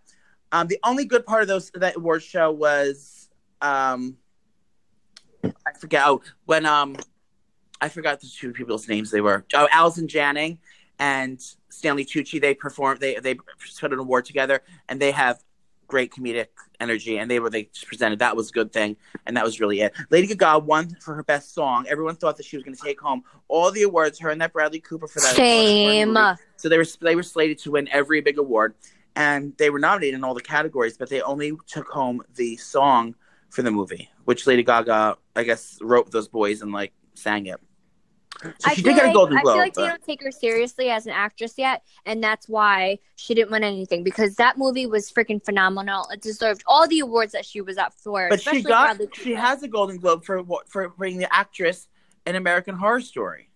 Um, 0.52 0.68
the 0.68 0.78
only 0.84 1.06
good 1.06 1.26
part 1.26 1.42
of 1.42 1.48
those 1.48 1.72
that 1.72 1.96
award 1.96 2.22
show 2.22 2.52
was 2.52 3.30
um, 3.62 4.18
I 5.44 5.74
forget 5.80 6.04
oh, 6.06 6.22
when 6.46 6.66
um, 6.66 6.96
I 7.82 7.90
forgot 7.90 8.22
the 8.22 8.28
two 8.28 8.54
people's 8.54 8.88
names 8.88 9.10
they 9.12 9.22
were. 9.22 9.46
Oh, 9.54 9.68
Allison 9.72 10.08
Janney 10.08 10.60
and 11.00 11.42
Stanley 11.74 12.06
Tucci. 12.06 12.40
They 12.40 12.54
performed. 12.54 13.00
They 13.00 13.16
they 13.16 13.36
put 13.36 13.94
an 13.94 14.00
award 14.00 14.26
together, 14.26 14.62
and 14.88 15.02
they 15.02 15.12
have 15.12 15.44
great 15.88 16.12
comedic 16.12 16.48
energy. 16.80 17.18
And 17.18 17.30
they 17.30 17.40
were 17.40 17.50
they 17.50 17.70
presented. 17.86 18.20
That 18.20 18.36
was 18.36 18.50
a 18.50 18.54
good 18.54 18.72
thing, 18.72 18.96
and 19.26 19.36
that 19.38 19.44
was 19.44 19.60
really 19.60 19.82
it. 19.82 19.94
Lady 20.10 20.28
Gaga 20.28 20.60
won 20.60 20.96
for 21.02 21.16
her 21.16 21.24
best 21.24 21.54
song. 21.54 21.86
Everyone 21.90 22.16
thought 22.16 22.38
that 22.38 22.46
she 22.46 22.56
was 22.58 22.64
going 22.64 22.76
to 22.76 22.84
take 22.84 23.00
home 23.00 23.24
all 23.48 23.72
the 23.72 23.84
awards. 23.84 24.20
Her 24.20 24.30
and 24.30 24.42
that 24.42 24.54
Bradley 24.54 24.80
Cooper 24.80 25.08
for 25.08 25.20
that. 25.20 25.36
Shame. 25.36 26.18
So 26.58 26.70
they 26.70 26.78
were 26.78 26.86
they 27.02 27.16
were 27.16 27.24
slated 27.24 27.60
to 27.60 27.72
win 27.72 27.88
every 27.92 28.22
big 28.22 28.38
award, 28.38 28.76
and 29.16 29.56
they 29.58 29.70
were 29.70 29.80
nominated 29.80 30.16
in 30.16 30.24
all 30.24 30.34
the 30.34 30.42
categories, 30.42 30.98
but 30.98 31.10
they 31.10 31.22
only 31.22 31.54
took 31.68 31.88
home 31.88 32.22
the 32.36 32.58
song 32.58 33.16
for 33.50 33.62
the 33.62 33.72
movie, 33.72 34.10
which 34.26 34.48
Lady 34.48 34.64
Gaga, 34.64 35.18
I 35.36 35.44
guess, 35.44 35.78
wrote 35.82 36.12
those 36.12 36.28
boys 36.28 36.62
and 36.62 36.72
like 36.72 36.94
sang 37.14 37.46
it. 37.46 37.60
So 38.41 38.52
I 38.65 38.74
she 38.74 38.82
feel 38.82 38.93
did 38.93 38.96
get 38.98 39.04
a 39.04 39.08
like- 39.08 39.13
Golden 39.15 39.38
I 39.38 39.41
Globe. 39.41 39.54
feel 39.54 39.62
like 39.62 39.74
they 39.76 39.88
don't 39.88 40.04
take 40.04 40.22
her 40.24 40.32
seriously 40.32 40.89
as 40.89 41.06
an 41.06 41.13
actress 41.13 41.54
yet, 41.58 41.84
and 42.06 42.22
that's 42.24 42.50
why 42.50 43.00
she 43.15 43.34
didn't 43.34 43.52
win 43.52 43.63
anything 43.63 44.04
because 44.04 44.36
that 44.36 44.58
movie 44.58 44.86
was 44.86 45.10
freaking 45.12 45.43
phenomenal. 45.43 46.08
It 46.12 46.22
deserved 46.22 46.63
all 46.67 46.88
the 46.88 47.00
awards 47.00 47.32
that 47.34 47.46
she 47.46 47.62
was 47.62 47.78
up 47.78 47.93
for. 47.93 48.28
but 48.30 48.41
she 48.41 48.62
got 48.62 49.00
she 49.15 49.34
has 49.34 49.63
a 49.63 49.67
Golden 49.67 49.98
Globe 49.98 50.26
for 50.26 50.43
for 50.67 50.89
being 51.00 51.19
the 51.19 51.34
actress 51.34 51.88
in 52.26 52.36
American 52.36 52.76
Horror 52.76 53.02
Story. 53.02 53.50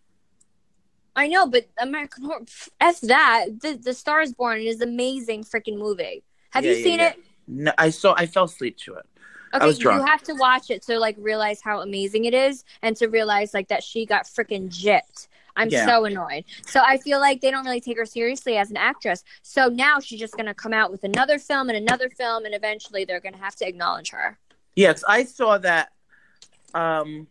I 1.15 1.27
know, 1.27 1.47
but 1.47 1.67
American 1.79 2.25
Horror, 2.25 2.45
f 2.79 3.01
that. 3.01 3.47
The, 3.59 3.73
the 3.75 3.93
Star 3.93 4.21
is 4.21 4.33
Born 4.33 4.59
is 4.61 4.81
amazing 4.81 5.43
freaking 5.43 5.77
movie. 5.77 6.23
Have 6.51 6.63
Yeah, 6.63 6.71
you 6.71 6.77
yeah, 6.77 6.83
seen 6.83 6.99
yeah. 6.99 7.09
it? 7.09 7.17
No, 7.47 7.71
I 7.77 7.89
saw 7.89 8.13
I 8.15 8.25
fell 8.27 8.43
asleep 8.45 8.77
to 8.85 8.93
it. 8.95 9.05
Okay, 9.53 9.71
you 9.71 9.89
have 9.89 10.21
to 10.23 10.33
watch 10.33 10.69
it 10.69 10.81
to 10.83 10.99
like 10.99 11.15
realize 11.19 11.62
how 11.62 11.81
amazing 11.81 12.25
it 12.25 12.33
is, 12.33 12.65
and 12.81 12.95
to 12.97 13.07
realize 13.07 13.53
like 13.53 13.67
that 13.69 13.83
she 13.83 14.05
got 14.05 14.25
freaking 14.25 14.69
gypped. 14.69 15.27
I'm 15.55 15.69
Yeah. 15.69 15.86
so 15.86 16.05
annoyed. 16.05 16.45
So 16.65 16.81
I 16.86 16.97
feel 16.97 17.19
like 17.19 17.41
they 17.41 17.49
don't 17.49 17.65
really 17.65 17.81
take 17.81 17.97
her 17.97 18.05
seriously 18.05 18.57
as 18.57 18.69
an 18.69 18.77
actress. 18.77 19.23
So 19.41 19.69
now 19.69 19.99
she's 19.99 20.19
just 20.19 20.38
gonna 20.38 20.53
come 20.53 20.73
out 20.73 20.91
with 20.91 21.03
another 21.03 21.39
film 21.39 21.69
and 21.69 21.77
another 21.77 22.10
film, 22.10 22.45
and 22.45 22.53
eventually 22.53 23.05
they're 23.05 23.19
gonna 23.19 23.38
have 23.38 23.55
to 23.57 23.67
acknowledge 23.67 24.12
her. 24.12 24.38
Yes, 24.75 25.03
I 25.07 25.23
saw 25.23 25.57
that. 25.60 25.91
Um, 26.73 27.27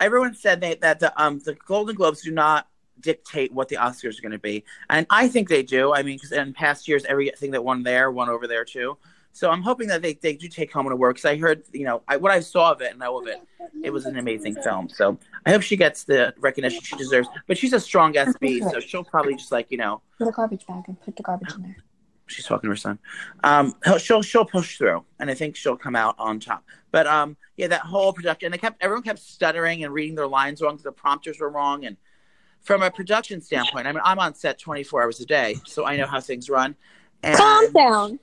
everyone 0.00 0.34
said 0.34 0.60
they, 0.60 0.74
that 0.76 0.98
the 1.00 1.22
um 1.22 1.38
the 1.40 1.54
Golden 1.54 1.94
Globes 1.94 2.22
do 2.22 2.32
not 2.32 2.66
dictate 3.00 3.52
what 3.52 3.68
the 3.68 3.76
Oscars 3.76 4.18
are 4.18 4.22
going 4.22 4.32
to 4.32 4.38
be, 4.38 4.64
and 4.88 5.06
I 5.10 5.28
think 5.28 5.48
they 5.48 5.62
do. 5.62 5.92
I 5.92 6.02
mean, 6.02 6.16
because 6.16 6.32
in 6.32 6.52
past 6.54 6.88
years, 6.88 7.04
everything 7.04 7.50
that 7.52 7.62
won 7.62 7.82
there 7.82 8.10
won 8.10 8.28
over 8.28 8.46
there 8.46 8.64
too. 8.64 8.96
So 9.34 9.50
I'm 9.50 9.62
hoping 9.62 9.88
that 9.88 10.00
they, 10.00 10.14
they 10.14 10.34
do 10.36 10.46
take 10.46 10.72
home 10.72 10.86
an 10.86 10.92
award 10.92 11.16
because 11.16 11.24
I 11.28 11.36
heard 11.36 11.64
you 11.72 11.84
know 11.84 12.02
I, 12.06 12.16
what 12.16 12.30
I 12.30 12.38
saw 12.38 12.70
of 12.70 12.80
it 12.80 12.90
and 12.92 13.00
know 13.00 13.18
of 13.20 13.26
it, 13.26 13.40
it 13.82 13.90
was 13.90 14.06
an 14.06 14.16
amazing 14.16 14.54
film. 14.62 14.88
So 14.88 15.18
I 15.44 15.50
hope 15.50 15.60
she 15.62 15.76
gets 15.76 16.04
the 16.04 16.32
recognition 16.38 16.80
she 16.82 16.96
deserves. 16.96 17.26
But 17.48 17.58
she's 17.58 17.72
a 17.72 17.80
strong 17.80 18.14
SB, 18.14 18.70
so 18.70 18.78
she'll 18.78 19.02
probably 19.02 19.34
just 19.34 19.50
like 19.50 19.70
you 19.72 19.76
know 19.78 20.00
Put 20.18 20.28
a 20.28 20.30
garbage 20.30 20.64
bag 20.66 20.84
and 20.86 21.00
put 21.00 21.16
the 21.16 21.24
garbage 21.24 21.52
in 21.56 21.62
there. 21.62 21.76
she's 22.28 22.46
talking 22.46 22.68
to 22.68 22.72
her 22.72 22.76
son. 22.76 22.98
Um, 23.42 23.74
he'll- 23.84 23.98
she'll 23.98 24.22
she'll 24.22 24.44
push 24.44 24.78
through, 24.78 25.04
and 25.18 25.28
I 25.28 25.34
think 25.34 25.56
she'll 25.56 25.76
come 25.76 25.96
out 25.96 26.14
on 26.16 26.38
top. 26.38 26.62
But 26.92 27.08
um, 27.08 27.36
yeah, 27.56 27.66
that 27.66 27.80
whole 27.80 28.12
production, 28.12 28.46
and 28.46 28.54
they 28.54 28.58
kept 28.58 28.80
everyone 28.84 29.02
kept 29.02 29.18
stuttering 29.18 29.82
and 29.82 29.92
reading 29.92 30.14
their 30.14 30.28
lines 30.28 30.62
wrong 30.62 30.74
because 30.74 30.84
the 30.84 30.92
prompters 30.92 31.40
were 31.40 31.50
wrong. 31.50 31.84
And 31.84 31.96
from 32.62 32.82
a 32.84 32.90
production 32.90 33.40
standpoint, 33.40 33.88
I 33.88 33.92
mean, 33.92 34.00
I'm 34.04 34.20
on 34.20 34.36
set 34.36 34.60
24 34.60 35.02
hours 35.02 35.18
a 35.18 35.26
day, 35.26 35.56
so 35.66 35.84
I 35.84 35.96
know 35.96 36.06
how 36.06 36.20
things 36.20 36.48
run. 36.48 36.76
And, 37.24 37.36
Calm 37.36 37.72
down. 37.72 38.18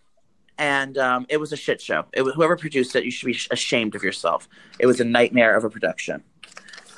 And 0.61 0.95
um, 0.99 1.25
it 1.27 1.37
was 1.37 1.51
a 1.51 1.57
shit 1.57 1.81
show. 1.81 2.05
It 2.13 2.21
was 2.21 2.35
whoever 2.35 2.55
produced 2.55 2.95
it. 2.95 3.03
You 3.03 3.09
should 3.09 3.25
be 3.25 3.37
ashamed 3.49 3.95
of 3.95 4.03
yourself. 4.03 4.47
It 4.79 4.85
was 4.85 4.99
a 4.99 5.03
nightmare 5.03 5.57
of 5.57 5.63
a 5.63 5.69
production, 5.71 6.23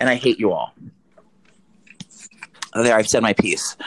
and 0.02 0.10
I 0.10 0.16
hate 0.16 0.38
you 0.38 0.52
all. 0.52 0.74
Oh, 2.76 2.84
there, 2.84 2.96
I've 2.96 3.08
said 3.08 3.22
my 3.24 3.32
piece. 3.34 3.78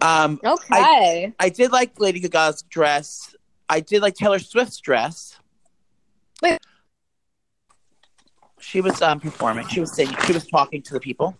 Um, 0.00 0.40
Okay. 0.44 1.32
I 1.38 1.48
did 1.50 1.70
like 1.70 2.00
Lady 2.00 2.18
Gaga's 2.20 2.62
dress. 2.62 3.36
I 3.68 3.78
did 3.80 4.02
like 4.02 4.14
Taylor 4.16 4.38
Swift's 4.40 4.80
dress. 4.80 5.38
Wait. 6.42 6.58
She 8.58 8.80
was 8.80 9.00
um, 9.02 9.20
performing. 9.20 9.68
She 9.68 9.78
was 9.80 9.94
singing. 9.94 10.16
She 10.26 10.32
was 10.32 10.46
talking 10.46 10.82
to 10.82 10.92
the 10.94 11.00
people 11.00 11.36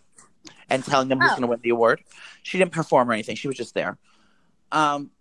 and 0.69 0.85
telling 0.85 1.09
them 1.09 1.19
who's 1.19 1.31
Oh. 1.31 1.33
going 1.33 1.41
to 1.41 1.47
win 1.47 1.59
the 1.63 1.69
award. 1.71 2.01
She 2.43 2.57
didn't 2.57 2.71
perform 2.71 3.09
or 3.09 3.13
anything. 3.13 3.35
She 3.35 3.47
was 3.49 3.57
just 3.57 3.73
there. 3.73 3.97
Um, 4.71 5.11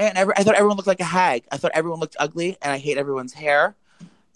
and 0.00 0.18
every, 0.18 0.34
I 0.36 0.42
thought 0.42 0.54
everyone 0.54 0.76
looked 0.76 0.88
like 0.88 1.00
a 1.00 1.04
hag. 1.04 1.44
I 1.52 1.56
thought 1.56 1.72
everyone 1.74 2.00
looked 2.00 2.16
ugly, 2.18 2.56
and 2.62 2.72
I 2.72 2.78
hate 2.78 2.96
everyone's 2.98 3.32
hair. 3.32 3.76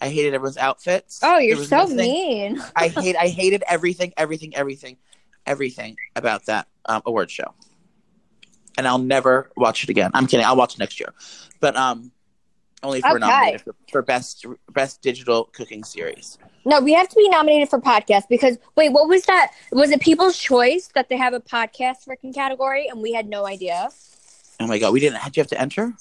I 0.01 0.09
hated 0.09 0.33
everyone's 0.33 0.57
outfits. 0.57 1.19
oh, 1.23 1.37
you're 1.37 1.63
so 1.63 1.77
nothing- 1.77 1.97
mean. 1.97 2.63
I 2.75 2.89
hate. 2.89 3.15
I 3.15 3.27
hated 3.27 3.63
everything, 3.67 4.13
everything, 4.17 4.55
everything, 4.55 4.97
everything 5.45 5.97
about 6.15 6.45
that 6.45 6.67
um, 6.85 7.01
award 7.05 7.31
show. 7.31 7.53
And 8.77 8.87
I'll 8.87 8.99
never 8.99 9.49
watch 9.55 9.83
it 9.83 9.89
again. 9.89 10.11
I'm 10.13 10.27
kidding. 10.27 10.45
I'll 10.45 10.57
watch 10.57 10.77
next 10.77 10.99
year, 10.99 11.13
but 11.61 11.77
um, 11.77 12.11
only 12.83 12.99
if 12.99 13.05
we're 13.05 13.19
nominated 13.19 13.61
for, 13.61 13.75
for 13.89 14.01
best 14.01 14.45
best 14.73 15.01
digital 15.01 15.45
cooking 15.53 15.83
series. 15.83 16.37
No, 16.65 16.81
we 16.81 16.93
have 16.93 17.07
to 17.07 17.15
be 17.15 17.29
nominated 17.29 17.69
for 17.69 17.79
podcast 17.79 18.23
because 18.29 18.57
wait, 18.75 18.91
what 18.91 19.07
was 19.07 19.23
that? 19.25 19.53
Was 19.71 19.91
it 19.91 20.01
People's 20.01 20.37
Choice 20.37 20.89
that 20.93 21.07
they 21.09 21.17
have 21.17 21.33
a 21.33 21.39
podcast 21.39 22.05
freaking 22.07 22.33
category 22.33 22.87
and 22.87 23.01
we 23.01 23.13
had 23.13 23.27
no 23.27 23.47
idea? 23.47 23.89
Oh 24.59 24.67
my 24.67 24.79
god, 24.79 24.93
we 24.93 24.99
didn't. 24.99 25.23
Did 25.23 25.37
you 25.37 25.41
have 25.41 25.49
to 25.49 25.59
enter? 25.61 25.93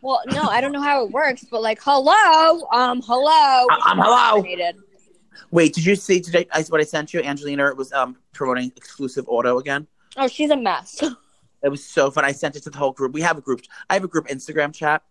Well, 0.00 0.20
no, 0.32 0.42
I 0.42 0.60
don't 0.60 0.72
know 0.72 0.82
how 0.82 1.04
it 1.04 1.12
works, 1.12 1.44
but 1.48 1.62
like, 1.62 1.78
hello, 1.80 2.66
um, 2.72 3.00
hello, 3.02 3.66
um, 3.86 3.98
hello. 3.98 4.44
Wait, 5.52 5.74
did 5.74 5.84
you 5.84 5.94
see 5.94 6.20
today? 6.20 6.46
I 6.52 6.62
what 6.64 6.80
I 6.80 6.84
sent 6.84 7.14
you, 7.14 7.20
Angelina 7.20 7.74
was 7.74 7.92
um 7.92 8.16
promoting 8.32 8.72
exclusive 8.76 9.24
auto 9.28 9.58
again. 9.58 9.86
Oh, 10.16 10.28
she's 10.28 10.50
a 10.50 10.56
mess. 10.56 11.02
It 11.62 11.68
was 11.68 11.84
so 11.84 12.10
fun. 12.10 12.24
I 12.24 12.32
sent 12.32 12.56
it 12.56 12.64
to 12.64 12.70
the 12.70 12.78
whole 12.78 12.90
group. 12.90 13.12
We 13.12 13.20
have 13.20 13.38
a 13.38 13.40
group. 13.40 13.62
I 13.88 13.94
have 13.94 14.02
a 14.02 14.08
group 14.08 14.26
Instagram 14.26 14.74
chat 14.74 15.02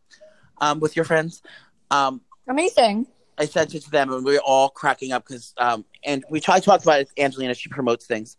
um, 0.60 0.82
with 0.82 0.98
your 0.98 1.06
friends. 1.06 1.42
Um, 1.90 2.20
Amazing. 2.48 3.08
I 3.38 3.46
sent 3.46 3.74
it 3.74 3.84
to 3.84 3.90
them, 3.90 4.12
and 4.12 4.26
we 4.26 4.34
were 4.34 4.42
all 4.46 4.70
cracking 4.70 5.14
up 5.14 5.26
because, 5.26 5.54
um, 5.58 5.86
and 6.04 6.26
we 6.30 6.42
try 6.42 6.60
talked 6.60 6.84
about 6.84 7.00
it. 7.00 7.10
Angelina, 7.18 7.56
she 7.56 7.70
promotes 7.70 8.06
things 8.06 8.36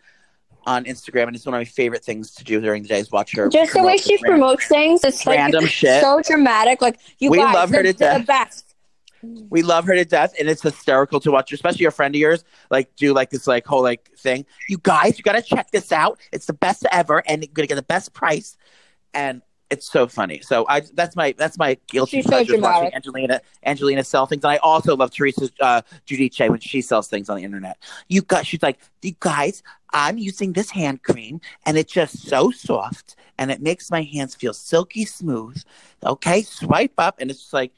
on 0.67 0.85
Instagram, 0.85 1.27
and 1.29 1.37
it's 1.37 1.45
one 1.47 1.55
of 1.55 1.59
my 1.61 1.65
favorite 1.65 2.05
things 2.05 2.35
to 2.35 2.45
do 2.45 2.61
during 2.61 2.83
the 2.83 2.89
day 2.89 3.01
is 3.01 3.11
watch 3.11 3.35
her. 3.35 3.49
Just 3.49 3.73
the 3.73 3.83
way 3.83 3.97
she 3.97 4.19
promotes 4.19 4.67
things, 4.67 5.03
it's 5.05 5.27
like 5.27 5.53
shit. 5.69 6.03
so 6.03 6.21
dramatic. 6.25 6.81
Like 6.81 6.99
you 7.19 7.31
We 7.31 7.39
guys, 7.39 7.55
love 7.55 7.71
her 7.71 7.83
to 7.83 7.93
death. 7.93 8.21
the 8.21 8.25
best. 8.27 8.69
We 9.51 9.63
love 9.63 9.85
her 9.87 9.95
to 9.95 10.05
death, 10.05 10.35
and 10.39 10.49
it's 10.49 10.63
hysterical 10.63 11.21
to 11.21 11.31
watch, 11.31 11.53
especially 11.53 11.85
a 11.87 11.91
friend 11.93 12.15
of 12.15 12.21
yours 12.21 12.45
like 12.71 12.95
do 12.97 13.15
like 13.15 13.31
this 13.31 13.47
like 13.47 13.65
whole 13.67 13.83
like 13.83 14.11
thing. 14.17 14.45
You 14.69 14.79
guys, 14.83 15.17
you 15.19 15.23
got 15.23 15.33
to 15.37 15.43
check 15.43 15.71
this 15.71 15.93
out. 15.93 16.19
It's 16.33 16.47
the 16.47 16.53
best 16.55 16.85
ever, 16.91 17.23
and 17.27 17.43
you're 17.43 17.53
gonna 17.53 17.69
get 17.69 17.77
the 17.77 17.83
best 17.83 18.13
price, 18.15 18.57
and 19.15 19.43
it's 19.73 19.91
so 19.91 20.07
funny. 20.07 20.41
So 20.43 20.67
I 20.69 20.81
that's 20.81 21.17
my 21.17 21.35
that's 21.37 21.57
my 21.59 21.79
guilty 21.89 22.19
She's 22.19 22.27
so 22.27 22.33
pleasure 22.33 22.57
is 22.57 22.61
watching. 22.61 22.95
Angelina 22.95 23.41
Angelina 23.65 24.05
sell 24.05 24.27
things, 24.27 24.45
and 24.45 24.53
I 24.53 24.59
also 24.59 24.95
love 24.95 25.11
Teresa 25.11 25.49
uh, 25.61 25.81
when 26.47 26.61
she 26.61 26.83
sells 26.83 27.09
things 27.09 27.31
on 27.31 27.39
the 27.39 27.43
internet. 27.43 27.79
You 28.09 28.21
got 28.21 28.47
she's 28.47 28.63
like, 28.63 28.79
you 29.01 29.15
guys, 29.19 29.63
I'm 29.93 30.19
using 30.19 30.53
this 30.53 30.71
hand 30.71 31.03
cream, 31.03 31.41
and 31.65 31.79
it's 31.79 31.91
just 31.91 32.29
so 32.29 32.51
soft, 32.51 33.17
and 33.39 33.51
it 33.51 33.63
makes 33.63 33.91
my 33.91 34.03
hands 34.03 34.35
feel 34.35 34.53
silky 34.53 35.07
smooth. 35.07 35.61
Okay, 36.05 36.43
swipe 36.43 36.95
up, 36.99 37.17
and 37.19 37.31
it's 37.31 37.41
just 37.41 37.53
like. 37.53 37.73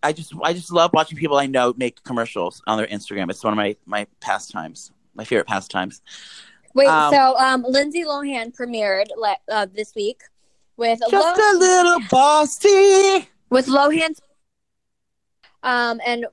I 0.00 0.12
just 0.12 0.32
I 0.44 0.52
just 0.52 0.72
love 0.72 0.92
watching 0.92 1.18
people 1.18 1.38
I 1.38 1.46
know 1.46 1.74
make 1.76 2.04
commercials 2.04 2.62
on 2.68 2.78
their 2.78 2.86
Instagram. 2.86 3.30
It's 3.30 3.42
one 3.42 3.52
of 3.52 3.56
my 3.56 3.74
my 3.84 4.06
pastimes, 4.20 4.92
my 5.16 5.24
favorite 5.24 5.48
pastimes. 5.48 6.02
Wait, 6.72 6.86
Um, 6.86 7.12
so 7.12 7.36
um, 7.36 7.64
Lindsay 7.68 8.04
Lohan 8.04 8.56
premiered 8.56 9.08
le- 9.16 9.36
uh, 9.50 9.66
this 9.74 9.96
week 9.96 10.20
with 10.78 11.00
Just 11.10 11.38
a 11.38 11.58
little 11.58 12.00
bossy. 12.08 13.28
with 13.50 13.66
Lohan's. 13.66 14.20
Um, 15.62 16.00
and 16.06 16.26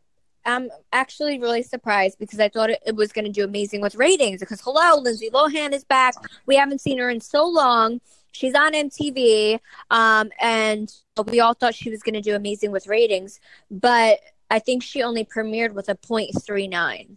I'm 0.45 0.69
actually 0.93 1.39
really 1.39 1.63
surprised 1.63 2.19
because 2.19 2.39
I 2.39 2.47
thought 2.47 2.69
it, 2.69 2.79
it 2.85 2.95
was 2.95 3.11
going 3.11 3.25
to 3.25 3.31
do 3.31 3.43
amazing 3.43 3.81
with 3.81 3.95
ratings. 3.95 4.39
Because 4.39 4.61
hello, 4.61 5.01
Lindsay 5.01 5.29
Lohan 5.31 5.73
is 5.73 5.83
back. 5.83 6.13
We 6.45 6.55
haven't 6.55 6.79
seen 6.79 6.99
her 6.99 7.09
in 7.09 7.19
so 7.19 7.45
long. 7.45 7.99
She's 8.31 8.53
on 8.53 8.73
MTV, 8.73 9.59
um, 9.89 10.29
and 10.41 10.93
we 11.27 11.39
all 11.39 11.53
thought 11.53 11.73
she 11.73 11.89
was 11.89 12.03
going 12.03 12.15
to 12.15 12.21
do 12.21 12.35
amazing 12.35 12.69
with 12.69 12.85
ratings, 12.85 13.39
but 13.71 14.19
I 14.51 14.59
think 14.59 14.83
she 14.83 15.01
only 15.03 15.23
premiered 15.23 15.71
with 15.71 15.87
a 15.87 15.95
.39. 15.95 17.15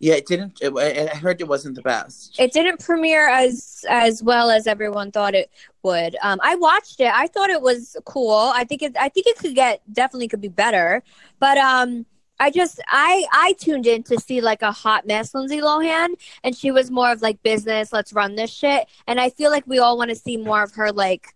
Yeah, 0.00 0.14
it 0.14 0.26
didn't. 0.26 0.60
It, 0.62 0.74
I 0.74 1.14
heard 1.14 1.42
it 1.42 1.46
wasn't 1.46 1.74
the 1.74 1.82
best. 1.82 2.40
It 2.40 2.52
didn't 2.52 2.80
premiere 2.80 3.28
as 3.28 3.84
as 3.88 4.22
well 4.22 4.50
as 4.50 4.66
everyone 4.66 5.12
thought 5.12 5.34
it 5.34 5.50
would. 5.82 6.16
Um, 6.22 6.40
I 6.42 6.56
watched 6.56 7.00
it. 7.00 7.12
I 7.12 7.26
thought 7.26 7.50
it 7.50 7.60
was 7.60 7.96
cool. 8.06 8.50
I 8.54 8.64
think 8.64 8.80
it. 8.80 8.96
I 8.98 9.10
think 9.10 9.26
it 9.26 9.36
could 9.36 9.54
get 9.54 9.82
definitely 9.92 10.28
could 10.28 10.40
be 10.40 10.48
better. 10.48 11.02
But 11.38 11.58
um, 11.58 12.06
I 12.38 12.50
just 12.50 12.80
I 12.88 13.26
I 13.30 13.54
tuned 13.58 13.86
in 13.86 14.02
to 14.04 14.18
see 14.18 14.40
like 14.40 14.62
a 14.62 14.72
hot 14.72 15.06
mess 15.06 15.34
Lindsay 15.34 15.60
Lohan, 15.60 16.14
and 16.42 16.56
she 16.56 16.70
was 16.70 16.90
more 16.90 17.12
of 17.12 17.20
like 17.20 17.42
business. 17.42 17.92
Let's 17.92 18.14
run 18.14 18.36
this 18.36 18.50
shit. 18.50 18.88
And 19.06 19.20
I 19.20 19.28
feel 19.28 19.50
like 19.50 19.66
we 19.66 19.80
all 19.80 19.98
want 19.98 20.08
to 20.08 20.16
see 20.16 20.38
more 20.38 20.62
of 20.62 20.72
her 20.76 20.92
like 20.92 21.34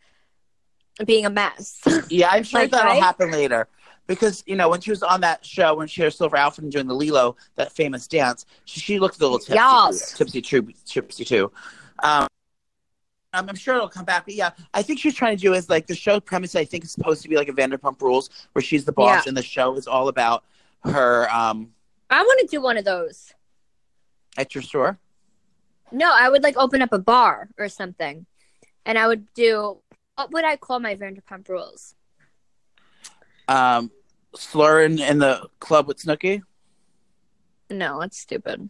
being 1.05 1.27
a 1.27 1.31
mess. 1.31 1.81
yeah, 2.09 2.31
I'm 2.31 2.43
sure 2.45 2.61
like, 2.61 2.71
that'll 2.71 2.93
right? 2.93 3.03
happen 3.03 3.31
later. 3.31 3.69
Because 4.07 4.43
you 4.47 4.55
know 4.57 4.69
when 4.69 4.81
she 4.81 4.91
was 4.91 5.03
on 5.03 5.21
that 5.23 5.45
show 5.45 5.75
when 5.75 5.89
she 5.89 6.03
had 6.03 6.13
Silver 6.13 6.37
Outfit 6.37 6.65
and 6.65 6.73
doing 6.73 6.87
the 6.87 6.95
Lilo 6.95 7.37
that 7.57 7.73
famous 7.73 8.07
dance, 8.07 8.45
she, 8.67 8.81
she 8.81 8.99
looked 8.99 9.19
a 9.19 9.23
little 9.23 9.39
tipsy, 9.39 9.55
Yes. 9.55 10.13
tipsy, 10.13 10.43
too, 10.43 10.69
tipsy 10.85 11.25
too. 11.25 11.51
Um, 12.03 12.27
um, 13.33 13.49
I'm 13.49 13.55
sure 13.57 13.75
it'll 13.77 13.89
come 13.89 14.05
back, 14.05 14.27
but 14.27 14.35
yeah, 14.35 14.51
I 14.75 14.83
think 14.83 15.01
she's 15.01 15.15
trying 15.15 15.37
to 15.37 15.41
do 15.41 15.55
is 15.55 15.69
like 15.71 15.87
the 15.87 15.95
show 15.95 16.21
premise. 16.21 16.55
I 16.55 16.65
think 16.65 16.85
is 16.85 16.93
supposed 16.93 17.23
to 17.23 17.29
be 17.29 17.37
like 17.37 17.49
a 17.49 17.53
Vanderpump 17.53 18.01
Rules, 18.03 18.29
where 18.53 18.63
she's 18.63 18.85
the 18.85 18.93
boss, 18.93 19.25
Yeah. 19.25 19.31
and 19.31 19.37
the 19.37 19.43
show 19.43 19.75
is 19.77 19.87
all 19.89 20.09
about 20.09 20.45
her 20.85 21.29
um, 21.33 21.73
I 22.11 22.23
want 22.23 22.41
to 22.41 22.47
do 22.47 22.61
one 22.61 22.77
of 22.77 22.85
those. 22.85 23.33
at 24.37 24.55
your 24.55 24.63
store. 24.63 24.99
No, 25.91 26.13
I 26.15 26.29
would 26.29 26.43
like 26.43 26.57
open 26.57 26.83
up 26.83 26.93
a 26.93 26.99
bar 26.99 27.49
or 27.59 27.69
something, 27.69 28.27
and 28.85 28.99
I 28.99 29.07
would 29.09 29.33
do. 29.35 29.79
What 30.17 30.31
would 30.33 30.45
I 30.45 30.57
call 30.57 30.79
my 30.79 30.95
Vanderpump 30.95 31.49
Rules? 31.49 31.95
Um, 33.49 33.91
slurring 34.35 34.99
in 34.99 35.19
the 35.19 35.49
club 35.61 35.87
with 35.87 35.99
Snooki. 36.03 36.43
No, 37.71 38.01
it's 38.03 38.19
stupid. 38.19 38.69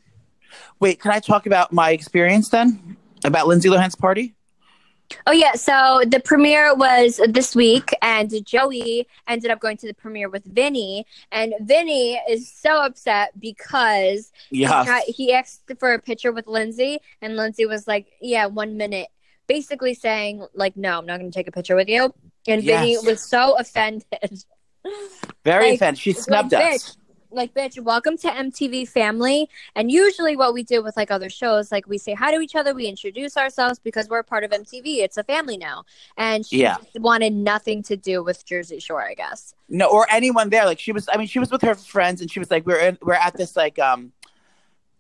Wait, 0.80 1.00
can 1.00 1.10
I 1.10 1.18
talk 1.20 1.46
about 1.46 1.72
my 1.72 1.90
experience 1.90 2.48
then? 2.48 2.96
About 3.24 3.46
Lindsay 3.46 3.68
Lohan's 3.68 3.94
party? 3.96 4.34
Oh 5.26 5.32
yeah, 5.32 5.52
so 5.52 6.02
the 6.06 6.18
premiere 6.20 6.74
was 6.74 7.20
this 7.28 7.54
week, 7.54 7.90
and 8.00 8.32
Joey 8.46 9.06
ended 9.28 9.50
up 9.50 9.60
going 9.60 9.76
to 9.78 9.87
the 9.87 9.94
premiere 9.94 10.28
with 10.30 10.44
Vinny, 10.44 11.06
and 11.30 11.52
Vinny 11.60 12.14
is 12.28 12.50
so 12.50 12.82
upset 12.82 13.38
because 13.38 14.32
Yeah. 14.50 14.80
he, 14.82 14.87
tried- 14.87 15.02
he 15.08 15.32
asked 15.34 15.70
for 15.78 15.92
a 15.92 15.98
picture 15.98 16.32
with 16.32 16.46
Lindsay, 16.46 16.98
and 17.20 17.37
Lindsay 17.37 17.66
was 17.66 17.87
like, 17.87 18.06
"Yeah, 18.20 18.46
one 18.46 18.76
minute," 18.78 19.08
basically 19.46 19.92
saying 19.94 20.46
like, 20.54 20.74
"No, 20.76 20.98
I'm 20.98 21.06
not 21.06 21.18
going 21.20 21.30
to 21.30 21.37
take 21.38 21.48
a 21.48 21.52
picture 21.52 21.76
with 21.76 21.88
you," 21.88 22.14
and 22.46 22.62
Vinny 22.62 22.96
was 22.98 23.22
so 23.28 23.56
offended. 23.58 24.44
Very 25.44 25.70
like- 25.70 25.74
offended. 25.76 25.98
She 26.00 26.12
like, 26.12 26.22
snubbed 26.22 26.54
us. 26.54 26.96
like 27.30 27.52
bitch 27.52 27.80
welcome 27.82 28.16
to 28.16 28.28
mtv 28.28 28.86
family 28.88 29.48
and 29.74 29.90
usually 29.90 30.36
what 30.36 30.54
we 30.54 30.62
do 30.62 30.80
with 30.84 30.96
like 30.96 31.10
other 31.10 31.28
shows 31.28 31.72
like 31.72 31.84
we 31.88 31.98
say 31.98 32.14
hi 32.14 32.32
to 32.32 32.40
each 32.40 32.54
other 32.54 32.72
we 32.72 32.86
introduce 32.86 33.36
ourselves 33.36 33.80
because 33.80 34.08
we're 34.08 34.22
part 34.22 34.44
of 34.44 34.52
mtv 34.52 34.82
it's 34.98 35.16
a 35.16 35.24
family 35.24 35.56
now 35.56 35.82
and 36.16 36.46
she 36.46 36.58
Yeah. 36.62 36.76
just 36.76 37.00
wanted 37.00 37.32
nothing 37.32 37.82
to 37.84 37.96
do 37.96 38.22
with 38.22 38.46
jersey 38.46 38.78
shore 38.78 39.02
i 39.02 39.14
guess 39.14 39.52
No, 39.68 39.88
or 39.90 40.06
anyone 40.12 40.48
there. 40.50 40.64
Like 40.64 40.78
she 40.78 40.92
was. 40.92 41.08
I 41.12 41.16
mean, 41.16 41.26
she 41.26 41.40
was 41.40 41.50
with 41.50 41.62
her 41.62 41.74
friends, 41.74 42.20
and 42.20 42.30
she 42.30 42.38
was 42.38 42.50
like, 42.50 42.64
"We're 42.66 42.78
in, 42.88 42.98
we're 43.02 43.14
at 43.14 43.34
this 43.34 43.56
like 43.56 43.78
um, 43.80 44.12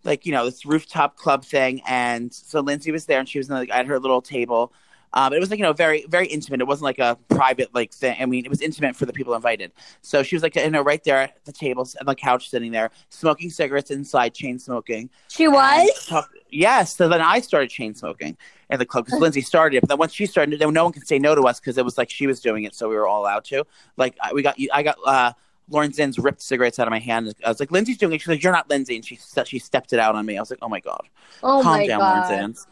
like 0.02 0.24
you 0.26 0.32
know 0.32 0.46
this 0.46 0.64
rooftop 0.66 1.16
club 1.18 1.44
thing." 1.44 1.82
And 1.86 2.32
so 2.32 2.60
Lindsay 2.60 2.90
was 2.90 3.04
there, 3.04 3.20
and 3.20 3.28
she 3.28 3.38
was 3.38 3.48
like 3.50 3.70
at 3.70 3.86
her 3.86 4.00
little 4.00 4.22
table. 4.22 4.72
Um, 5.14 5.32
it 5.32 5.40
was 5.40 5.48
like 5.48 5.58
you 5.58 5.62
know 5.62 5.72
very 5.72 6.04
very 6.08 6.26
intimate. 6.26 6.60
It 6.60 6.66
wasn't 6.66 6.84
like 6.84 6.98
a 6.98 7.16
private 7.28 7.74
like 7.74 7.92
thing. 7.92 8.16
I 8.20 8.26
mean, 8.26 8.44
it 8.44 8.48
was 8.48 8.60
intimate 8.60 8.96
for 8.96 9.06
the 9.06 9.12
people 9.12 9.34
invited. 9.34 9.72
So 10.02 10.22
she 10.22 10.34
was 10.34 10.42
like 10.42 10.56
you 10.56 10.70
know 10.70 10.82
right 10.82 11.02
there 11.02 11.18
at 11.18 11.44
the 11.44 11.52
table 11.52 11.88
on 12.00 12.06
the 12.06 12.14
couch, 12.14 12.50
sitting 12.50 12.72
there 12.72 12.90
smoking 13.08 13.48
cigarettes 13.50 13.90
inside, 13.90 14.34
chain 14.34 14.58
smoking. 14.58 15.08
she 15.28 15.48
was 15.48 16.06
talk- 16.06 16.30
yes. 16.50 16.96
So 16.96 17.08
then 17.08 17.20
I 17.20 17.40
started 17.40 17.70
chain 17.70 17.94
smoking 17.94 18.36
in 18.70 18.78
the 18.78 18.86
club 18.86 19.04
because 19.04 19.20
Lindsay 19.20 19.40
started 19.40 19.76
it. 19.76 19.80
But 19.82 19.88
then 19.88 19.98
once 19.98 20.12
she 20.12 20.26
started, 20.26 20.58
then 20.58 20.72
no 20.72 20.84
one 20.84 20.92
could 20.92 21.06
say 21.06 21.18
no 21.18 21.34
to 21.34 21.42
us 21.42 21.60
because 21.60 21.78
it 21.78 21.84
was 21.84 21.96
like 21.96 22.10
she 22.10 22.26
was 22.26 22.40
doing 22.40 22.64
it, 22.64 22.74
so 22.74 22.88
we 22.88 22.96
were 22.96 23.06
all 23.06 23.22
allowed 23.22 23.44
to. 23.46 23.64
Like 23.96 24.16
we 24.32 24.42
got, 24.42 24.56
I 24.72 24.82
got 24.82 24.96
uh, 25.06 25.32
Lauren 25.68 25.90
Zins 25.92 26.22
ripped 26.22 26.42
cigarettes 26.42 26.78
out 26.78 26.86
of 26.86 26.90
my 26.90 26.98
hand. 26.98 27.34
I 27.44 27.48
was 27.48 27.58
like, 27.58 27.70
Lindsay's 27.70 27.96
doing 27.96 28.12
it. 28.12 28.20
She's 28.20 28.28
like, 28.28 28.42
You're 28.42 28.52
not 28.52 28.68
Lindsay. 28.68 28.96
And 28.96 29.04
she 29.04 29.18
she 29.44 29.58
stepped 29.58 29.92
it 29.92 29.98
out 29.98 30.14
on 30.14 30.26
me. 30.26 30.36
I 30.36 30.40
was 30.40 30.50
like, 30.50 30.58
Oh 30.62 30.68
my 30.68 30.80
God. 30.80 31.02
Oh 31.42 31.60
Calm 31.62 31.78
my 31.78 31.86
down, 31.86 32.00
god. 32.00 32.30
Lauren 32.30 32.52
Zins. 32.52 32.66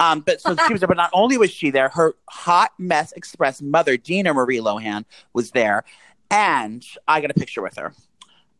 Um, 0.00 0.20
but 0.20 0.40
so 0.40 0.56
she 0.66 0.72
was 0.72 0.80
there, 0.80 0.88
but 0.88 0.96
not 0.96 1.10
only 1.12 1.36
was 1.36 1.50
she 1.50 1.70
there, 1.70 1.88
her 1.90 2.14
hot 2.28 2.70
mess 2.78 3.12
express 3.12 3.60
mother, 3.60 3.96
Dina 3.96 4.32
Marie 4.32 4.58
Lohan, 4.58 5.04
was 5.32 5.50
there. 5.50 5.84
And 6.30 6.84
I 7.06 7.20
got 7.20 7.30
a 7.30 7.34
picture 7.34 7.62
with 7.62 7.76
her, 7.76 7.94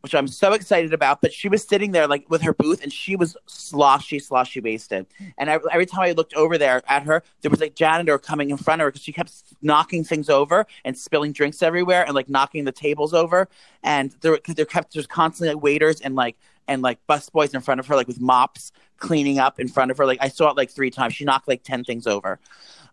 which 0.01 0.15
I'm 0.15 0.27
so 0.27 0.53
excited 0.53 0.93
about. 0.93 1.21
But 1.21 1.33
she 1.33 1.49
was 1.49 1.63
sitting 1.63 1.91
there 1.91 2.07
like 2.07 2.29
with 2.29 2.41
her 2.41 2.53
booth 2.53 2.81
and 2.81 2.91
she 2.91 3.15
was 3.15 3.35
sloshy, 3.45 4.19
sloshy 4.19 4.61
wasted. 4.61 5.05
And 5.37 5.49
I, 5.49 5.59
every 5.71 5.85
time 5.85 6.01
I 6.01 6.11
looked 6.11 6.33
over 6.35 6.57
there 6.57 6.81
at 6.87 7.03
her, 7.03 7.23
there 7.41 7.51
was 7.51 7.59
like 7.59 7.75
janitor 7.75 8.17
coming 8.17 8.49
in 8.49 8.57
front 8.57 8.81
of 8.81 8.85
her 8.85 8.91
because 8.91 9.03
she 9.03 9.11
kept 9.11 9.31
knocking 9.61 10.03
things 10.03 10.29
over 10.29 10.65
and 10.85 10.97
spilling 10.97 11.31
drinks 11.31 11.61
everywhere 11.61 12.05
and 12.05 12.15
like 12.15 12.29
knocking 12.29 12.65
the 12.65 12.71
tables 12.71 13.13
over. 13.13 13.49
And 13.83 14.15
there, 14.21 14.39
there 14.47 14.65
kept 14.65 14.93
there's 14.93 15.07
constantly 15.07 15.53
like 15.53 15.63
waiters 15.63 16.01
and 16.01 16.15
like 16.15 16.37
and 16.67 16.81
like 16.81 16.99
bus 17.07 17.29
boys 17.29 17.53
in 17.53 17.61
front 17.61 17.79
of 17.79 17.87
her, 17.87 17.95
like 17.95 18.07
with 18.07 18.21
mops 18.21 18.71
cleaning 18.97 19.39
up 19.39 19.59
in 19.59 19.67
front 19.67 19.91
of 19.91 19.97
her. 19.97 20.05
Like 20.05 20.19
I 20.21 20.29
saw 20.29 20.49
it 20.49 20.57
like 20.57 20.69
three 20.69 20.91
times. 20.91 21.15
She 21.15 21.25
knocked 21.25 21.47
like 21.47 21.63
ten 21.63 21.83
things 21.83 22.07
over. 22.07 22.39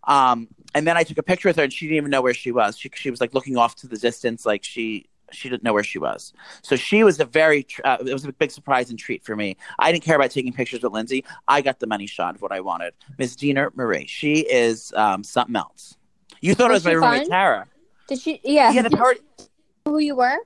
Um, 0.05 0.47
and 0.73 0.87
then 0.87 0.97
I 0.97 1.03
took 1.03 1.17
a 1.17 1.23
picture 1.23 1.49
with 1.49 1.57
her, 1.57 1.63
and 1.63 1.73
she 1.73 1.85
didn't 1.85 1.97
even 1.97 2.11
know 2.11 2.21
where 2.21 2.33
she 2.33 2.51
was. 2.51 2.77
She 2.77 2.89
she 2.95 3.11
was 3.11 3.21
like 3.21 3.33
looking 3.33 3.57
off 3.57 3.75
to 3.75 3.87
the 3.87 3.97
distance, 3.97 4.45
like 4.45 4.63
she 4.63 5.07
she 5.31 5.49
didn't 5.49 5.63
know 5.63 5.73
where 5.73 5.83
she 5.83 5.99
was. 5.99 6.33
So 6.61 6.75
she 6.75 7.03
was 7.03 7.19
a 7.19 7.25
very 7.25 7.65
uh, 7.83 7.97
it 8.05 8.13
was 8.13 8.25
a 8.25 8.31
big 8.33 8.51
surprise 8.51 8.89
and 8.89 8.97
treat 8.97 9.23
for 9.23 9.35
me. 9.35 9.57
I 9.79 9.91
didn't 9.91 10.03
care 10.03 10.15
about 10.15 10.31
taking 10.31 10.53
pictures 10.53 10.83
with 10.83 10.93
Lindsay. 10.93 11.25
I 11.47 11.61
got 11.61 11.79
the 11.79 11.87
money 11.87 12.07
shot 12.07 12.35
of 12.35 12.41
what 12.41 12.51
I 12.51 12.61
wanted. 12.61 12.93
Miss 13.17 13.35
Dina 13.35 13.69
Marie, 13.75 14.07
she 14.07 14.39
is 14.39 14.93
um, 14.95 15.23
something 15.23 15.55
else. 15.55 15.97
You 16.41 16.55
thought 16.55 16.71
Was 16.71 16.85
it 16.85 16.93
was 16.93 17.01
my 17.01 17.07
roommate 17.07 17.21
fun? 17.23 17.29
Tara. 17.29 17.67
Did 18.07 18.19
she? 18.19 18.39
Yeah. 18.43 18.71
Yeah, 18.71 18.83
the 18.83 18.91
party. 18.91 19.19
who 19.85 19.99
you 19.99 20.15
were? 20.15 20.37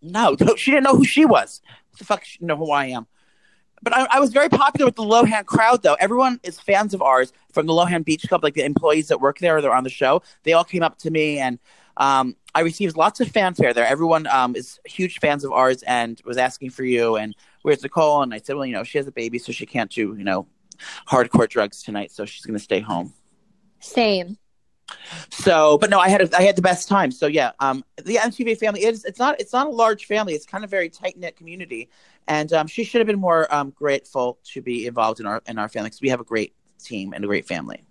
No, 0.00 0.36
she 0.56 0.70
didn't 0.70 0.84
know 0.84 0.96
who 0.96 1.04
she 1.04 1.24
was. 1.24 1.60
What 1.90 1.98
the 1.98 2.04
fuck? 2.04 2.24
She 2.24 2.44
know 2.44 2.56
who 2.56 2.70
I 2.70 2.86
am. 2.86 3.06
But 3.82 3.96
I, 3.96 4.06
I 4.12 4.20
was 4.20 4.32
very 4.32 4.48
popular 4.48 4.86
with 4.86 4.94
the 4.94 5.02
Lohan 5.02 5.44
crowd, 5.44 5.82
though. 5.82 5.94
Everyone 5.94 6.38
is 6.44 6.60
fans 6.60 6.94
of 6.94 7.02
ours 7.02 7.32
from 7.52 7.66
the 7.66 7.72
Lohan 7.72 8.04
Beach 8.04 8.28
Club, 8.28 8.44
like 8.44 8.54
the 8.54 8.64
employees 8.64 9.08
that 9.08 9.20
work 9.20 9.38
there, 9.38 9.56
or 9.56 9.60
they're 9.60 9.74
on 9.74 9.82
the 9.84 9.90
show. 9.90 10.22
They 10.44 10.52
all 10.52 10.64
came 10.64 10.82
up 10.84 10.98
to 10.98 11.10
me, 11.10 11.38
and 11.38 11.58
um, 11.96 12.36
I 12.54 12.60
received 12.60 12.96
lots 12.96 13.20
of 13.20 13.28
fanfare 13.28 13.72
there. 13.72 13.86
Everyone 13.86 14.26
um, 14.26 14.54
is 14.54 14.78
huge 14.84 15.20
fans 15.20 15.44
of 15.44 15.52
ours 15.52 15.82
and 15.84 16.20
was 16.24 16.36
asking 16.36 16.70
for 16.70 16.84
you. 16.84 17.16
And 17.16 17.34
where's 17.62 17.82
Nicole? 17.82 18.22
And 18.22 18.34
I 18.34 18.38
said, 18.38 18.56
well, 18.56 18.66
you 18.66 18.74
know, 18.74 18.84
she 18.84 18.98
has 18.98 19.06
a 19.06 19.12
baby, 19.12 19.38
so 19.38 19.52
she 19.52 19.66
can't 19.66 19.90
do, 19.90 20.14
you 20.16 20.24
know, 20.24 20.46
hardcore 21.08 21.48
drugs 21.48 21.82
tonight, 21.82 22.10
so 22.10 22.24
she's 22.24 22.44
going 22.44 22.58
to 22.58 22.62
stay 22.62 22.80
home. 22.80 23.12
Same. 23.80 24.36
So, 25.30 25.78
but 25.78 25.90
no, 25.90 25.98
I 25.98 26.08
had 26.08 26.20
a, 26.20 26.36
I 26.36 26.42
had 26.42 26.56
the 26.56 26.62
best 26.62 26.88
time. 26.88 27.10
So 27.10 27.26
yeah, 27.26 27.52
um, 27.60 27.84
the 28.04 28.16
MTV 28.16 28.58
family 28.58 28.84
is 28.84 29.04
it's 29.04 29.18
not 29.18 29.40
it's 29.40 29.52
not 29.52 29.66
a 29.66 29.70
large 29.70 30.04
family. 30.04 30.34
It's 30.34 30.44
kind 30.44 30.64
of 30.64 30.68
a 30.68 30.70
very 30.70 30.90
tight 30.90 31.16
knit 31.16 31.36
community, 31.36 31.88
and 32.28 32.52
um, 32.52 32.66
she 32.66 32.84
should 32.84 32.98
have 32.98 33.06
been 33.06 33.18
more 33.18 33.52
um, 33.54 33.70
grateful 33.70 34.38
to 34.52 34.60
be 34.60 34.86
involved 34.86 35.20
in 35.20 35.26
our 35.26 35.42
in 35.46 35.58
our 35.58 35.68
family 35.68 35.88
because 35.88 36.02
we 36.02 36.10
have 36.10 36.20
a 36.20 36.24
great 36.24 36.54
team 36.78 37.14
and 37.14 37.24
a 37.24 37.26
great 37.26 37.46
family. 37.46 37.82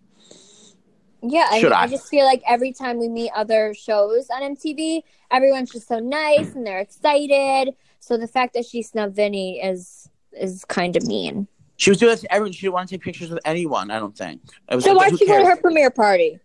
Yeah, 1.24 1.48
I, 1.52 1.62
mean, 1.62 1.72
I 1.72 1.82
I? 1.82 1.88
just 1.88 2.10
feel 2.10 2.26
like 2.26 2.42
every 2.48 2.72
time 2.72 2.98
we 2.98 3.08
meet 3.08 3.32
other 3.36 3.74
shows 3.74 4.30
on 4.30 4.42
MTV, 4.56 5.04
everyone's 5.30 5.72
just 5.72 5.88
so 5.88 6.00
nice 6.00 6.56
and 6.56 6.66
they're 6.66 6.80
excited. 6.80 7.76
So 8.00 8.18
the 8.18 8.28
fact 8.28 8.54
that 8.56 8.66
she 8.66 8.82
snubbed 8.82 9.16
Vinny 9.16 9.62
is 9.62 10.10
is 10.34 10.66
kind 10.66 10.96
of 10.96 11.06
mean. 11.06 11.48
She 11.78 11.90
was 11.90 12.00
doing 12.00 12.12
this 12.12 12.22
to 12.22 12.34
everyone. 12.34 12.54
She 12.54 12.62
didn't 12.62 12.74
want 12.74 12.90
to 12.90 12.96
take 12.96 13.04
pictures 13.04 13.30
with 13.30 13.40
anyone. 13.46 13.92
I 13.92 14.00
don't 14.00 14.18
think. 14.18 14.42
It 14.70 14.76
was 14.76 14.86
So 14.86 14.94
like, 14.94 15.12
why'd 15.12 15.20
she 15.20 15.28
go 15.28 15.38
to 15.40 15.46
her 15.46 15.58
premiere 15.58 15.92
party? 15.92 16.40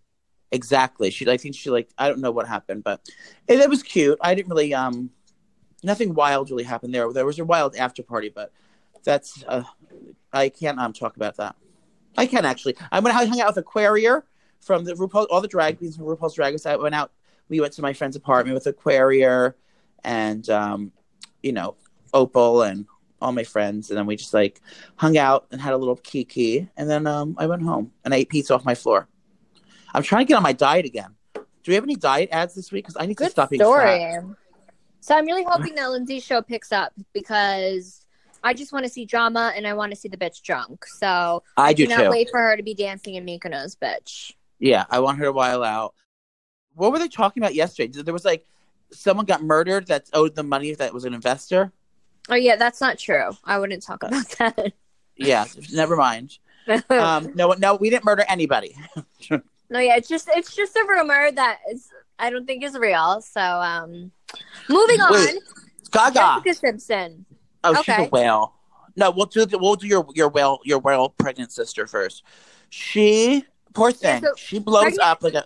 Exactly. 0.51 1.09
She, 1.09 1.29
I 1.29 1.37
think 1.37 1.55
she 1.55 1.69
like, 1.69 1.89
I 1.97 2.07
don't 2.07 2.19
know 2.19 2.31
what 2.31 2.47
happened, 2.47 2.83
but 2.83 3.01
it, 3.47 3.59
it 3.59 3.69
was 3.69 3.83
cute. 3.83 4.17
I 4.21 4.33
didn't 4.33 4.49
really, 4.49 4.73
um, 4.73 5.09
nothing 5.83 6.13
wild 6.13 6.49
really 6.49 6.63
happened 6.63 6.93
there. 6.93 7.11
There 7.11 7.25
was 7.25 7.37
a 7.39 7.45
wild 7.45 7.75
after 7.75 8.01
party, 8.01 8.29
but 8.33 8.51
that's, 9.03 9.43
uh, 9.47 9.63
I 10.33 10.49
can't 10.49 10.79
um 10.79 10.93
talk 10.93 11.15
about 11.15 11.37
that. 11.37 11.55
I 12.17 12.25
can 12.25 12.45
actually. 12.45 12.75
I 12.91 12.99
went, 12.99 13.15
I 13.15 13.25
hung 13.25 13.39
out 13.39 13.47
with 13.47 13.57
Aquaria 13.57 14.23
from 14.61 14.83
the 14.83 14.93
RuPaul, 14.93 15.27
all 15.29 15.41
the 15.41 15.47
drag 15.47 15.77
queens 15.77 15.95
from 15.95 16.05
RuPaul's 16.05 16.35
Drag 16.35 16.53
Race. 16.53 16.65
I 16.65 16.75
went 16.75 16.95
out. 16.95 17.11
We 17.49 17.61
went 17.61 17.73
to 17.73 17.81
my 17.81 17.93
friend's 17.93 18.15
apartment 18.15 18.55
with 18.55 18.67
Aquaria, 18.67 19.53
and 20.03 20.49
um, 20.49 20.91
you 21.41 21.53
know, 21.53 21.75
Opal 22.13 22.63
and 22.63 22.85
all 23.21 23.31
my 23.31 23.43
friends, 23.43 23.89
and 23.89 23.97
then 23.97 24.05
we 24.05 24.15
just 24.15 24.33
like 24.33 24.61
hung 24.95 25.17
out 25.17 25.47
and 25.51 25.59
had 25.59 25.73
a 25.73 25.77
little 25.77 25.95
kiki, 25.95 26.69
and 26.77 26.89
then 26.89 27.07
um, 27.07 27.35
I 27.37 27.47
went 27.47 27.61
home 27.63 27.91
and 28.03 28.13
I 28.13 28.17
ate 28.17 28.29
pizza 28.29 28.53
off 28.53 28.65
my 28.65 28.75
floor. 28.75 29.07
I'm 29.93 30.03
trying 30.03 30.25
to 30.25 30.29
get 30.29 30.35
on 30.35 30.43
my 30.43 30.53
diet 30.53 30.85
again. 30.85 31.15
Do 31.33 31.71
we 31.71 31.75
have 31.75 31.83
any 31.83 31.95
diet 31.95 32.29
ads 32.31 32.53
this 32.53 32.71
week? 32.71 32.85
Because 32.85 32.97
I 32.99 33.05
need 33.05 33.17
to 33.17 33.23
Good 33.25 33.31
stop 33.31 33.51
eating 33.51 33.65
story. 33.65 33.99
fat. 33.99 34.23
So 34.99 35.15
I'm 35.15 35.25
really 35.25 35.45
hoping 35.47 35.75
that 35.75 35.89
Lindsay's 35.89 36.23
show 36.23 36.41
picks 36.41 36.71
up 36.71 36.93
because 37.13 38.05
I 38.43 38.53
just 38.53 38.71
want 38.71 38.85
to 38.85 38.91
see 38.91 39.05
drama 39.05 39.53
and 39.55 39.65
I 39.67 39.73
want 39.73 39.91
to 39.91 39.95
see 39.95 40.07
the 40.07 40.17
bitch 40.17 40.41
drunk. 40.41 40.85
So 40.85 41.43
I 41.55 41.73
do 41.73 41.87
cannot 41.87 42.05
too. 42.05 42.09
wait 42.09 42.29
for 42.29 42.39
her 42.39 42.55
to 42.55 42.63
be 42.63 42.73
dancing 42.73 43.15
in 43.15 43.25
Mykonos, 43.25 43.77
bitch. 43.77 44.33
Yeah, 44.59 44.85
I 44.89 44.99
want 44.99 45.19
her 45.19 45.25
to 45.25 45.31
while 45.31 45.63
out. 45.63 45.93
What 46.73 46.91
were 46.91 46.99
they 46.99 47.07
talking 47.07 47.41
about 47.41 47.55
yesterday? 47.55 48.01
There 48.01 48.13
was 48.13 48.25
like 48.25 48.45
someone 48.91 49.25
got 49.25 49.43
murdered 49.43 49.87
that 49.87 50.09
owed 50.13 50.35
them 50.35 50.49
money 50.49 50.73
that 50.75 50.93
was 50.93 51.05
an 51.05 51.13
investor. 51.13 51.71
Oh 52.29 52.35
yeah, 52.35 52.55
that's 52.55 52.81
not 52.81 52.97
true. 52.97 53.31
I 53.43 53.59
wouldn't 53.59 53.83
talk 53.83 54.03
about 54.03 54.27
that. 54.39 54.73
Yeah, 55.15 55.45
never 55.71 55.95
mind. 55.95 56.37
Um, 56.89 57.31
no, 57.33 57.53
no, 57.53 57.75
we 57.75 57.89
didn't 57.89 58.03
murder 58.03 58.25
anybody. 58.27 58.75
no, 59.31 59.79
yeah, 59.79 59.95
it's 59.95 60.09
just 60.09 60.27
it's 60.35 60.53
just 60.53 60.75
a 60.75 60.85
rumor 60.85 61.31
that 61.31 61.59
is 61.71 61.87
I 62.19 62.29
don't 62.29 62.45
think 62.45 62.61
is 62.61 62.77
real. 62.77 63.21
So 63.21 63.39
um 63.39 64.11
moving 64.67 64.99
on. 64.99 65.13
Wait, 65.13 65.37
Gaga. 65.91 66.41
Jessica 66.43 66.53
Simpson. 66.53 67.25
Oh, 67.63 67.73
she's 67.75 67.87
okay. 67.87 68.07
a 68.07 68.09
whale. 68.09 68.53
No, 68.97 69.11
we'll 69.11 69.27
do 69.27 69.45
we'll 69.53 69.75
do 69.75 69.87
your 69.87 70.05
your 70.13 70.27
whale 70.27 70.59
your 70.65 70.79
whale 70.79 71.07
pregnant 71.07 71.53
sister 71.53 71.87
first. 71.87 72.23
She 72.69 73.45
poor 73.77 73.91
thing. 73.91 74.21
so 74.23 74.33
she 74.35 74.59
blows 74.59 74.83
pregnant- 74.83 75.07
up 75.09 75.23
like 75.23 75.33
a. 75.35 75.45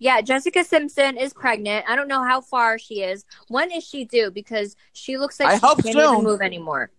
Yeah, 0.00 0.20
Jessica 0.20 0.62
Simpson 0.62 1.16
is 1.16 1.32
pregnant. 1.34 1.84
I 1.88 1.96
don't 1.96 2.06
know 2.06 2.22
how 2.22 2.40
far 2.40 2.78
she 2.78 3.02
is. 3.02 3.24
When 3.48 3.72
is 3.72 3.82
she 3.84 4.04
due? 4.04 4.30
Because 4.30 4.76
she 4.92 5.18
looks 5.18 5.40
like 5.40 5.48
I 5.48 5.54
she 5.56 5.60
hope 5.66 5.82
can't 5.82 5.94
soon. 5.96 6.12
even 6.12 6.24
move 6.24 6.40
anymore. 6.40 6.90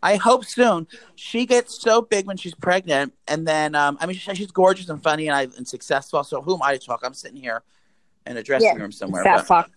I 0.00 0.14
hope 0.14 0.44
soon. 0.44 0.86
She 1.16 1.46
gets 1.46 1.80
so 1.82 2.00
big 2.00 2.26
when 2.28 2.36
she's 2.36 2.54
pregnant, 2.54 3.12
and 3.26 3.46
then 3.48 3.74
um, 3.74 3.98
I 4.00 4.06
mean 4.06 4.16
she, 4.16 4.32
she's 4.36 4.52
gorgeous 4.52 4.88
and 4.88 5.02
funny 5.02 5.26
and, 5.26 5.36
I, 5.36 5.42
and 5.56 5.66
successful. 5.66 6.22
So 6.22 6.40
who 6.40 6.54
am 6.54 6.62
I 6.62 6.76
to 6.76 6.78
talk? 6.78 7.00
I'm 7.02 7.14
sitting 7.14 7.36
here 7.40 7.62
in 8.24 8.36
a 8.36 8.42
dressing 8.44 8.68
Yeah, 8.68 8.74
room 8.82 8.92
somewhere. 8.92 9.24
Fat 9.24 9.44
fuck. 9.44 9.70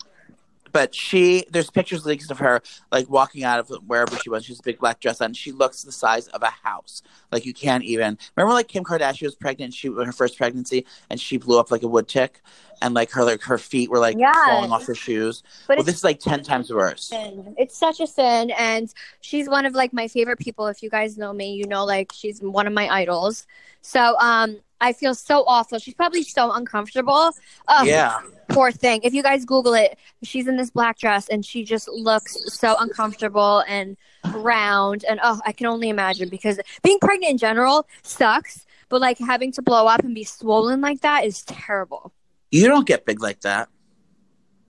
But 0.71 0.93
she 0.95 1.45
there's 1.51 1.69
pictures 1.69 2.05
leaks 2.05 2.29
of 2.29 2.39
her 2.39 2.61
like 2.91 3.09
walking 3.09 3.43
out 3.43 3.59
of 3.59 3.69
wherever 3.87 4.15
she 4.17 4.29
was. 4.29 4.45
She's 4.45 4.59
a 4.59 4.63
big 4.63 4.79
black 4.79 4.99
dress 4.99 5.21
on. 5.21 5.33
She 5.33 5.51
looks 5.51 5.83
the 5.83 5.91
size 5.91 6.27
of 6.29 6.43
a 6.43 6.49
house. 6.63 7.01
Like 7.31 7.45
you 7.45 7.53
can't 7.53 7.83
even 7.83 8.17
remember 8.35 8.53
like 8.53 8.67
Kim 8.67 8.83
Kardashian 8.83 9.23
was 9.23 9.35
pregnant. 9.35 9.73
She 9.73 9.87
her 9.89 10.11
first 10.11 10.37
pregnancy 10.37 10.85
and 11.09 11.19
she 11.19 11.37
blew 11.37 11.59
up 11.59 11.71
like 11.71 11.83
a 11.83 11.87
wood 11.87 12.07
tick, 12.07 12.41
and 12.81 12.93
like 12.93 13.11
her 13.11 13.23
like 13.23 13.41
her 13.43 13.57
feet 13.57 13.89
were 13.89 13.99
like 13.99 14.17
Yeah. 14.17 14.31
falling 14.45 14.71
off 14.71 14.85
her 14.85 14.95
shoes. 14.95 15.43
But 15.67 15.77
well, 15.77 15.81
it's 15.81 15.85
this 15.87 15.95
is 15.97 16.03
like 16.03 16.19
ten 16.19 16.43
times 16.43 16.71
worse. 16.71 17.05
sin. 17.05 17.55
It's 17.57 17.77
such 17.77 17.99
a 17.99 18.07
sin, 18.07 18.51
and 18.57 18.93
she's 19.21 19.49
one 19.49 19.65
of 19.65 19.73
like 19.73 19.93
my 19.93 20.07
favorite 20.07 20.39
people. 20.39 20.67
If 20.67 20.81
you 20.83 20.89
guys 20.89 21.17
know 21.17 21.33
me, 21.33 21.53
you 21.53 21.65
know 21.67 21.85
like 21.85 22.11
she's 22.13 22.41
one 22.41 22.67
of 22.67 22.73
my 22.73 22.87
idols. 22.89 23.45
So 23.81 24.15
um, 24.19 24.57
I 24.79 24.93
feel 24.93 25.15
so 25.15 25.43
awful. 25.47 25.79
She's 25.79 25.93
probably 25.95 26.23
so 26.23 26.51
uncomfortable. 26.51 27.31
Oh, 27.67 27.83
Yeah, 27.83 28.19
poor 28.53 28.71
thing. 28.71 29.01
If 29.03 29.13
you 29.13 29.23
guys 29.23 29.45
Google 29.45 29.73
it, 29.73 29.97
she's 30.23 30.47
in 30.47 30.57
this 30.57 30.69
black 30.69 30.97
dress 30.97 31.29
and 31.29 31.45
she 31.45 31.63
just 31.63 31.87
looks 31.87 32.37
so 32.53 32.75
uncomfortable 32.79 33.63
and 33.67 33.97
round. 34.33 35.05
And 35.07 35.19
oh, 35.23 35.39
I 35.45 35.51
can 35.51 35.67
only 35.67 35.89
imagine 35.89 36.29
because 36.29 36.59
being 36.83 36.99
pregnant 36.99 37.31
in 37.31 37.37
general 37.37 37.87
sucks. 38.03 38.65
But 38.89 38.99
like 38.99 39.17
having 39.19 39.53
to 39.53 39.61
blow 39.61 39.87
up 39.87 40.01
and 40.03 40.13
be 40.13 40.25
swollen 40.25 40.81
like 40.81 40.99
that 41.01 41.23
is 41.23 41.43
terrible. 41.43 42.11
you 42.51 42.67
don't 42.67 42.85
get 42.85 43.05
big 43.05 43.21
like 43.21 43.39
that. 43.41 43.69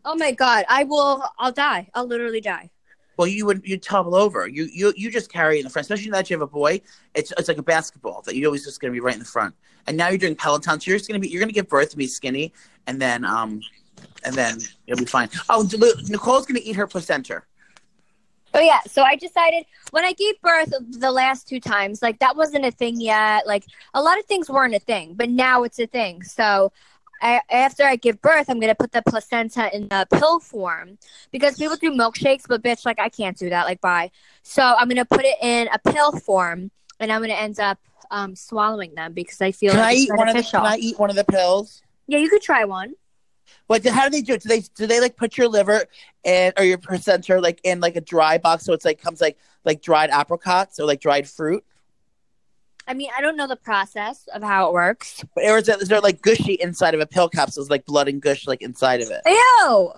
Oh 0.04 0.14
my 0.16 0.32
god, 0.32 0.64
I 0.68 0.84
will. 0.84 1.24
I'll 1.38 1.52
die. 1.52 1.88
I'll 1.94 2.06
literally 2.06 2.40
die. 2.40 2.70
Well, 3.16 3.26
you 3.28 3.46
would 3.46 3.62
you 3.64 3.78
tumble 3.78 4.14
over. 4.14 4.46
You 4.48 4.68
you 4.72 4.92
you 4.96 5.10
just 5.10 5.30
carry 5.30 5.58
in 5.58 5.64
the 5.64 5.70
front, 5.70 5.84
especially 5.84 6.10
now 6.10 6.16
that 6.18 6.30
you 6.30 6.34
have 6.34 6.42
a 6.42 6.46
boy. 6.46 6.80
It's 7.14 7.32
it's 7.38 7.48
like 7.48 7.58
a 7.58 7.62
basketball 7.62 8.22
that 8.22 8.36
you're 8.36 8.46
always 8.46 8.64
just 8.64 8.80
going 8.80 8.92
to 8.92 8.96
be 8.96 9.00
right 9.00 9.14
in 9.14 9.20
the 9.20 9.26
front. 9.26 9.54
And 9.86 9.96
now 9.96 10.08
you're 10.08 10.18
doing 10.18 10.36
Peloton, 10.36 10.80
so 10.80 10.90
you're 10.90 10.98
just 10.98 11.08
going 11.08 11.20
to 11.20 11.24
be 11.24 11.32
you're 11.32 11.40
going 11.40 11.48
to 11.48 11.54
give 11.54 11.68
birth 11.68 11.90
to 11.90 11.96
be 11.96 12.06
skinny, 12.06 12.52
and 12.86 13.00
then 13.00 13.24
um, 13.24 13.60
and 14.24 14.34
then 14.34 14.58
you'll 14.86 14.98
be 14.98 15.04
fine. 15.04 15.28
Oh, 15.48 15.68
Nicole's 16.08 16.46
to 16.46 16.62
eat 16.62 16.76
her 16.76 16.86
placenta. 16.86 17.42
Oh 18.54 18.60
yeah, 18.60 18.80
so 18.86 19.02
I 19.02 19.16
decided 19.16 19.64
when 19.92 20.04
I 20.04 20.12
gave 20.12 20.40
birth 20.42 20.74
the 20.90 21.10
last 21.10 21.48
two 21.48 21.58
times, 21.58 22.02
like 22.02 22.18
that 22.18 22.36
wasn't 22.36 22.66
a 22.66 22.70
thing 22.70 23.00
yet. 23.00 23.46
Like 23.46 23.64
a 23.94 24.02
lot 24.02 24.18
of 24.18 24.26
things 24.26 24.50
weren't 24.50 24.74
a 24.74 24.78
thing, 24.78 25.14
but 25.14 25.30
now 25.30 25.62
it's 25.62 25.78
a 25.78 25.86
thing. 25.86 26.22
So 26.22 26.70
I, 27.22 27.40
after 27.50 27.84
I 27.84 27.96
give 27.96 28.20
birth, 28.20 28.50
I'm 28.50 28.60
gonna 28.60 28.74
put 28.74 28.92
the 28.92 29.02
placenta 29.02 29.74
in 29.74 29.88
the 29.88 30.06
pill 30.12 30.38
form 30.38 30.98
because 31.30 31.56
people 31.56 31.76
do 31.76 31.92
milkshakes, 31.92 32.44
but 32.46 32.62
bitch, 32.62 32.84
like 32.84 33.00
I 33.00 33.08
can't 33.08 33.38
do 33.38 33.48
that. 33.48 33.64
Like 33.64 33.80
bye. 33.80 34.10
So 34.42 34.62
I'm 34.62 34.88
gonna 34.88 35.06
put 35.06 35.24
it 35.24 35.36
in 35.40 35.68
a 35.72 35.78
pill 35.78 36.12
form, 36.12 36.70
and 37.00 37.10
I'm 37.10 37.22
gonna 37.22 37.34
end 37.34 37.58
up 37.58 37.78
um, 38.10 38.36
swallowing 38.36 38.94
them 38.94 39.14
because 39.14 39.40
I 39.40 39.52
feel 39.52 39.70
Can 39.70 39.80
like 39.80 39.94
I 39.94 39.98
eat 39.98 40.10
one 40.12 40.28
of 40.28 40.36
the. 40.36 40.42
Can 40.42 40.66
I 40.66 40.76
eat 40.76 40.98
one 40.98 41.08
of 41.08 41.16
the 41.16 41.24
pills? 41.24 41.82
Yeah, 42.06 42.18
you 42.18 42.28
could 42.28 42.42
try 42.42 42.64
one. 42.64 42.94
What? 43.66 43.84
How 43.86 44.04
do 44.04 44.10
they 44.10 44.22
do 44.22 44.34
it? 44.34 44.42
Do 44.42 44.48
they 44.48 44.60
do 44.60 44.86
they 44.86 45.00
like 45.00 45.16
put 45.16 45.36
your 45.36 45.48
liver 45.48 45.84
and 46.24 46.54
or 46.56 46.64
your 46.64 46.78
placenta 46.78 47.40
like 47.40 47.60
in 47.64 47.80
like 47.80 47.96
a 47.96 48.00
dry 48.00 48.38
box 48.38 48.64
so 48.64 48.72
it's 48.72 48.84
like 48.84 49.00
comes 49.00 49.20
like 49.20 49.36
like 49.64 49.82
dried 49.82 50.10
apricots 50.10 50.78
or 50.78 50.86
like 50.86 51.00
dried 51.00 51.28
fruit? 51.28 51.64
I 52.86 52.94
mean, 52.94 53.10
I 53.16 53.20
don't 53.20 53.36
know 53.36 53.46
the 53.46 53.56
process 53.56 54.28
of 54.34 54.42
how 54.42 54.68
it 54.68 54.72
works. 54.72 55.24
But 55.34 55.44
Or 55.44 55.58
is, 55.58 55.68
it, 55.68 55.80
is 55.80 55.88
there 55.88 56.00
like 56.00 56.20
gushy 56.20 56.54
inside 56.54 56.94
of 56.94 57.00
a 57.00 57.06
pill 57.06 57.28
capsule? 57.28 57.62
Is 57.62 57.70
like 57.70 57.86
blood 57.86 58.08
and 58.08 58.20
gush 58.20 58.46
like 58.46 58.60
inside 58.60 59.00
of 59.00 59.10
it? 59.10 59.20
Ew. 59.26 59.92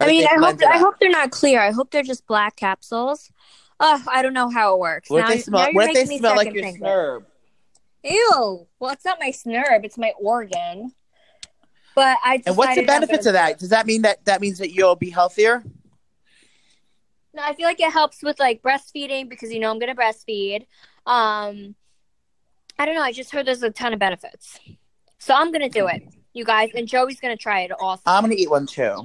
I 0.00 0.06
mean, 0.06 0.26
I 0.26 0.36
hope 0.36 0.62
I 0.62 0.78
hope 0.78 0.94
they're 1.00 1.10
not 1.10 1.30
clear. 1.32 1.60
I 1.60 1.72
hope 1.72 1.90
they're 1.90 2.02
just 2.04 2.26
black 2.26 2.56
capsules. 2.56 3.32
Oh, 3.80 4.02
I 4.08 4.22
don't 4.22 4.34
know 4.34 4.48
how 4.48 4.74
it 4.74 4.80
works. 4.80 5.10
What 5.10 5.20
now, 5.20 5.26
if 5.26 5.34
they 5.34 5.40
smell? 5.40 5.72
What 5.72 5.90
if 5.90 6.08
they 6.08 6.18
smell 6.18 6.36
like 6.36 6.52
your 6.52 6.64
snurb? 6.64 7.24
Ew. 8.04 8.66
Well, 8.78 8.92
it's 8.92 9.04
not 9.04 9.18
my 9.20 9.30
snurb; 9.30 9.84
it's 9.84 9.98
my 9.98 10.12
organ. 10.20 10.92
But 11.98 12.16
I. 12.22 12.40
And 12.46 12.56
what's 12.56 12.76
the 12.76 12.86
benefits 12.86 13.26
of 13.26 13.32
that? 13.32 13.58
Does 13.58 13.70
that 13.70 13.84
mean 13.84 14.02
that 14.02 14.24
that 14.26 14.40
means 14.40 14.58
that 14.58 14.72
you'll 14.72 14.94
be 14.94 15.10
healthier? 15.10 15.64
No, 17.34 17.42
I 17.42 17.54
feel 17.54 17.66
like 17.66 17.80
it 17.80 17.92
helps 17.92 18.22
with 18.22 18.38
like 18.38 18.62
breastfeeding 18.62 19.28
because 19.28 19.52
you 19.52 19.58
know 19.58 19.68
I'm 19.68 19.80
gonna 19.80 19.96
breastfeed. 19.96 20.66
Um, 21.06 21.74
I 22.78 22.86
don't 22.86 22.94
know. 22.94 23.02
I 23.02 23.10
just 23.10 23.32
heard 23.32 23.46
there's 23.46 23.64
a 23.64 23.70
ton 23.70 23.92
of 23.92 23.98
benefits, 23.98 24.60
so 25.18 25.34
I'm 25.34 25.50
gonna 25.50 25.68
do 25.68 25.88
it, 25.88 26.04
you 26.34 26.44
guys. 26.44 26.70
And 26.72 26.86
Joey's 26.86 27.18
gonna 27.18 27.36
try 27.36 27.62
it 27.62 27.72
also. 27.72 28.02
I'm 28.06 28.22
gonna 28.22 28.36
eat 28.36 28.48
one 28.48 28.68
too. 28.68 29.02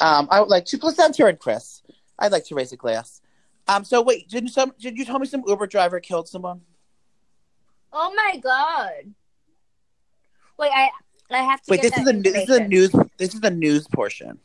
Um, 0.00 0.26
I 0.28 0.40
would 0.40 0.48
like 0.48 0.64
to 0.64 0.78
placenta 0.78 1.26
and 1.26 1.38
Chris. 1.38 1.84
I'd 2.18 2.32
like 2.32 2.46
to 2.46 2.56
raise 2.56 2.72
a 2.72 2.76
glass. 2.76 3.22
Um, 3.68 3.84
so 3.84 4.02
wait, 4.02 4.28
didn't 4.28 4.48
some 4.48 4.72
did 4.80 4.98
you 4.98 5.04
tell 5.04 5.20
me 5.20 5.26
some 5.28 5.44
Uber 5.46 5.68
driver 5.68 6.00
killed 6.00 6.26
someone? 6.26 6.62
oh 7.92 8.12
my 8.12 8.40
god! 8.40 9.14
Wait, 10.58 10.72
I 10.74 10.90
I 11.30 11.38
have 11.42 11.62
to 11.62 11.70
Wait, 11.70 11.82
get 11.82 11.92
this 11.92 11.98
is 11.98 12.04
the 12.04 12.12
this 12.12 12.36
is 12.36 12.46
the 12.46 12.68
news 12.68 12.90
this 13.18 13.34
is 13.34 13.40
the 13.40 13.50
news 13.50 13.86
portion. 13.88 14.38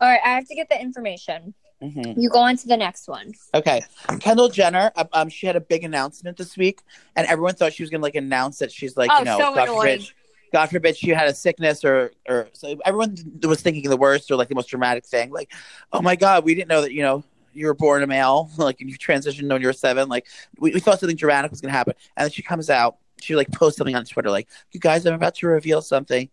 All 0.00 0.08
right, 0.08 0.20
I 0.24 0.30
have 0.30 0.46
to 0.48 0.54
get 0.54 0.68
the 0.68 0.80
information. 0.80 1.54
hmm 1.80 2.20
You 2.20 2.28
go 2.28 2.40
on 2.40 2.56
to 2.56 2.66
the 2.68 2.76
next 2.76 3.08
one. 3.08 3.32
Okay, 3.54 3.82
Kendall 4.20 4.48
Jenner. 4.48 4.92
um, 4.96 5.08
Um, 5.12 5.28
she 5.28 5.46
had 5.46 5.56
a 5.56 5.60
big 5.60 5.84
announcement 5.84 6.36
this 6.36 6.56
week, 6.56 6.80
and 7.14 7.26
everyone 7.26 7.54
thought 7.54 7.72
she 7.72 7.82
was 7.82 7.90
gonna 7.90 8.02
like 8.02 8.14
announce 8.14 8.58
that 8.58 8.70
she's 8.72 8.96
like, 8.96 9.10
Oh, 9.14 9.20
you 9.20 9.24
know, 9.24 9.38
so 9.38 9.54
God 9.54 9.68
annoying. 9.68 9.98
forbid, 9.98 10.10
God 10.52 10.66
forbid 10.70 10.96
she 10.96 11.10
had 11.10 11.28
a 11.28 11.34
sickness 11.34 11.84
or 11.84 12.12
or 12.28 12.48
so 12.52 12.76
everyone 12.84 13.16
was 13.42 13.60
thinking 13.62 13.88
the 13.88 13.96
worst 13.96 14.30
or 14.30 14.36
like 14.36 14.48
the 14.48 14.54
most 14.54 14.68
dramatic 14.68 15.06
thing, 15.06 15.30
like, 15.30 15.52
oh 15.92 16.02
my 16.02 16.16
God, 16.16 16.44
we 16.44 16.54
didn't 16.54 16.68
know 16.68 16.82
that 16.82 16.92
you 16.92 17.02
know 17.02 17.24
you 17.54 17.66
were 17.66 17.74
born 17.74 18.02
a 18.02 18.06
male, 18.06 18.50
like 18.58 18.76
you 18.80 18.96
transitioned 18.98 19.50
when 19.50 19.62
you 19.62 19.68
were 19.68 19.72
seven, 19.72 20.08
like 20.08 20.26
we, 20.58 20.72
we 20.72 20.80
thought 20.80 21.00
something 21.00 21.16
dramatic 21.16 21.50
was 21.50 21.60
gonna 21.60 21.72
happen, 21.72 21.94
and 22.16 22.24
then 22.24 22.30
she 22.30 22.42
comes 22.42 22.68
out, 22.68 22.96
she 23.20 23.36
like 23.36 23.50
post 23.52 23.78
something 23.78 23.94
on 23.96 24.04
Twitter, 24.04 24.30
like, 24.30 24.48
you 24.72 24.80
guys, 24.80 25.06
I'm 25.06 25.14
about 25.14 25.34
to 25.36 25.46
reveal 25.46 25.82
something. 25.82 26.28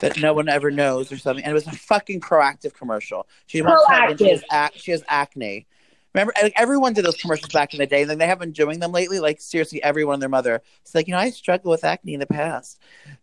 That 0.00 0.20
no 0.20 0.34
one 0.34 0.48
ever 0.48 0.70
knows, 0.70 1.10
or 1.10 1.16
something, 1.16 1.42
and 1.42 1.50
it 1.50 1.54
was 1.54 1.66
a 1.66 1.72
fucking 1.72 2.20
Proactiv 2.20 2.74
commercial. 2.74 3.26
She 3.46 3.60
wants 3.62 3.82
to 3.86 3.92
have- 3.92 4.10
and 4.10 4.18
she 4.18 4.28
has, 4.30 4.44
ac- 4.52 4.78
she 4.78 4.90
has 4.92 5.02
acne, 5.08 5.66
Remember, 6.14 6.32
like, 6.40 6.52
everyone 6.56 6.92
did 6.92 7.04
those 7.04 7.16
commercials 7.16 7.52
back 7.52 7.74
in 7.74 7.78
the 7.80 7.86
day. 7.86 8.04
Like 8.04 8.18
they 8.18 8.26
haven't 8.26 8.48
been 8.48 8.52
doing 8.52 8.78
them 8.78 8.92
lately. 8.92 9.18
Like 9.18 9.40
seriously, 9.40 9.82
everyone 9.82 10.14
and 10.14 10.22
their 10.22 10.28
mother. 10.28 10.62
It's 10.82 10.94
like 10.94 11.08
you 11.08 11.12
know, 11.12 11.18
I 11.18 11.30
struggled 11.30 11.72
with 11.72 11.84
acne 11.84 12.14
in 12.14 12.20
the 12.20 12.26
past. 12.26 12.80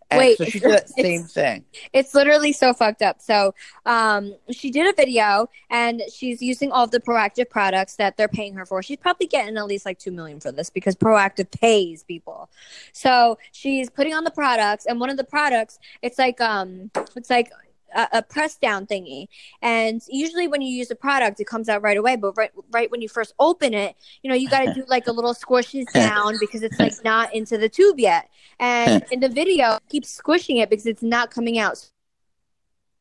And 0.10 0.18
Wait, 0.18 0.38
so 0.38 0.44
she 0.44 0.60
did 0.60 0.72
that 0.72 0.90
same 0.90 1.24
thing. 1.24 1.64
It's 1.94 2.14
literally 2.14 2.52
so 2.52 2.74
fucked 2.74 3.02
up. 3.02 3.22
So, 3.22 3.56
um, 3.86 4.36
she 4.50 4.70
did 4.70 4.88
a 4.88 4.94
video 4.94 5.48
and 5.70 6.02
she's 6.14 6.42
using 6.42 6.70
all 6.72 6.86
the 6.86 7.00
Proactiv 7.00 7.50
products 7.50 7.96
that 7.96 8.18
they're 8.18 8.28
paying 8.28 8.56
her 8.56 8.66
for. 8.66 8.84
She's 8.84 8.98
probably 8.98 9.28
getting 9.28 9.56
at 9.56 9.66
least 9.66 9.86
like 9.86 9.98
two 9.98 10.12
million 10.12 10.42
for 10.42 10.52
this 10.52 10.70
because 10.70 10.96
Proactiv 10.96 11.50
pays 11.58 12.04
people. 12.04 12.50
So 12.92 13.38
she's 13.54 13.90
putting 13.90 14.14
on 14.14 14.26
the 14.26 14.32
products, 14.32 14.86
and 14.86 15.00
one 15.00 15.10
of 15.10 15.16
the 15.16 15.24
products, 15.24 15.80
it's 16.02 16.20
like 16.20 16.42
um, 16.42 16.92
it's 17.16 17.30
like 17.30 17.52
a, 17.96 18.08
a 18.14 18.22
press 18.22 18.58
down 18.58 18.86
thingy. 18.86 19.28
And 19.62 20.02
usually 20.10 20.48
when 20.48 20.62
you 20.62 20.70
use 20.70 20.92
a 20.92 20.96
product, 20.96 21.40
it 21.40 21.48
comes 21.48 21.70
out 21.70 21.82
right 21.82 21.98
away. 21.98 22.16
But 22.16 22.34
right, 22.38 22.52
right 22.72 22.90
when 22.92 23.02
you 23.02 23.10
first 23.10 23.34
open 23.40 23.74
it, 23.74 23.96
you 24.24 24.30
know, 24.30 24.36
you 24.36 24.50
got 24.50 24.66
to 24.66 24.74
do 24.76 24.86
like 24.88 25.08
a 25.08 25.12
little 25.12 25.34
squishes 25.34 25.92
down 25.94 26.36
because 26.40 26.64
it's 26.64 26.80
like 26.80 26.94
not 27.04 27.34
into 27.34 27.58
the 27.58 27.70
tube 27.70 28.00
yet. 28.00 28.30
And 28.60 29.04
in 29.12 29.20
the 29.20 29.30
video, 29.30 29.80
keep 29.90 30.06
squishing 30.06 30.58
it 30.58 30.70
because 30.70 30.86
it's 30.86 31.04
not 31.04 31.32
coming 31.32 31.60
out. 31.60 31.78
So 31.78 31.88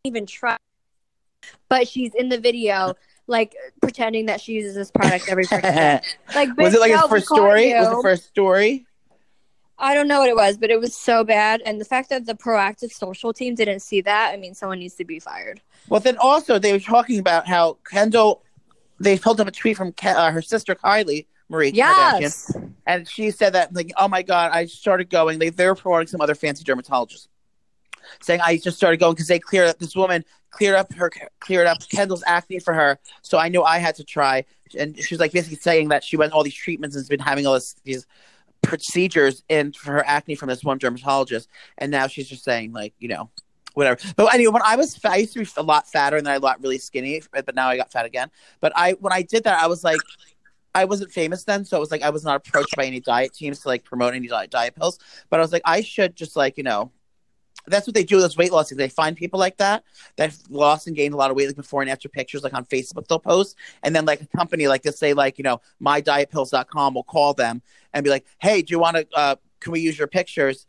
even 0.04 0.26
try. 0.26 0.56
But 1.68 1.88
she's 1.88 2.14
in 2.14 2.28
the 2.28 2.38
video, 2.38 2.94
like 3.26 3.54
pretending 3.80 4.26
that 4.26 4.40
she 4.40 4.52
uses 4.52 4.74
this 4.74 4.90
product 4.90 5.28
every 5.28 5.44
freaking 5.44 5.74
day. 5.74 6.00
Like, 6.34 6.56
was 6.56 6.74
it 6.74 6.80
like 6.80 6.92
his 6.92 7.02
first 7.02 7.26
story? 7.26 7.72
Was 7.74 7.88
you. 7.88 7.98
it 7.98 8.02
first 8.02 8.26
story? 8.26 8.86
I 9.80 9.94
don't 9.94 10.06
know 10.08 10.20
what 10.20 10.28
it 10.28 10.36
was, 10.36 10.56
but 10.58 10.70
it 10.70 10.78
was 10.78 10.94
so 10.94 11.24
bad. 11.24 11.62
And 11.64 11.80
the 11.80 11.84
fact 11.84 12.10
that 12.10 12.26
the 12.26 12.34
Proactiv 12.34 12.92
social 12.92 13.32
team 13.32 13.54
didn't 13.54 13.80
see 13.80 14.00
that, 14.02 14.32
I 14.32 14.36
mean, 14.36 14.54
someone 14.54 14.78
needs 14.78 14.94
to 14.96 15.04
be 15.04 15.18
fired. 15.18 15.60
Well, 15.88 16.00
then 16.00 16.16
also 16.18 16.58
they 16.58 16.72
were 16.72 16.78
talking 16.80 17.18
about 17.18 17.46
how 17.48 17.78
Kendall. 17.90 18.42
They 19.02 19.18
pulled 19.18 19.40
up 19.40 19.48
a 19.48 19.50
tweet 19.50 19.78
from 19.78 19.92
Ke- 19.92 20.06
uh, 20.06 20.30
her 20.30 20.42
sister 20.42 20.74
Kylie 20.74 21.24
Marie 21.48 21.72
Kardashian, 21.72 22.20
Yes. 22.20 22.56
and 22.86 23.08
she 23.08 23.30
said 23.30 23.54
that 23.54 23.74
like, 23.74 23.90
oh 23.96 24.06
my 24.08 24.22
god, 24.22 24.52
I 24.52 24.66
started 24.66 25.08
going. 25.08 25.38
They 25.38 25.48
they 25.48 25.66
were 25.66 25.74
promoting 25.74 26.06
some 26.06 26.20
other 26.20 26.34
fancy 26.34 26.64
dermatologist, 26.64 27.28
saying 28.20 28.40
I 28.42 28.58
just 28.58 28.76
started 28.76 29.00
going 29.00 29.14
because 29.14 29.28
they 29.28 29.38
cleared 29.38 29.68
up 29.68 29.78
this 29.78 29.96
woman 29.96 30.24
cleared 30.50 30.74
up 30.76 30.92
her 30.94 31.10
cleared 31.38 31.66
up 31.66 31.78
Kendall's 31.88 32.24
acne 32.26 32.58
for 32.58 32.74
her, 32.74 32.98
so 33.22 33.38
I 33.38 33.48
knew 33.48 33.62
I 33.62 33.78
had 33.78 33.94
to 33.96 34.04
try. 34.04 34.44
And 34.78 34.98
she 34.98 35.14
was 35.14 35.20
like 35.20 35.32
basically 35.32 35.56
saying 35.56 35.88
that 35.88 36.04
she 36.04 36.16
went 36.16 36.32
all 36.32 36.42
these 36.42 36.54
treatments 36.54 36.94
and 36.94 37.00
has 37.00 37.08
been 37.08 37.20
having 37.20 37.46
all 37.46 37.54
this 37.54 37.74
these 37.84 38.06
procedures 38.62 39.42
in 39.48 39.72
for 39.72 39.92
her 39.92 40.06
acne 40.06 40.34
from 40.34 40.48
this 40.48 40.64
one 40.64 40.78
dermatologist, 40.78 41.48
and 41.78 41.90
now 41.90 42.06
she's 42.06 42.28
just 42.28 42.44
saying 42.44 42.72
like 42.72 42.94
you 42.98 43.08
know 43.08 43.30
whatever. 43.74 44.00
But 44.16 44.34
anyway, 44.34 44.52
when 44.52 44.62
I 44.64 44.76
was 44.76 44.96
fat, 44.96 45.12
I 45.12 45.16
used 45.16 45.32
to 45.34 45.40
be 45.40 45.50
a 45.56 45.62
lot 45.62 45.88
fatter 45.88 46.16
and 46.16 46.26
then 46.26 46.34
I 46.34 46.38
got 46.38 46.60
really 46.62 46.78
skinny, 46.78 47.22
but 47.32 47.54
now 47.54 47.68
I 47.68 47.76
got 47.76 47.92
fat 47.92 48.06
again. 48.06 48.30
But 48.60 48.72
I 48.74 48.92
when 48.92 49.12
I 49.12 49.22
did 49.22 49.44
that, 49.44 49.62
I 49.62 49.66
was 49.66 49.84
like. 49.84 50.00
I 50.72 50.84
wasn't 50.84 51.10
famous 51.10 51.42
then, 51.42 51.64
so 51.64 51.76
it 51.76 51.80
was 51.80 51.90
like 51.90 52.02
I 52.02 52.10
was 52.10 52.22
not 52.22 52.36
approached 52.36 52.76
by 52.76 52.84
any 52.84 53.00
diet 53.00 53.34
teams 53.34 53.58
to 53.58 53.66
like 53.66 53.82
promote 53.82 54.14
any 54.14 54.28
diet, 54.28 54.50
diet 54.50 54.76
pills. 54.76 55.00
But 55.28 55.40
I 55.40 55.42
was 55.42 55.50
like, 55.50 55.62
I 55.64 55.80
should 55.80 56.14
just 56.14 56.36
like 56.36 56.56
you 56.56 56.62
know, 56.62 56.92
that's 57.70 57.86
what 57.86 57.94
they 57.94 58.04
do 58.04 58.16
with 58.16 58.24
those 58.24 58.36
weight 58.36 58.52
loss. 58.52 58.70
They 58.70 58.88
find 58.88 59.16
people 59.16 59.38
like 59.38 59.56
that 59.58 59.84
that 60.16 60.36
lost 60.48 60.86
and 60.86 60.96
gained 60.96 61.14
a 61.14 61.16
lot 61.16 61.30
of 61.30 61.36
weight, 61.36 61.46
like 61.46 61.56
before 61.56 61.82
and 61.82 61.90
after 61.90 62.08
pictures, 62.08 62.42
like 62.42 62.54
on 62.54 62.64
Facebook, 62.64 63.06
they'll 63.08 63.18
post, 63.18 63.56
and 63.82 63.94
then 63.94 64.04
like 64.04 64.20
a 64.20 64.26
company 64.36 64.68
like 64.68 64.82
this, 64.82 64.98
say 64.98 65.12
like 65.12 65.38
you 65.38 65.44
know, 65.44 65.60
mydietpills.com 65.82 66.94
will 66.94 67.04
call 67.04 67.34
them 67.34 67.62
and 67.92 68.04
be 68.04 68.10
like, 68.10 68.26
hey, 68.38 68.62
do 68.62 68.72
you 68.72 68.78
want 68.78 68.96
to? 68.96 69.06
Uh, 69.14 69.36
can 69.60 69.72
we 69.72 69.80
use 69.80 69.98
your 69.98 70.08
pictures? 70.08 70.66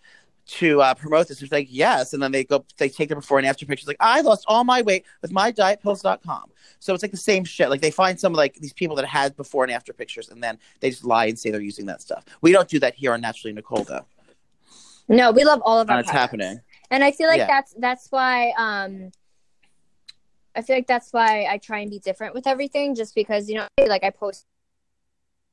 to 0.48 0.82
uh, 0.82 0.94
promote 0.94 1.28
this. 1.28 1.42
It's 1.42 1.52
like, 1.52 1.68
yes. 1.70 2.14
And 2.14 2.22
then 2.22 2.32
they 2.32 2.44
go, 2.44 2.66
they 2.78 2.90
take 2.90 3.10
the 3.10 3.16
before 3.16 3.38
and 3.38 3.48
after 3.48 3.66
pictures. 3.66 3.88
Like, 3.88 3.98
I 4.00 4.22
lost 4.22 4.44
all 4.48 4.64
my 4.64 4.82
weight 4.82 5.06
with 5.22 5.32
my 5.32 5.52
dietpills.com. 5.52 6.52
So 6.80 6.94
it's 6.94 7.04
like 7.04 7.12
the 7.12 7.18
same 7.18 7.46
shit. 7.46 7.70
Like 7.70 7.82
they 7.82 7.92
find 7.92 8.20
some 8.20 8.34
like 8.34 8.56
these 8.56 8.74
people 8.74 8.96
that 8.98 9.06
had 9.06 9.38
before 9.38 9.64
and 9.64 9.72
after 9.72 9.94
pictures 9.94 10.30
and 10.30 10.42
then 10.42 10.58
they 10.80 10.90
just 10.90 11.06
lie 11.06 11.28
and 11.28 11.38
say 11.38 11.52
they're 11.52 11.62
using 11.62 11.86
that 11.86 12.02
stuff. 12.02 12.26
We 12.42 12.52
don't 12.52 12.68
do 12.68 12.80
that 12.80 12.96
here 12.96 13.14
on 13.14 13.22
Naturally 13.22 13.54
Nicole 13.54 13.84
though. 13.84 14.06
No, 15.08 15.32
we 15.32 15.44
love 15.44 15.62
all 15.64 15.80
of 15.80 15.90
our 15.90 15.98
That's 15.98 16.10
products. 16.10 16.32
happening. 16.32 16.62
And 16.92 17.04
I 17.04 17.12
feel 17.12 17.28
like 17.28 17.40
Yeah. 17.40 17.48
that's 17.48 17.74
that's 17.80 18.08
why 18.12 18.54
um 18.58 19.12
I 20.56 20.62
feel 20.62 20.76
like 20.76 20.88
that's 20.88 21.12
why 21.14 21.46
I 21.50 21.58
try 21.58 21.80
and 21.80 21.90
be 21.90 22.00
different 22.00 22.34
with 22.36 22.46
everything 22.46 22.94
just 22.94 23.16
because 23.16 23.50
you 23.50 23.56
know 23.56 23.68
like 23.88 24.04
I 24.04 24.10
post 24.10 24.46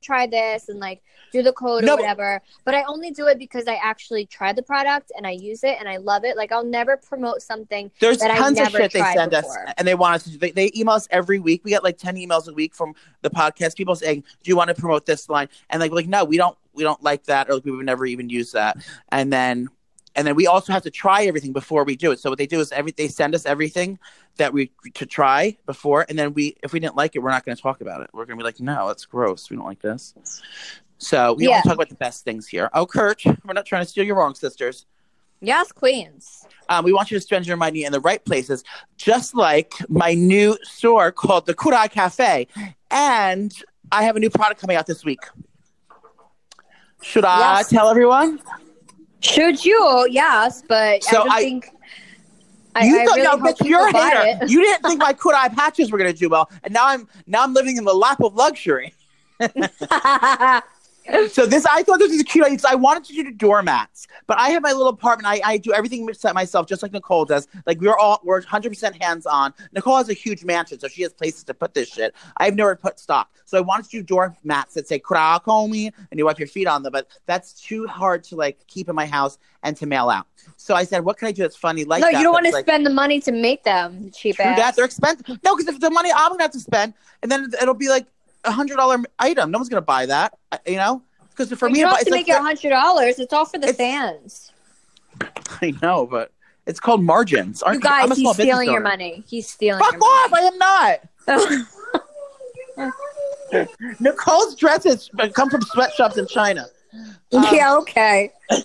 try 0.01 0.25
this 0.27 0.69
and 0.69 0.79
like 0.79 1.01
do 1.33 1.43
the 1.43 1.51
code 1.51 1.83
No, 1.83 1.93
or 1.93 1.97
whatever 1.97 2.41
but 2.63 2.73
I 2.73 2.83
only 2.83 3.11
do 3.11 3.27
it 3.27 3.37
because 3.37 3.67
I 3.67 3.75
actually 3.83 4.25
try 4.25 4.53
the 4.53 4.63
product 4.63 5.11
and 5.17 5.27
I 5.27 5.31
use 5.31 5.61
it 5.65 5.75
and 5.77 5.89
I 5.89 5.97
love 5.97 6.23
it 6.23 6.37
like 6.37 6.53
I'll 6.53 6.63
never 6.63 6.95
promote 6.95 7.41
something 7.41 7.91
There's 7.99 8.19
tons 8.19 8.59
of 8.61 8.69
shit 8.69 8.93
they 8.93 9.01
send 9.13 9.31
before. 9.31 9.67
us 9.67 9.73
and 9.77 9.85
they 9.85 9.95
want 9.95 10.15
us 10.15 10.23
to 10.23 10.29
do. 10.31 10.37
They, 10.37 10.51
they 10.51 10.71
email 10.73 10.95
us 10.95 11.05
every 11.11 11.39
week. 11.39 11.65
We 11.65 11.71
get 11.71 11.83
like 11.83 11.97
10 11.97 12.15
emails 12.15 12.47
a 12.47 12.53
week 12.53 12.73
from 12.73 12.95
the 13.23 13.29
podcast 13.29 13.75
people 13.75 13.93
saying, 13.93 14.23
do 14.41 14.49
you 14.49 14.55
want 14.55 14.69
to 14.69 14.73
promote 14.73 15.05
this 15.05 15.27
line? 15.27 15.49
And 15.69 15.81
like, 15.81 15.91
like, 15.91 16.07
no, 16.07 16.23
we 16.23 16.37
don't, 16.37 16.57
we 16.73 16.83
don't 16.83 17.03
like 17.03 17.25
that. 17.25 17.49
Or 17.49 17.55
like, 17.55 17.65
we 17.65 17.71
would 17.71 17.85
never 17.85 18.05
even 18.05 18.29
use 18.29 18.53
that. 18.53 18.77
And 19.09 19.33
then, 19.33 19.67
and 20.15 20.25
then 20.27 20.35
we 20.35 20.47
also 20.47 20.73
have 20.73 20.83
to 20.83 20.91
try 20.91 21.25
everything 21.25 21.53
before 21.53 21.83
we 21.83 21.95
do 21.95 22.11
it. 22.11 22.19
So 22.19 22.29
what 22.29 22.37
they 22.39 22.47
do 22.47 22.59
is 22.59 22.71
every, 22.71 22.91
they 22.91 23.07
send 23.07 23.35
us 23.35 23.45
everything 23.45 23.99
that 24.37 24.51
we 24.53 24.71
to 24.95 25.05
try 25.05 25.57
before. 25.65 26.05
And 26.09 26.17
then 26.17 26.33
we, 26.33 26.55
if 26.63 26.73
we 26.73 26.79
didn't 26.79 26.95
like 26.95 27.15
it, 27.15 27.19
we're 27.19 27.29
not 27.31 27.45
going 27.45 27.55
to 27.55 27.61
talk 27.61 27.81
about 27.81 28.01
it. 28.01 28.09
We're 28.13 28.25
going 28.25 28.37
to 28.37 28.41
be 28.41 28.45
like, 28.45 28.59
no, 28.59 28.87
that's 28.87 29.05
gross. 29.05 29.49
We 29.49 29.55
don't 29.57 29.65
like 29.65 29.81
this. 29.81 30.13
So 30.97 31.33
we 31.33 31.43
Yeah. 31.45 31.51
want 31.51 31.63
to 31.63 31.69
talk 31.69 31.75
about 31.75 31.89
the 31.89 31.95
best 31.95 32.23
things 32.25 32.47
here. 32.47 32.69
Oh, 32.73 32.85
Kurt, 32.85 33.23
we're 33.25 33.53
not 33.53 33.65
trying 33.65 33.83
to 33.83 33.89
steal 33.89 34.03
your 34.03 34.17
wrong, 34.17 34.35
sisters. 34.35 34.85
yes 35.41 35.71
queens 35.71 36.45
Um, 36.67 36.83
we 36.83 36.91
want 36.91 37.09
you 37.11 37.17
to 37.17 37.21
spend 37.21 37.47
your 37.47 37.55
money 37.55 37.85
in 37.85 37.91
the 37.93 38.01
right 38.01 38.23
places, 38.25 38.63
just 38.97 39.33
like 39.35 39.73
my 39.89 40.13
new 40.13 40.57
store 40.63 41.11
called 41.11 41.45
the 41.45 41.53
Kurai 41.53 41.89
Cafe. 41.89 42.47
And 42.91 43.53
I 43.91 44.03
have 44.03 44.15
a 44.15 44.19
new 44.19 44.29
product 44.29 44.59
coming 44.59 44.75
out 44.75 44.85
this 44.85 45.05
week. 45.05 45.21
Should 47.01 47.23
I 47.25 47.59
Yes. 47.59 47.69
tell 47.69 47.87
everyone? 47.87 48.41
Should 49.21 49.63
you 49.63 49.77
oh, 49.81 50.05
yes 50.05 50.63
but 50.67 51.03
So 51.03 51.09
I 51.09 51.13
don't 51.23 51.31
I- 51.31 51.39
think 51.39 51.69
I, 52.75 52.85
you 52.85 52.99
I 53.01 53.05
thought 53.05 53.17
really 53.17 53.41
no, 53.41 53.67
you're 53.67 53.87
a 53.87 53.91
hater. 53.91 54.45
You 54.45 54.61
didn't 54.61 54.83
think 54.83 54.99
my 54.99 55.11
Kurai 55.21 55.53
patches 55.53 55.91
were 55.91 55.97
going 55.97 56.13
to 56.13 56.17
do 56.17 56.29
well, 56.29 56.49
and 56.63 56.71
now 56.71 56.85
I'm 56.87 57.07
now 57.25 57.43
I'm 57.43 57.53
living 57.53 57.77
in 57.77 57.83
the 57.83 57.93
lap 57.95 58.21
of 58.21 58.35
luxury. 58.35 58.93
So 61.31 61.45
this, 61.45 61.65
I 61.65 61.83
thought 61.83 61.99
this 61.99 62.11
was 62.11 62.21
a 62.21 62.23
cute 62.23 62.45
idea. 62.45 62.59
I 62.67 62.75
wanted 62.75 63.03
to 63.05 63.13
do 63.13 63.23
the 63.23 63.31
doormats, 63.31 64.07
but 64.27 64.37
I 64.37 64.49
have 64.49 64.61
my 64.61 64.71
little 64.71 64.89
apartment. 64.89 65.27
I, 65.27 65.41
I 65.43 65.57
do 65.57 65.73
everything 65.73 66.07
myself, 66.33 66.67
just 66.67 66.83
like 66.83 66.91
Nicole 66.91 67.25
does. 67.25 67.47
Like 67.65 67.79
we're 67.81 67.97
all 67.97 68.19
we're 68.23 68.39
100 68.39 68.69
percent 68.69 69.01
hands 69.01 69.25
on. 69.25 69.53
Nicole 69.71 69.97
has 69.97 70.09
a 70.09 70.13
huge 70.13 70.43
mansion, 70.43 70.79
so 70.79 70.87
she 70.87 71.01
has 71.03 71.13
places 71.13 71.43
to 71.45 71.53
put 71.53 71.73
this 71.73 71.89
shit. 71.89 72.13
I 72.37 72.45
have 72.45 72.55
nowhere 72.55 72.75
to 72.75 72.81
put 72.81 72.99
stock, 72.99 73.29
so 73.45 73.57
I 73.57 73.61
wanted 73.61 73.85
to 73.85 73.91
do 73.91 74.03
doormats 74.03 74.73
that 74.75 74.87
say 74.87 74.99
"Kurakomi" 74.99 75.91
and 76.11 76.17
you 76.17 76.25
wipe 76.25 76.39
your 76.39 76.47
feet 76.47 76.67
on 76.67 76.83
them. 76.83 76.91
But 76.91 77.07
that's 77.25 77.53
too 77.53 77.87
hard 77.87 78.23
to 78.25 78.35
like 78.35 78.65
keep 78.67 78.89
in 78.89 78.95
my 78.95 79.05
house 79.05 79.37
and 79.63 79.75
to 79.77 79.85
mail 79.85 80.09
out. 80.09 80.27
So 80.57 80.75
I 80.75 80.83
said, 80.83 81.03
"What 81.03 81.17
can 81.17 81.27
I 81.27 81.31
do 81.31 81.41
that's 81.41 81.55
funny 81.55 81.85
like 81.85 82.01
no, 82.01 82.11
that?" 82.11 82.17
you 82.17 82.23
don't 82.23 82.33
want 82.33 82.45
to 82.45 82.51
like, 82.51 82.65
spend 82.65 82.85
the 82.85 82.91
money 82.91 83.19
to 83.21 83.31
make 83.31 83.63
them 83.63 84.11
cheap 84.11 84.35
True 84.35 84.45
ass. 84.45 84.57
that 84.57 84.75
they're 84.75 84.85
expensive. 84.85 85.27
No, 85.43 85.55
because 85.55 85.73
if 85.73 85.79
the 85.79 85.89
money 85.89 86.11
I'm 86.13 86.31
gonna 86.31 86.43
have 86.43 86.51
to 86.51 86.59
spend, 86.59 86.93
and 87.23 87.31
then 87.31 87.51
it'll 87.61 87.73
be 87.73 87.89
like 87.89 88.05
a 88.43 88.51
hundred 88.51 88.77
dollar 88.77 88.97
item. 89.19 89.51
No 89.51 89.57
one's 89.57 89.69
gonna 89.69 89.81
buy 89.81 90.05
that. 90.07 90.37
You 90.65 90.77
know, 90.77 91.01
because 91.29 91.51
for 91.53 91.67
you 91.67 91.73
me, 91.73 91.79
don't 91.81 91.89
to 91.89 91.93
buy, 91.93 91.97
have 91.97 92.01
it's 92.01 92.09
to 92.09 92.11
like 92.11 92.27
make 92.27 92.35
it 92.35 92.39
a 92.39 92.41
hundred 92.41 92.69
dollars. 92.69 93.19
It's 93.19 93.33
all 93.33 93.45
for 93.45 93.57
the 93.57 93.69
It's- 93.69 93.77
fans. 93.77 94.51
I 95.61 95.73
know, 95.81 96.05
but 96.05 96.31
it's 96.65 96.79
called 96.79 97.03
margins. 97.03 97.61
Aren't 97.63 97.83
You 97.83 97.89
guys, 97.89 98.03
I'm 98.05 98.11
a 98.11 98.15
small 98.15 98.33
he's 98.33 98.43
stealing 98.43 98.71
your 98.71 98.81
money. 98.81 99.23
He's 99.27 99.49
stealing 99.49 99.83
Fuck 99.83 99.93
your 99.93 100.03
off! 100.03 100.33
I 100.33 100.39
am 100.41 100.57
not. 100.57 100.99
Nicole's 103.99 104.55
dresses 104.55 105.09
come 105.33 105.49
from 105.49 105.61
sweatshops 105.63 106.17
in 106.17 106.27
China. 106.27 106.67
Um, 107.33 107.45
yeah, 107.51 107.75
okay. 107.77 108.31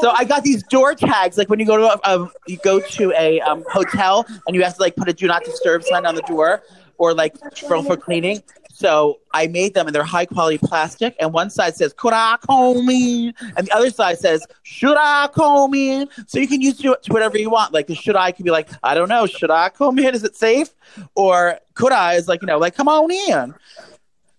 So 0.00 0.10
I 0.10 0.24
got 0.24 0.44
these 0.44 0.62
door 0.64 0.94
tags. 0.94 1.36
Like 1.36 1.48
when 1.48 1.58
you 1.58 1.66
go 1.66 1.76
to 1.76 1.84
a, 1.86 2.00
um, 2.08 2.30
you 2.46 2.56
go 2.58 2.78
to 2.80 3.12
a 3.12 3.40
um, 3.40 3.64
hotel 3.70 4.24
and 4.46 4.54
you 4.54 4.62
have 4.62 4.76
to 4.76 4.80
like 4.80 4.94
put 4.94 5.08
a 5.08 5.12
do 5.12 5.26
not 5.26 5.44
disturb 5.44 5.82
sign 5.82 6.06
on 6.06 6.14
the 6.14 6.22
door, 6.22 6.62
or 7.02 7.12
like 7.14 7.36
for, 7.56 7.82
for 7.82 7.96
cleaning. 7.96 8.40
So 8.72 9.18
I 9.34 9.48
made 9.48 9.74
them 9.74 9.86
and 9.86 9.94
they're 9.94 10.04
high 10.04 10.24
quality 10.24 10.58
plastic. 10.58 11.16
And 11.18 11.32
one 11.32 11.50
side 11.50 11.74
says 11.74 11.92
"Kurakomi," 11.92 13.34
and 13.56 13.66
the 13.66 13.72
other 13.72 13.90
side 13.90 14.20
says 14.20 14.46
"Should 14.62 14.96
I 14.96 15.28
come 15.34 15.74
in?" 15.74 16.08
So 16.28 16.38
you 16.38 16.46
can 16.46 16.60
use 16.60 16.78
it 16.78 17.02
to 17.02 17.12
whatever 17.12 17.36
you 17.38 17.50
want. 17.50 17.72
Like 17.72 17.88
the 17.88 17.96
"Should 17.96 18.14
I" 18.14 18.30
could 18.30 18.44
be 18.44 18.52
like, 18.52 18.68
I 18.84 18.94
don't 18.94 19.08
know, 19.08 19.26
should 19.26 19.50
I 19.50 19.68
come 19.68 19.98
in? 19.98 20.14
Is 20.14 20.22
it 20.22 20.36
safe? 20.36 20.68
Or 21.16 21.58
"Could 21.74 21.92
I?" 21.92 22.14
is 22.14 22.28
like 22.28 22.40
you 22.40 22.46
know, 22.46 22.58
like 22.58 22.76
come 22.76 22.88
on 22.88 23.10
in. 23.10 23.52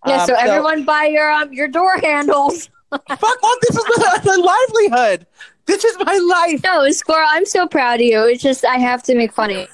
Yeah, 0.08 0.22
Um, 0.22 0.28
so 0.28 0.36
everyone 0.36 0.86
buy 0.86 1.06
your 1.06 1.30
um 1.30 1.52
your 1.52 1.68
door 1.68 1.98
handles. 1.98 2.70
fuck 2.92 3.44
off. 3.44 3.60
This 3.62 3.76
is 3.76 3.86
my, 3.98 4.20
my 4.24 4.36
livelihood. 4.36 5.28
This 5.66 5.84
is 5.84 5.98
my 6.00 6.18
life. 6.18 6.62
No, 6.64 6.90
Squirrel, 6.90 7.28
I'm 7.30 7.46
so 7.46 7.68
proud 7.68 7.96
of 7.96 8.06
you. 8.06 8.24
It's 8.24 8.44
just 8.44 8.66
I 8.66 8.78
have 8.78 9.04
to 9.04 9.16
make 9.16 9.34
fun 9.34 9.52
of 9.52 9.58
you. 9.58 9.68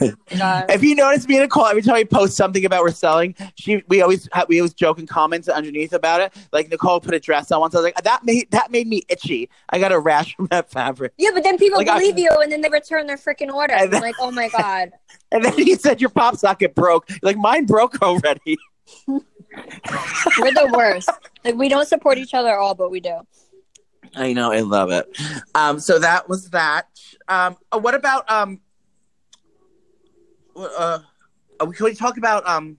If 0.00 0.82
you 0.82 0.94
notice 0.94 1.26
me 1.28 1.36
and 1.36 1.42
Nicole, 1.44 1.66
every 1.66 1.82
time 1.82 1.94
we 1.94 2.04
post 2.04 2.36
something 2.36 2.64
about 2.64 2.82
we're 2.82 2.90
selling, 2.90 3.34
she 3.56 3.82
we 3.88 4.02
always 4.02 4.28
ha- 4.32 4.46
we 4.48 4.60
always 4.60 4.74
joke 4.74 4.98
and 4.98 5.08
comments 5.08 5.48
underneath 5.48 5.92
about 5.92 6.20
it. 6.20 6.34
Like 6.52 6.68
Nicole 6.70 7.00
put 7.00 7.14
a 7.14 7.20
dress 7.20 7.50
on 7.50 7.60
once. 7.60 7.74
I 7.74 7.78
was 7.78 7.84
like, 7.84 8.02
that 8.02 8.24
made 8.24 8.50
that 8.50 8.70
made 8.70 8.86
me 8.86 9.02
itchy. 9.08 9.48
I 9.70 9.78
got 9.78 9.92
a 9.92 9.98
rash 9.98 10.34
from 10.36 10.46
that 10.50 10.70
fabric. 10.70 11.12
Yeah, 11.18 11.30
but 11.34 11.44
then 11.44 11.58
people 11.58 11.78
Like, 11.78 11.88
I- 11.88 11.98
believe 11.98 12.18
you 12.18 12.30
and 12.30 12.50
then 12.50 12.60
they 12.60 12.68
return 12.68 13.06
their 13.06 13.16
freaking 13.16 13.52
order. 13.52 13.74
I'm 13.74 13.90
like, 13.90 14.16
oh 14.20 14.30
my 14.30 14.48
God. 14.48 14.92
And 15.30 15.44
then 15.44 15.52
he 15.52 15.74
said 15.74 16.00
your 16.00 16.08
pop 16.08 16.36
socket 16.36 16.74
broke. 16.74 17.06
Like 17.22 17.36
mine 17.36 17.66
broke 17.66 18.00
already. 18.00 18.56
We're 19.06 20.54
the 20.54 20.70
worst. 20.74 21.10
Like 21.44 21.54
we 21.56 21.68
don't 21.68 21.86
support 21.86 22.16
each 22.18 22.32
other 22.34 22.48
at 22.48 22.58
all, 22.58 22.74
but 22.74 22.90
we 22.90 23.00
do. 23.00 23.18
I 24.16 24.32
know, 24.32 24.52
I 24.52 24.60
love 24.60 24.90
it. 24.90 25.06
Um, 25.54 25.80
so 25.80 25.98
that 25.98 26.28
was 26.28 26.48
that. 26.50 26.86
Um, 27.28 27.56
uh, 27.70 27.78
what 27.78 27.94
about 27.94 28.30
um, 28.30 28.60
uh, 30.58 30.98
uh, 31.60 31.66
can 31.66 31.84
we 31.84 31.94
talk 31.94 32.18
about 32.18 32.46
um 32.46 32.78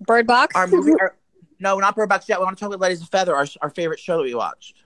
Bird 0.00 0.26
Box? 0.26 0.54
our 0.56 0.66
movie? 0.66 0.92
Our, 1.00 1.16
no, 1.60 1.78
not 1.78 1.94
Bird 1.94 2.08
Box 2.08 2.28
yet. 2.28 2.38
We 2.38 2.44
want 2.44 2.56
to 2.56 2.60
talk 2.60 2.68
about 2.68 2.80
Light 2.80 2.92
as 2.92 3.02
a 3.02 3.06
Feather, 3.06 3.34
our 3.34 3.46
our 3.60 3.70
favorite 3.70 4.00
show 4.00 4.18
that 4.18 4.24
we 4.24 4.34
watched. 4.34 4.82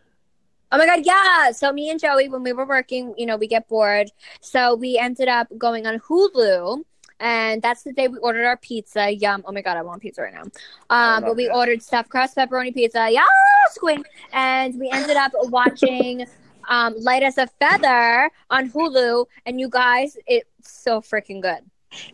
Oh 0.72 0.78
my 0.78 0.86
god, 0.86 1.04
yeah. 1.04 1.52
So 1.52 1.72
me 1.72 1.90
and 1.90 2.00
Joey, 2.00 2.28
when 2.28 2.42
we 2.42 2.52
were 2.52 2.66
working, 2.66 3.14
you 3.16 3.24
know, 3.24 3.36
we 3.36 3.46
get 3.46 3.68
bored. 3.68 4.10
So 4.40 4.74
we 4.74 4.98
ended 4.98 5.28
up 5.28 5.48
going 5.56 5.86
on 5.86 6.00
Hulu. 6.00 6.82
And 7.18 7.62
that's 7.62 7.82
the 7.82 7.94
day 7.94 8.08
we 8.08 8.18
ordered 8.18 8.44
our 8.44 8.58
pizza. 8.58 9.10
Yum. 9.10 9.42
Oh 9.46 9.52
my 9.52 9.62
god, 9.62 9.78
I 9.78 9.82
want 9.82 10.02
pizza 10.02 10.22
right 10.22 10.34
now. 10.34 10.42
Um, 10.90 11.22
but 11.24 11.36
we 11.36 11.48
ordered 11.48 11.82
stuffed 11.82 12.10
crust 12.10 12.36
pepperoni 12.36 12.74
pizza. 12.74 13.08
Yes, 13.10 13.78
queen. 13.78 14.04
And 14.32 14.78
we 14.78 14.90
ended 14.90 15.16
up 15.16 15.32
watching 15.34 16.26
um 16.68 16.94
Light 16.98 17.22
as 17.22 17.38
a 17.38 17.46
Feather 17.46 18.30
on 18.50 18.70
Hulu. 18.70 19.26
And 19.46 19.58
you 19.58 19.70
guys, 19.70 20.18
it's 20.26 20.50
so 20.60 21.00
freaking 21.00 21.40
good. 21.40 21.60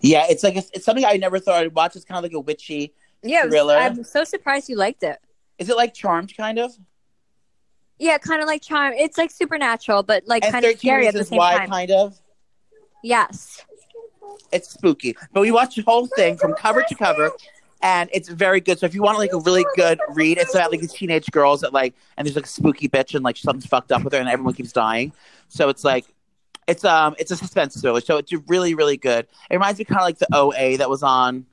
Yeah, 0.00 0.26
it's 0.28 0.42
like 0.42 0.56
it's, 0.56 0.70
it's 0.74 0.84
something 0.84 1.04
I 1.04 1.16
never 1.16 1.38
thought 1.38 1.56
I'd 1.62 1.74
watch. 1.74 1.96
It's 1.96 2.04
kind 2.04 2.18
of 2.18 2.22
like 2.24 2.34
a 2.36 2.40
witchy. 2.40 2.92
Yeah, 3.22 3.40
it 3.42 3.44
was- 3.46 3.52
Thriller. 3.54 3.76
I'm 3.76 4.04
so 4.04 4.24
surprised 4.24 4.68
you 4.68 4.76
liked 4.76 5.02
it. 5.02 5.18
Is 5.58 5.68
it 5.68 5.76
like 5.76 5.94
Charmed, 5.94 6.36
kind 6.36 6.58
of? 6.58 6.72
Yeah, 7.98 8.18
kind 8.18 8.42
of 8.42 8.48
like 8.48 8.62
charm. 8.62 8.94
It's 8.94 9.16
like 9.16 9.30
supernatural, 9.30 10.02
but 10.02 10.24
like 10.26 10.42
And 10.44 10.52
kind 10.52 10.64
of 10.64 10.76
scary 10.76 11.06
at 11.06 11.14
the 11.14 11.24
same 11.24 11.36
Why, 11.38 11.58
time. 11.58 11.68
kind 11.70 11.90
of. 11.92 12.18
Yes. 13.04 13.64
It's 14.50 14.70
spooky, 14.70 15.16
but 15.32 15.40
we 15.40 15.50
watched 15.52 15.76
the 15.76 15.82
whole 15.82 16.06
thing 16.06 16.36
from 16.36 16.54
cover 16.54 16.82
to 16.88 16.94
cover, 16.96 17.30
and 17.80 18.10
it's 18.12 18.28
very 18.28 18.60
good. 18.60 18.78
So 18.78 18.86
if 18.86 18.94
you 18.94 19.02
want 19.02 19.18
like 19.18 19.32
a 19.32 19.38
really 19.38 19.64
good 19.76 20.00
read, 20.10 20.38
it's 20.38 20.54
about 20.54 20.72
like 20.72 20.80
these 20.80 20.92
teenage 20.92 21.30
girls 21.30 21.60
that 21.60 21.72
like, 21.72 21.94
and 22.16 22.26
there's 22.26 22.34
like 22.36 22.46
a 22.46 22.48
spooky 22.48 22.88
bitch, 22.88 23.14
and 23.14 23.22
like 23.24 23.36
something's 23.36 23.66
fucked 23.66 23.92
up 23.92 24.02
with 24.02 24.12
her, 24.14 24.18
and 24.18 24.28
everyone 24.28 24.54
keeps 24.54 24.72
dying. 24.72 25.12
So 25.48 25.68
it's 25.68 25.84
like. 25.84 26.06
It's 26.66 26.84
um 26.84 27.14
it's 27.18 27.30
a 27.30 27.36
suspense 27.36 27.80
thriller, 27.80 28.00
so 28.00 28.18
it's 28.18 28.32
really 28.46 28.74
really 28.74 28.96
good. 28.96 29.26
It 29.50 29.54
reminds 29.54 29.78
me 29.78 29.84
kind 29.84 30.00
of 30.00 30.04
like 30.04 30.18
the 30.18 30.28
OA 30.32 30.76
that 30.78 30.88
was 30.88 31.02
on, 31.02 31.46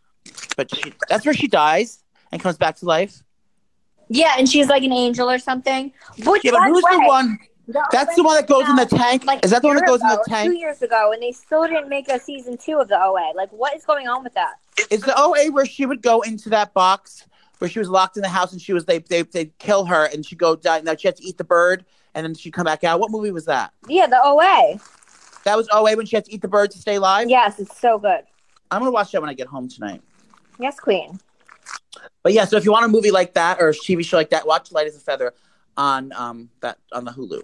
but 0.56 0.74
she, 0.74 0.94
that's 1.10 1.26
where 1.26 1.34
she 1.34 1.48
dies 1.48 2.04
and 2.32 2.42
comes 2.42 2.58
back 2.58 2.76
to 2.78 2.86
life. 2.86 3.24
Yeah, 4.10 4.36
and 4.38 4.48
she's 4.50 4.68
like 4.68 4.84
an 4.84 4.92
angel 4.92 5.30
or 5.30 5.40
something. 5.40 5.92
Which 6.26 6.44
Yeah, 6.44 6.52
but 6.52 6.64
who's 6.64 6.84
way, 6.84 6.92
the 6.92 7.08
one? 7.08 7.40
That's 7.92 8.16
the 8.16 8.24
one 8.24 8.36
that 8.36 8.48
goes 8.48 8.68
in 8.68 8.76
the 8.76 8.86
tank. 8.86 9.26
Like 9.26 9.46
Is 9.46 9.52
that 9.52 9.62
the 9.62 9.68
one 9.68 9.78
that 9.78 9.86
goes 9.86 10.02
in 10.02 10.08
the 10.08 10.24
tank? 10.28 10.52
Two 10.52 10.58
years 10.58 10.82
ago, 10.82 11.12
and 11.12 11.22
they 11.22 11.32
still 11.32 11.68
didn't 11.68 11.88
make 11.88 12.10
a 12.10 12.20
season 12.20 12.58
two 12.58 12.80
of 12.80 12.88
the 12.88 13.00
OA. 13.00 13.34
Like, 13.36 13.52
what 13.52 13.76
is 13.76 13.86
going 13.86 14.08
on 14.08 14.24
with 14.24 14.34
that? 14.34 14.56
Is 14.90 15.02
the 15.02 15.14
OA 15.16 15.52
where 15.52 15.66
she 15.66 15.86
would 15.86 16.02
go 16.02 16.22
into 16.22 16.50
that 16.50 16.74
box 16.74 17.26
where 17.60 17.70
she 17.70 17.78
was 17.78 17.90
locked 17.90 18.18
in 18.18 18.24
the 18.24 18.30
house 18.30 18.52
and 18.52 18.62
she 18.62 18.74
was 18.74 18.86
they 18.86 19.00
they 19.00 19.22
they'd 19.22 19.56
kill 19.60 19.86
her 19.86 20.06
and 20.06 20.26
she'd 20.26 20.40
go 20.40 20.56
die. 20.56 20.82
Now 20.82 20.96
she 20.96 21.08
had 21.08 21.18
to 21.18 21.24
eat 21.24 21.38
the 21.38 21.44
bird 21.44 21.86
and 22.16 22.26
then 22.26 22.34
she'd 22.34 22.54
come 22.54 22.66
back 22.66 22.84
out. 22.84 23.00
What 23.00 23.12
movie 23.12 23.32
was 23.32 23.46
that? 23.46 23.72
Yeah, 23.88 24.08
the 24.08 24.20
OA. 24.24 24.80
That 25.44 25.58
was 25.58 25.68
OA 25.72 25.96
when 25.96 26.06
she 26.06 26.16
had 26.16 26.26
to 26.26 26.34
eat 26.34 26.42
the 26.42 26.48
bird 26.48 26.72
to 26.72 26.78
stay 26.78 26.96
alive. 26.96 27.30
Yes, 27.30 27.60
it's 27.60 27.78
so 27.80 27.98
good. 27.98 28.22
I'm 28.72 28.80
gonna 28.80 28.92
watch 28.92 29.12
that 29.12 29.22
when 29.22 29.30
I 29.30 29.34
get 29.34 29.48
home 29.48 29.68
tonight. 29.68 30.02
Yes, 30.60 30.80
Queen. 30.80 31.20
But 32.24 32.34
yeah, 32.34 32.46
so 32.46 32.58
if 32.58 32.66
you 32.66 32.72
want 32.72 32.86
a 32.86 32.90
movie 32.90 33.12
like 33.12 33.34
that 33.34 33.60
or 33.60 33.70
a 33.70 33.74
TV 33.74 34.06
show 34.06 34.18
like 34.18 34.30
that, 34.30 34.46
watch 34.46 34.72
Light 34.72 34.88
as 34.88 34.96
a 34.96 35.00
Feather 35.00 35.34
on 35.78 36.12
um 36.14 36.50
that 36.62 36.78
on 36.92 37.06
the 37.06 37.12
Hulu. 37.12 37.42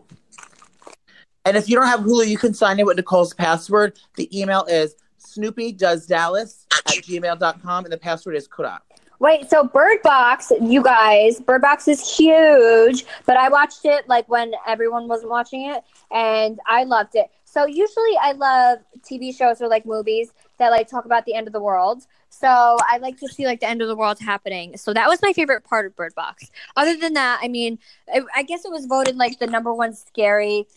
And 1.45 1.55
if 1.55 1.69
you 1.69 1.75
don't 1.75 1.87
have 1.87 2.01
Hulu, 2.01 2.27
you 2.27 2.37
can 2.37 2.53
sign 2.53 2.79
in 2.79 2.85
with 2.85 2.97
Nicole's 2.97 3.33
password. 3.33 3.99
The 4.15 4.39
email 4.39 4.65
is 4.65 4.95
Snoopy 5.17 5.73
does 5.73 6.07
Dallas 6.07 6.65
at 6.87 7.03
gmail.com 7.03 7.85
and 7.85 7.93
the 7.93 7.97
password 7.97 8.35
is 8.35 8.47
Kurak. 8.47 8.79
Wait, 9.19 9.49
so 9.49 9.63
Bird 9.63 10.01
Box, 10.03 10.51
you 10.61 10.83
guys, 10.83 11.39
Bird 11.39 11.61
Box 11.61 11.87
is 11.87 12.17
huge, 12.17 13.05
but 13.25 13.37
I 13.37 13.47
watched 13.47 13.85
it 13.85 14.07
like 14.09 14.27
when 14.27 14.51
everyone 14.67 15.07
wasn't 15.07 15.29
watching 15.29 15.69
it, 15.69 15.83
and 16.11 16.59
I 16.67 16.83
loved 16.83 17.15
it. 17.15 17.27
So 17.56 17.66
usually 17.66 18.18
I 18.22 18.34
love 18.34 18.80
TV 18.99 19.34
shows 19.34 19.62
or 19.62 19.70
like 19.70 19.86
movies 19.86 20.30
that 20.58 20.72
like 20.72 20.89
talk 20.89 21.06
about 21.06 21.26
the 21.26 21.34
end 21.34 21.47
of 21.47 21.53
the 21.53 21.62
world. 21.62 22.06
So 22.28 22.49
I 22.49 22.97
like 22.97 23.18
to 23.22 23.30
see 23.30 23.45
like 23.45 23.62
the 23.62 23.70
end 23.70 23.82
of 23.82 23.88
the 23.88 23.95
world 23.95 24.20
happening. 24.20 24.76
So 24.76 24.93
that 24.93 25.08
was 25.08 25.22
my 25.22 25.32
favorite 25.32 25.64
part 25.64 25.86
of 25.86 25.95
Bird 25.95 26.14
Box. 26.16 26.51
Other 26.76 26.97
than 26.97 27.14
that, 27.14 27.39
I 27.41 27.47
mean, 27.47 27.80
I, 28.14 28.24
I 28.36 28.43
guess 28.43 28.66
it 28.66 28.72
was 28.72 28.88
voted 28.88 29.16
like 29.16 29.39
the 29.39 29.47
number 29.47 29.74
one 29.74 29.93
scary 29.93 30.68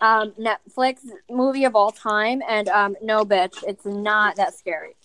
um, 0.00 0.32
Netflix 0.40 1.00
movie 1.28 1.66
of 1.66 1.76
all 1.76 1.90
time, 1.90 2.40
and 2.48 2.68
um, 2.70 2.96
no, 3.02 3.26
bitch, 3.26 3.62
it's 3.66 3.84
not 3.84 4.36
that 4.36 4.54
scary. 4.54 4.96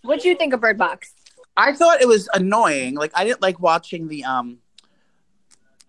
What 0.00 0.22
do 0.22 0.28
you 0.28 0.34
think 0.34 0.54
of 0.54 0.62
Bird 0.62 0.78
Box? 0.78 1.12
I 1.58 1.74
thought 1.74 2.00
it 2.00 2.08
was 2.08 2.26
annoying. 2.32 2.94
Like 2.94 3.12
I 3.14 3.24
didn't 3.24 3.42
like 3.42 3.60
watching 3.60 4.08
the 4.08 4.24
um 4.24 4.60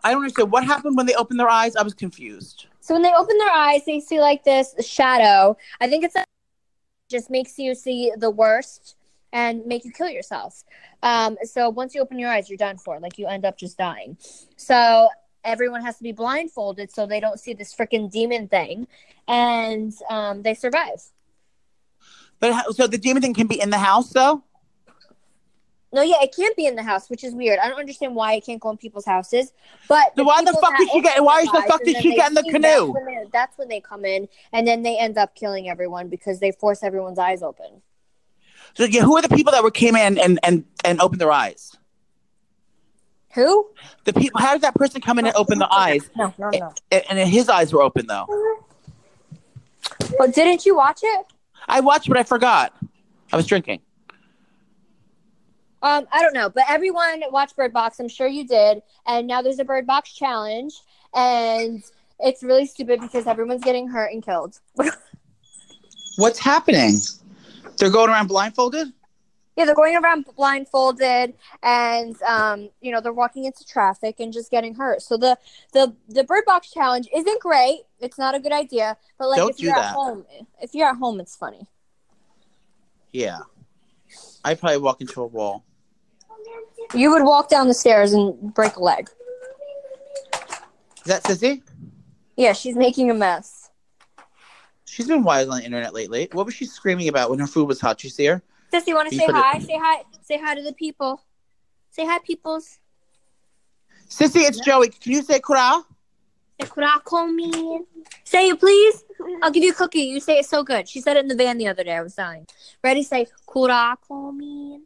I 0.03 0.11
don't 0.11 0.21
understand 0.21 0.51
what 0.51 0.65
happened 0.65 0.97
when 0.97 1.05
they 1.05 1.15
opened 1.15 1.39
their 1.39 1.49
eyes. 1.49 1.77
I 1.77 1.83
was 1.83 1.93
confused. 1.93 2.67
So 2.85 2.93
when 2.93 3.01
they 3.01 3.11
open 3.17 3.35
their 3.39 3.49
eyes, 3.49 3.81
they 3.83 3.99
see 3.99 4.19
like 4.19 4.43
this 4.43 4.75
shadow. 4.85 5.57
I 5.81 5.89
think 5.89 6.03
it's 6.03 6.15
a, 6.15 6.23
just 7.09 7.31
makes 7.31 7.57
you 7.57 7.73
see 7.73 8.11
the 8.15 8.29
worst 8.29 8.95
and 9.33 9.65
make 9.65 9.85
you 9.85 9.91
kill 9.91 10.07
yourself. 10.07 10.63
Um, 11.01 11.35
so 11.41 11.71
once 11.71 11.95
you 11.95 12.01
open 12.01 12.19
your 12.19 12.29
eyes, 12.29 12.47
you're 12.47 12.57
done 12.57 12.77
for. 12.77 12.99
Like 12.99 13.17
you 13.17 13.25
end 13.25 13.43
up 13.43 13.57
just 13.57 13.79
dying. 13.79 14.19
So 14.55 15.09
everyone 15.43 15.81
has 15.81 15.97
to 15.97 16.03
be 16.03 16.11
blindfolded 16.11 16.93
so 16.93 17.07
they 17.07 17.19
don't 17.19 17.39
see 17.39 17.55
this 17.55 17.73
freaking 17.73 18.11
demon 18.11 18.47
thing, 18.47 18.87
and 19.27 19.91
um, 20.07 20.43
they 20.43 20.53
survive. 20.53 21.01
But 22.39 22.75
so 22.75 22.85
the 22.85 22.99
demon 22.99 23.23
thing 23.23 23.33
can 23.33 23.47
be 23.47 23.59
in 23.59 23.71
the 23.71 23.79
house 23.79 24.11
though? 24.11 24.43
No, 25.95 26.01
yeah, 26.01 26.17
it 26.21 26.35
can't 26.35 26.53
be 26.57 26.65
in 26.65 26.75
the 26.75 26.83
house, 26.83 27.09
which 27.09 27.23
is 27.23 27.33
weird. 27.33 27.57
I 27.57 27.69
don't 27.69 27.79
understand 27.79 28.15
why 28.15 28.33
it 28.33 28.45
can't 28.45 28.59
go 28.59 28.69
in 28.69 28.75
people's 28.75 29.05
houses. 29.05 29.53
But 29.87 30.11
So 30.17 30.25
why 30.25 30.43
the 30.43 30.51
fuck 30.51 30.77
did 30.77 30.89
she 30.91 31.01
get- 31.01 31.23
why 31.23 31.45
their 31.45 31.61
the 31.61 31.67
fuck 31.69 31.83
did 31.85 31.95
she 32.01 32.13
get 32.13 32.27
in 32.27 32.33
the 32.35 32.43
canoe? 32.43 32.59
That's 32.61 32.89
when, 32.89 33.05
they, 33.05 33.25
that's 33.31 33.57
when 33.57 33.67
they 33.69 33.79
come 33.79 34.03
in, 34.03 34.27
and 34.51 34.67
then 34.67 34.83
they 34.83 34.97
end 34.97 35.17
up 35.17 35.35
killing 35.35 35.69
everyone 35.69 36.09
because 36.09 36.41
they 36.41 36.51
force 36.51 36.83
everyone's 36.83 37.17
eyes 37.17 37.41
open. 37.41 37.81
So 38.73 38.83
yeah, 38.83 39.03
who 39.03 39.15
are 39.15 39.21
the 39.21 39.29
people 39.29 39.53
that 39.53 39.63
were 39.63 39.71
came 39.71 39.95
in 39.95 40.17
and 40.17 40.37
and 40.43 40.65
and 40.83 40.99
opened 40.99 41.21
their 41.21 41.31
eyes? 41.31 41.77
Who? 43.35 43.69
The 44.03 44.11
people. 44.11 44.41
How 44.41 44.51
did 44.51 44.63
that 44.63 44.75
person 44.75 44.99
come 44.99 45.17
in 45.17 45.27
and 45.27 45.35
open 45.37 45.59
the 45.59 45.73
eyes? 45.73 46.09
No, 46.17 46.33
no, 46.37 46.49
no. 46.49 46.73
And, 46.91 47.03
and 47.09 47.29
his 47.29 47.47
eyes 47.47 47.71
were 47.71 47.81
open 47.81 48.07
though. 48.07 48.27
But 50.19 50.33
didn't 50.33 50.65
you 50.65 50.75
watch 50.75 50.99
it? 51.03 51.25
I 51.69 51.79
watched, 51.79 52.09
but 52.09 52.17
I 52.17 52.23
forgot. 52.23 52.73
I 53.31 53.37
was 53.37 53.45
drinking. 53.45 53.79
Um, 55.85 56.07
I 56.11 56.23
don't 56.23 56.33
know, 56.33 56.49
but 56.49 56.63
everyone 56.67 57.21
watched 57.29 57.55
Bird 57.55 57.71
Box. 57.71 57.99
I'm 57.99 58.07
sure 58.07 58.27
you 58.27 58.47
did. 58.47 58.81
And 59.05 59.27
now 59.27 59.43
there's 59.43 59.59
a 59.59 59.63
Bird 59.63 59.85
Box 59.85 60.11
challenge, 60.11 60.73
and 61.13 61.83
it's 62.19 62.41
really 62.41 62.65
stupid 62.65 63.01
because 63.01 63.27
everyone's 63.27 63.63
getting 63.63 63.87
hurt 63.87 64.11
and 64.11 64.25
killed. 64.25 64.59
What's 66.17 66.39
happening? 66.39 66.95
They're 67.77 67.91
going 67.91 68.09
around 68.09 68.29
blindfolded. 68.29 68.93
yeah, 69.55 69.65
they're 69.65 69.75
going 69.75 69.95
around 69.95 70.25
blindfolded, 70.35 71.35
and 71.61 72.21
um, 72.23 72.69
you 72.81 72.91
know 72.91 72.99
they're 72.99 73.13
walking 73.13 73.45
into 73.45 73.63
traffic 73.63 74.19
and 74.19 74.33
just 74.33 74.49
getting 74.49 74.73
hurt. 74.73 75.03
So 75.03 75.17
the 75.17 75.37
the 75.73 75.95
the 76.09 76.23
Bird 76.23 76.45
Box 76.47 76.71
challenge 76.71 77.07
isn't 77.15 77.41
great. 77.41 77.81
It's 77.99 78.17
not 78.17 78.33
a 78.33 78.39
good 78.39 78.53
idea. 78.53 78.97
But 79.19 79.29
like 79.29 79.37
Don't 79.37 79.51
if 79.51 79.59
you're 79.59 79.75
that. 79.75 79.91
at 79.91 79.93
home, 79.93 80.25
if 80.59 80.73
you're 80.73 80.89
at 80.89 80.97
home, 80.97 81.19
it's 81.19 81.35
funny. 81.35 81.67
Yeah. 83.11 83.41
I'd 84.43 84.59
probably 84.59 84.77
walk 84.77 85.01
into 85.01 85.21
a 85.21 85.27
wall. 85.27 85.63
You 86.93 87.11
would 87.11 87.23
walk 87.23 87.49
down 87.49 87.67
the 87.67 87.73
stairs 87.73 88.13
and 88.13 88.53
break 88.53 88.75
a 88.75 88.83
leg. 88.83 89.09
Is 90.97 91.03
that 91.05 91.23
Sissy? 91.23 91.61
Yeah, 92.37 92.53
she's 92.53 92.75
making 92.75 93.09
a 93.09 93.13
mess. 93.13 93.69
She's 94.85 95.07
been 95.07 95.23
wild 95.23 95.49
on 95.49 95.59
the 95.59 95.65
internet 95.65 95.93
lately. 95.93 96.29
What 96.31 96.45
was 96.45 96.55
she 96.55 96.65
screaming 96.65 97.07
about 97.07 97.29
when 97.29 97.39
her 97.39 97.47
food 97.47 97.67
was 97.67 97.81
hot? 97.81 98.03
You 98.03 98.09
see 98.09 98.25
her? 98.25 98.41
Sissy, 98.73 98.93
want 98.93 99.09
to 99.09 99.15
say 99.15 99.25
put 99.25 99.35
it- 99.35 99.41
hi? 99.41 99.59
Say 99.59 99.77
hi. 99.81 100.03
Say 100.21 100.37
hi 100.37 100.55
to 100.55 100.61
the 100.61 100.73
people. 100.73 101.21
Say 101.91 102.05
hi, 102.05 102.19
peoples. 102.19 102.79
Sissy, 104.09 104.47
it's 104.47 104.59
Joey. 104.59 104.89
Can 104.89 105.11
you 105.11 105.21
say 105.21 105.39
kura? 105.39 105.83
Say 106.61 106.67
kurakomi. 106.67 107.85
Say 108.23 108.49
it, 108.49 108.59
please. 108.59 109.03
I'll 109.41 109.51
give 109.51 109.63
you 109.63 109.71
a 109.71 109.75
cookie. 109.75 110.01
You 110.03 110.19
say 110.19 110.39
it 110.39 110.45
so 110.45 110.63
good. 110.63 110.87
She 110.87 111.01
said 111.01 111.17
it 111.17 111.21
in 111.21 111.27
the 111.27 111.35
van 111.35 111.57
the 111.57 111.67
other 111.67 111.83
day. 111.83 111.95
I 111.95 112.01
was 112.01 112.15
dying. 112.15 112.45
Ready? 112.83 113.03
Say 113.03 113.27
kurakomi. 113.47 114.81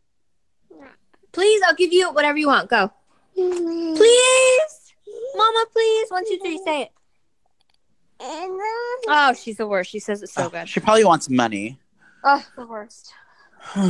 Please, 1.40 1.62
I'll 1.66 1.74
give 1.76 1.94
you 1.94 2.12
whatever 2.12 2.38
you 2.38 2.48
want. 2.48 2.70
Go. 2.70 2.92
Please. 3.34 4.94
Mama, 5.38 5.66
please. 5.72 6.12
One, 6.12 6.28
two, 6.28 6.38
three. 6.44 6.58
Say 6.66 6.82
it. 6.82 6.92
Oh, 9.08 9.34
she's 9.42 9.56
the 9.56 9.66
worst. 9.66 9.90
She 9.90 10.00
says 10.00 10.22
it 10.22 10.28
so 10.28 10.48
Oh, 10.48 10.50
good. 10.50 10.68
She 10.68 10.82
probably 10.82 11.06
wants 11.06 11.30
money. 11.30 11.80
Oh, 12.26 12.46
the 12.58 12.68
worst. 12.68 13.14
All 13.78 13.88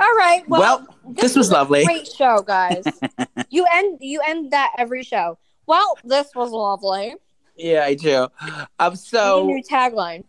right. 0.00 0.42
Well, 0.48 0.60
Well, 1.04 1.14
this 1.20 1.36
was 1.36 1.50
a 1.50 1.52
lovely. 1.52 1.84
Great 1.84 2.06
show, 2.08 2.40
guys. 2.40 2.84
you 3.50 3.66
end 3.74 3.98
you 4.00 4.22
end 4.26 4.52
that 4.52 4.72
every 4.78 5.02
show. 5.02 5.36
Well, 5.66 5.98
this 6.02 6.28
was 6.34 6.50
lovely. 6.50 7.16
Yeah, 7.58 7.84
I 7.84 7.92
do. 7.92 8.28
Um, 8.78 8.92
Need 8.92 8.94
a 8.94 8.96
so 8.96 9.44
new 9.46 9.62
tagline. 9.62 10.24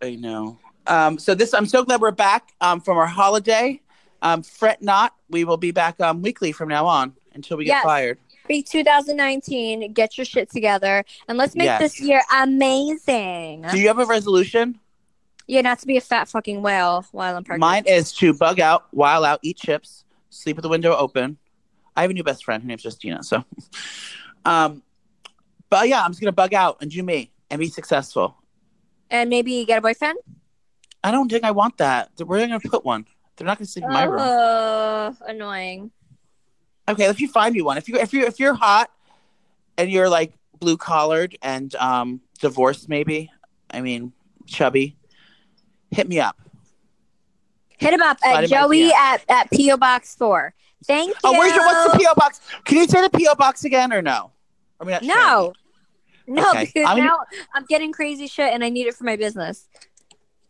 I 0.00 0.14
know. 0.14 0.58
Um, 0.86 1.18
so 1.18 1.34
this, 1.34 1.52
I'm 1.52 1.66
so 1.66 1.84
glad 1.84 2.00
we're 2.00 2.12
back 2.12 2.54
um, 2.62 2.80
from 2.80 2.96
our 2.96 3.06
holiday. 3.06 3.78
Um, 4.22 4.42
fret 4.42 4.80
not, 4.80 5.14
we 5.28 5.44
will 5.44 5.56
be 5.58 5.72
back 5.72 6.00
um, 6.00 6.22
weekly 6.22 6.52
from 6.52 6.68
now 6.68 6.86
on 6.86 7.14
until 7.34 7.56
we 7.56 7.64
get 7.64 7.72
Yes. 7.72 7.84
fired. 7.84 8.18
Be 8.48 8.62
2019. 8.62 9.92
Get 9.92 10.16
your 10.16 10.24
shit 10.24 10.50
together, 10.50 11.04
and 11.28 11.36
let's 11.38 11.54
make 11.54 11.66
Yes. 11.66 11.80
this 11.80 12.00
year 12.00 12.22
amazing. 12.32 13.66
Do 13.70 13.78
you 13.78 13.88
have 13.88 13.98
a 13.98 14.06
resolution? 14.06 14.78
yeah, 15.48 15.60
not 15.60 15.78
to 15.80 15.86
be 15.86 15.96
a 15.96 16.00
fat 16.00 16.28
fucking 16.28 16.62
whale 16.62 17.04
while 17.12 17.36
I'm 17.36 17.44
pregnant. 17.44 17.60
Mine 17.60 17.84
is 17.86 18.12
to 18.14 18.32
bug 18.32 18.58
out, 18.60 18.86
while 18.92 19.24
out, 19.24 19.40
eat 19.42 19.56
chips, 19.58 20.04
sleep 20.30 20.56
with 20.56 20.62
the 20.62 20.68
window 20.68 20.94
open. 20.96 21.36
I 21.96 22.02
have 22.02 22.10
a 22.10 22.14
new 22.14 22.22
best 22.24 22.44
friend. 22.44 22.62
Her 22.62 22.66
name's 22.66 22.84
Justina. 22.84 23.22
So, 23.22 23.44
um, 24.44 24.82
but 25.68 25.88
yeah, 25.88 26.02
I'm 26.04 26.10
just 26.12 26.20
gonna 26.20 26.32
bug 26.32 26.54
out 26.54 26.78
and 26.80 26.90
do 26.90 27.02
me 27.02 27.32
and 27.50 27.58
be 27.58 27.68
successful. 27.68 28.36
and 29.10 29.28
maybe 29.28 29.64
get 29.66 29.78
a 29.78 29.80
boyfriend. 29.82 30.18
I 31.04 31.10
don't 31.10 31.28
think 31.30 31.44
I 31.44 31.50
want 31.50 31.78
that. 31.78 32.10
Where 32.24 32.38
are 32.38 32.42
they 32.42 32.46
gonna 32.48 32.60
put 32.60 32.84
one? 32.84 33.06
They're 33.42 33.48
not 33.48 33.58
gonna 33.58 33.66
sleep 33.66 33.84
in 33.86 33.90
my 33.90 34.04
room. 34.04 34.20
Oh, 34.22 35.16
annoying. 35.26 35.90
Okay, 36.88 37.06
if 37.06 37.20
you 37.20 37.26
find 37.26 37.52
me 37.52 37.60
one, 37.60 37.76
if 37.76 37.88
you 37.88 37.96
if 37.96 38.12
you 38.12 38.24
if 38.24 38.38
you're 38.38 38.54
hot 38.54 38.88
and 39.76 39.90
you're 39.90 40.08
like 40.08 40.32
blue 40.60 40.76
collared 40.76 41.36
and 41.42 41.74
um 41.74 42.20
divorced, 42.38 42.88
maybe. 42.88 43.32
I 43.68 43.80
mean, 43.80 44.12
chubby. 44.46 44.96
Hit 45.90 46.08
me 46.08 46.20
up. 46.20 46.40
Hit 47.78 47.92
him 47.92 48.00
up 48.00 48.20
Slide 48.20 48.44
at 48.44 48.48
Joey 48.48 48.92
at, 48.92 49.24
at 49.28 49.48
PO 49.50 49.76
Box 49.76 50.14
Four. 50.14 50.54
Thank 50.86 51.08
you. 51.08 51.14
Oh, 51.24 51.32
where's 51.32 51.52
your 51.52 51.66
what's 51.66 51.94
the 51.94 51.98
PO 51.98 52.14
box? 52.14 52.40
Can 52.64 52.78
you 52.78 52.86
say 52.86 53.00
the 53.00 53.10
PO 53.10 53.34
box 53.34 53.64
again 53.64 53.92
or 53.92 54.02
no? 54.02 54.30
Are 54.78 54.86
we 54.86 54.92
not 54.92 55.02
No. 55.02 55.50
it? 55.50 55.56
No, 56.28 56.48
Okay. 56.50 56.66
because 56.66 56.88
I'm 56.88 56.96
gonna- 56.98 57.08
now 57.08 57.18
I'm 57.56 57.64
getting 57.64 57.90
crazy 57.90 58.28
shit 58.28 58.52
and 58.54 58.62
I 58.62 58.68
need 58.68 58.86
it 58.86 58.94
for 58.94 59.02
my 59.02 59.16
business. 59.16 59.66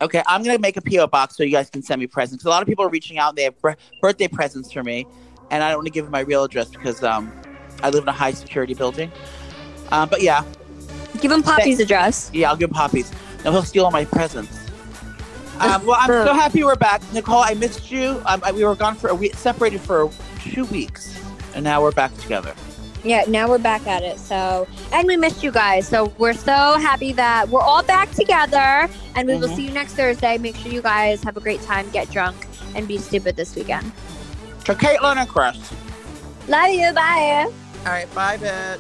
Okay, 0.03 0.23
I'm 0.27 0.43
gonna 0.43 0.59
make 0.59 0.77
a 0.77 0.83
PO 0.83 1.07
box 1.07 1.37
so 1.37 1.43
you 1.45 1.51
guys 1.53 1.71
can 1.71 1.83
send 1.83 2.01
me 2.01 2.07
presents. 2.07 2.43
'Cause 2.43 2.49
a 2.49 2.51
lot 2.51 2.61
of 2.61 2.69
people 2.69 2.85
are 2.85 2.89
reaching 2.91 3.19
out. 3.19 3.37
They 3.37 3.45
have 3.45 3.61
bir- 3.63 3.77
birthday 4.01 4.27
presents 4.29 4.71
for 4.73 4.83
me, 4.83 5.07
and 5.51 5.63
I 5.63 5.69
don't 5.69 5.79
want 5.79 5.87
to 5.87 5.93
give 5.93 6.05
them 6.05 6.13
my 6.13 6.21
real 6.21 6.43
address 6.45 6.69
because 6.69 7.03
um, 7.05 7.33
I 7.83 7.89
live 7.91 8.03
in 8.03 8.09
a 8.09 8.13
high 8.13 8.33
security 8.33 8.75
building. 8.75 9.11
Um, 9.93 10.09
but 10.09 10.21
yeah, 10.23 10.43
Give 11.21 11.31
him 11.31 11.43
Poppy's 11.43 11.79
address. 11.79 12.31
yeah, 12.35 12.51
I'll 12.51 12.57
give 12.57 12.71
Poppy's. 12.71 13.13
No, 13.45 13.53
he'll 13.53 13.63
steal 13.63 13.85
all 13.85 13.91
my 13.93 14.05
presents. 14.05 14.59
Um, 15.61 15.85
well, 15.87 15.97
I'm 16.01 16.09
so 16.09 16.33
happy 16.35 16.65
we're 16.65 16.75
back, 16.75 17.01
Nicole. 17.13 17.39
I 17.45 17.55
missed 17.55 17.91
you. 17.93 18.21
Um, 18.27 18.41
I, 18.45 18.51
we 18.51 18.65
were 18.65 18.75
gone 18.75 18.97
for 18.97 19.09
a 19.11 19.15
week, 19.15 19.35
separated 19.37 19.81
for 19.83 20.11
two 20.41 20.65
weeks, 20.67 21.15
and 21.55 21.63
now 21.63 21.81
we're 21.83 21.93
back 21.93 22.17
together. 22.19 22.55
Yeah, 23.05 23.25
now 23.27 23.49
we're 23.49 23.59
back 23.59 23.87
at 23.87 24.03
it. 24.03 24.19
So, 24.21 24.69
and 24.93 25.07
we 25.09 25.17
missed 25.17 25.43
you 25.43 25.51
guys. 25.51 25.89
So 25.89 26.13
we're 26.19 26.35
so 26.35 26.53
happy 26.79 27.13
that 27.15 27.49
we're 27.49 27.61
all 27.61 27.83
back 27.83 28.11
together. 28.13 28.89
And 29.17 29.29
we 29.29 29.37
will 29.37 29.49
Mhm. 29.49 29.57
see 29.57 29.67
you 29.67 29.73
next 29.73 29.95
Thursday. 29.95 30.39
Make 30.39 30.57
sure 30.57 30.71
you 30.71 30.83
guys 30.83 31.23
have 31.25 31.37
a 31.37 31.41
great 31.41 31.63
time, 31.63 31.91
get 31.91 32.11
drunk, 32.11 32.47
and 32.75 32.87
be 32.87 32.99
stupid 32.99 33.37
this 33.37 33.55
weekend. 33.57 33.91
To 34.65 34.75
Caitlin 34.75 35.17
and 35.17 35.29
Chris. 35.29 35.57
Love 36.49 36.71
you. 36.71 36.93
Bye. 36.93 37.49
All 37.85 37.93
right, 37.93 38.13
bye, 38.15 38.37
bitch. 38.37 38.79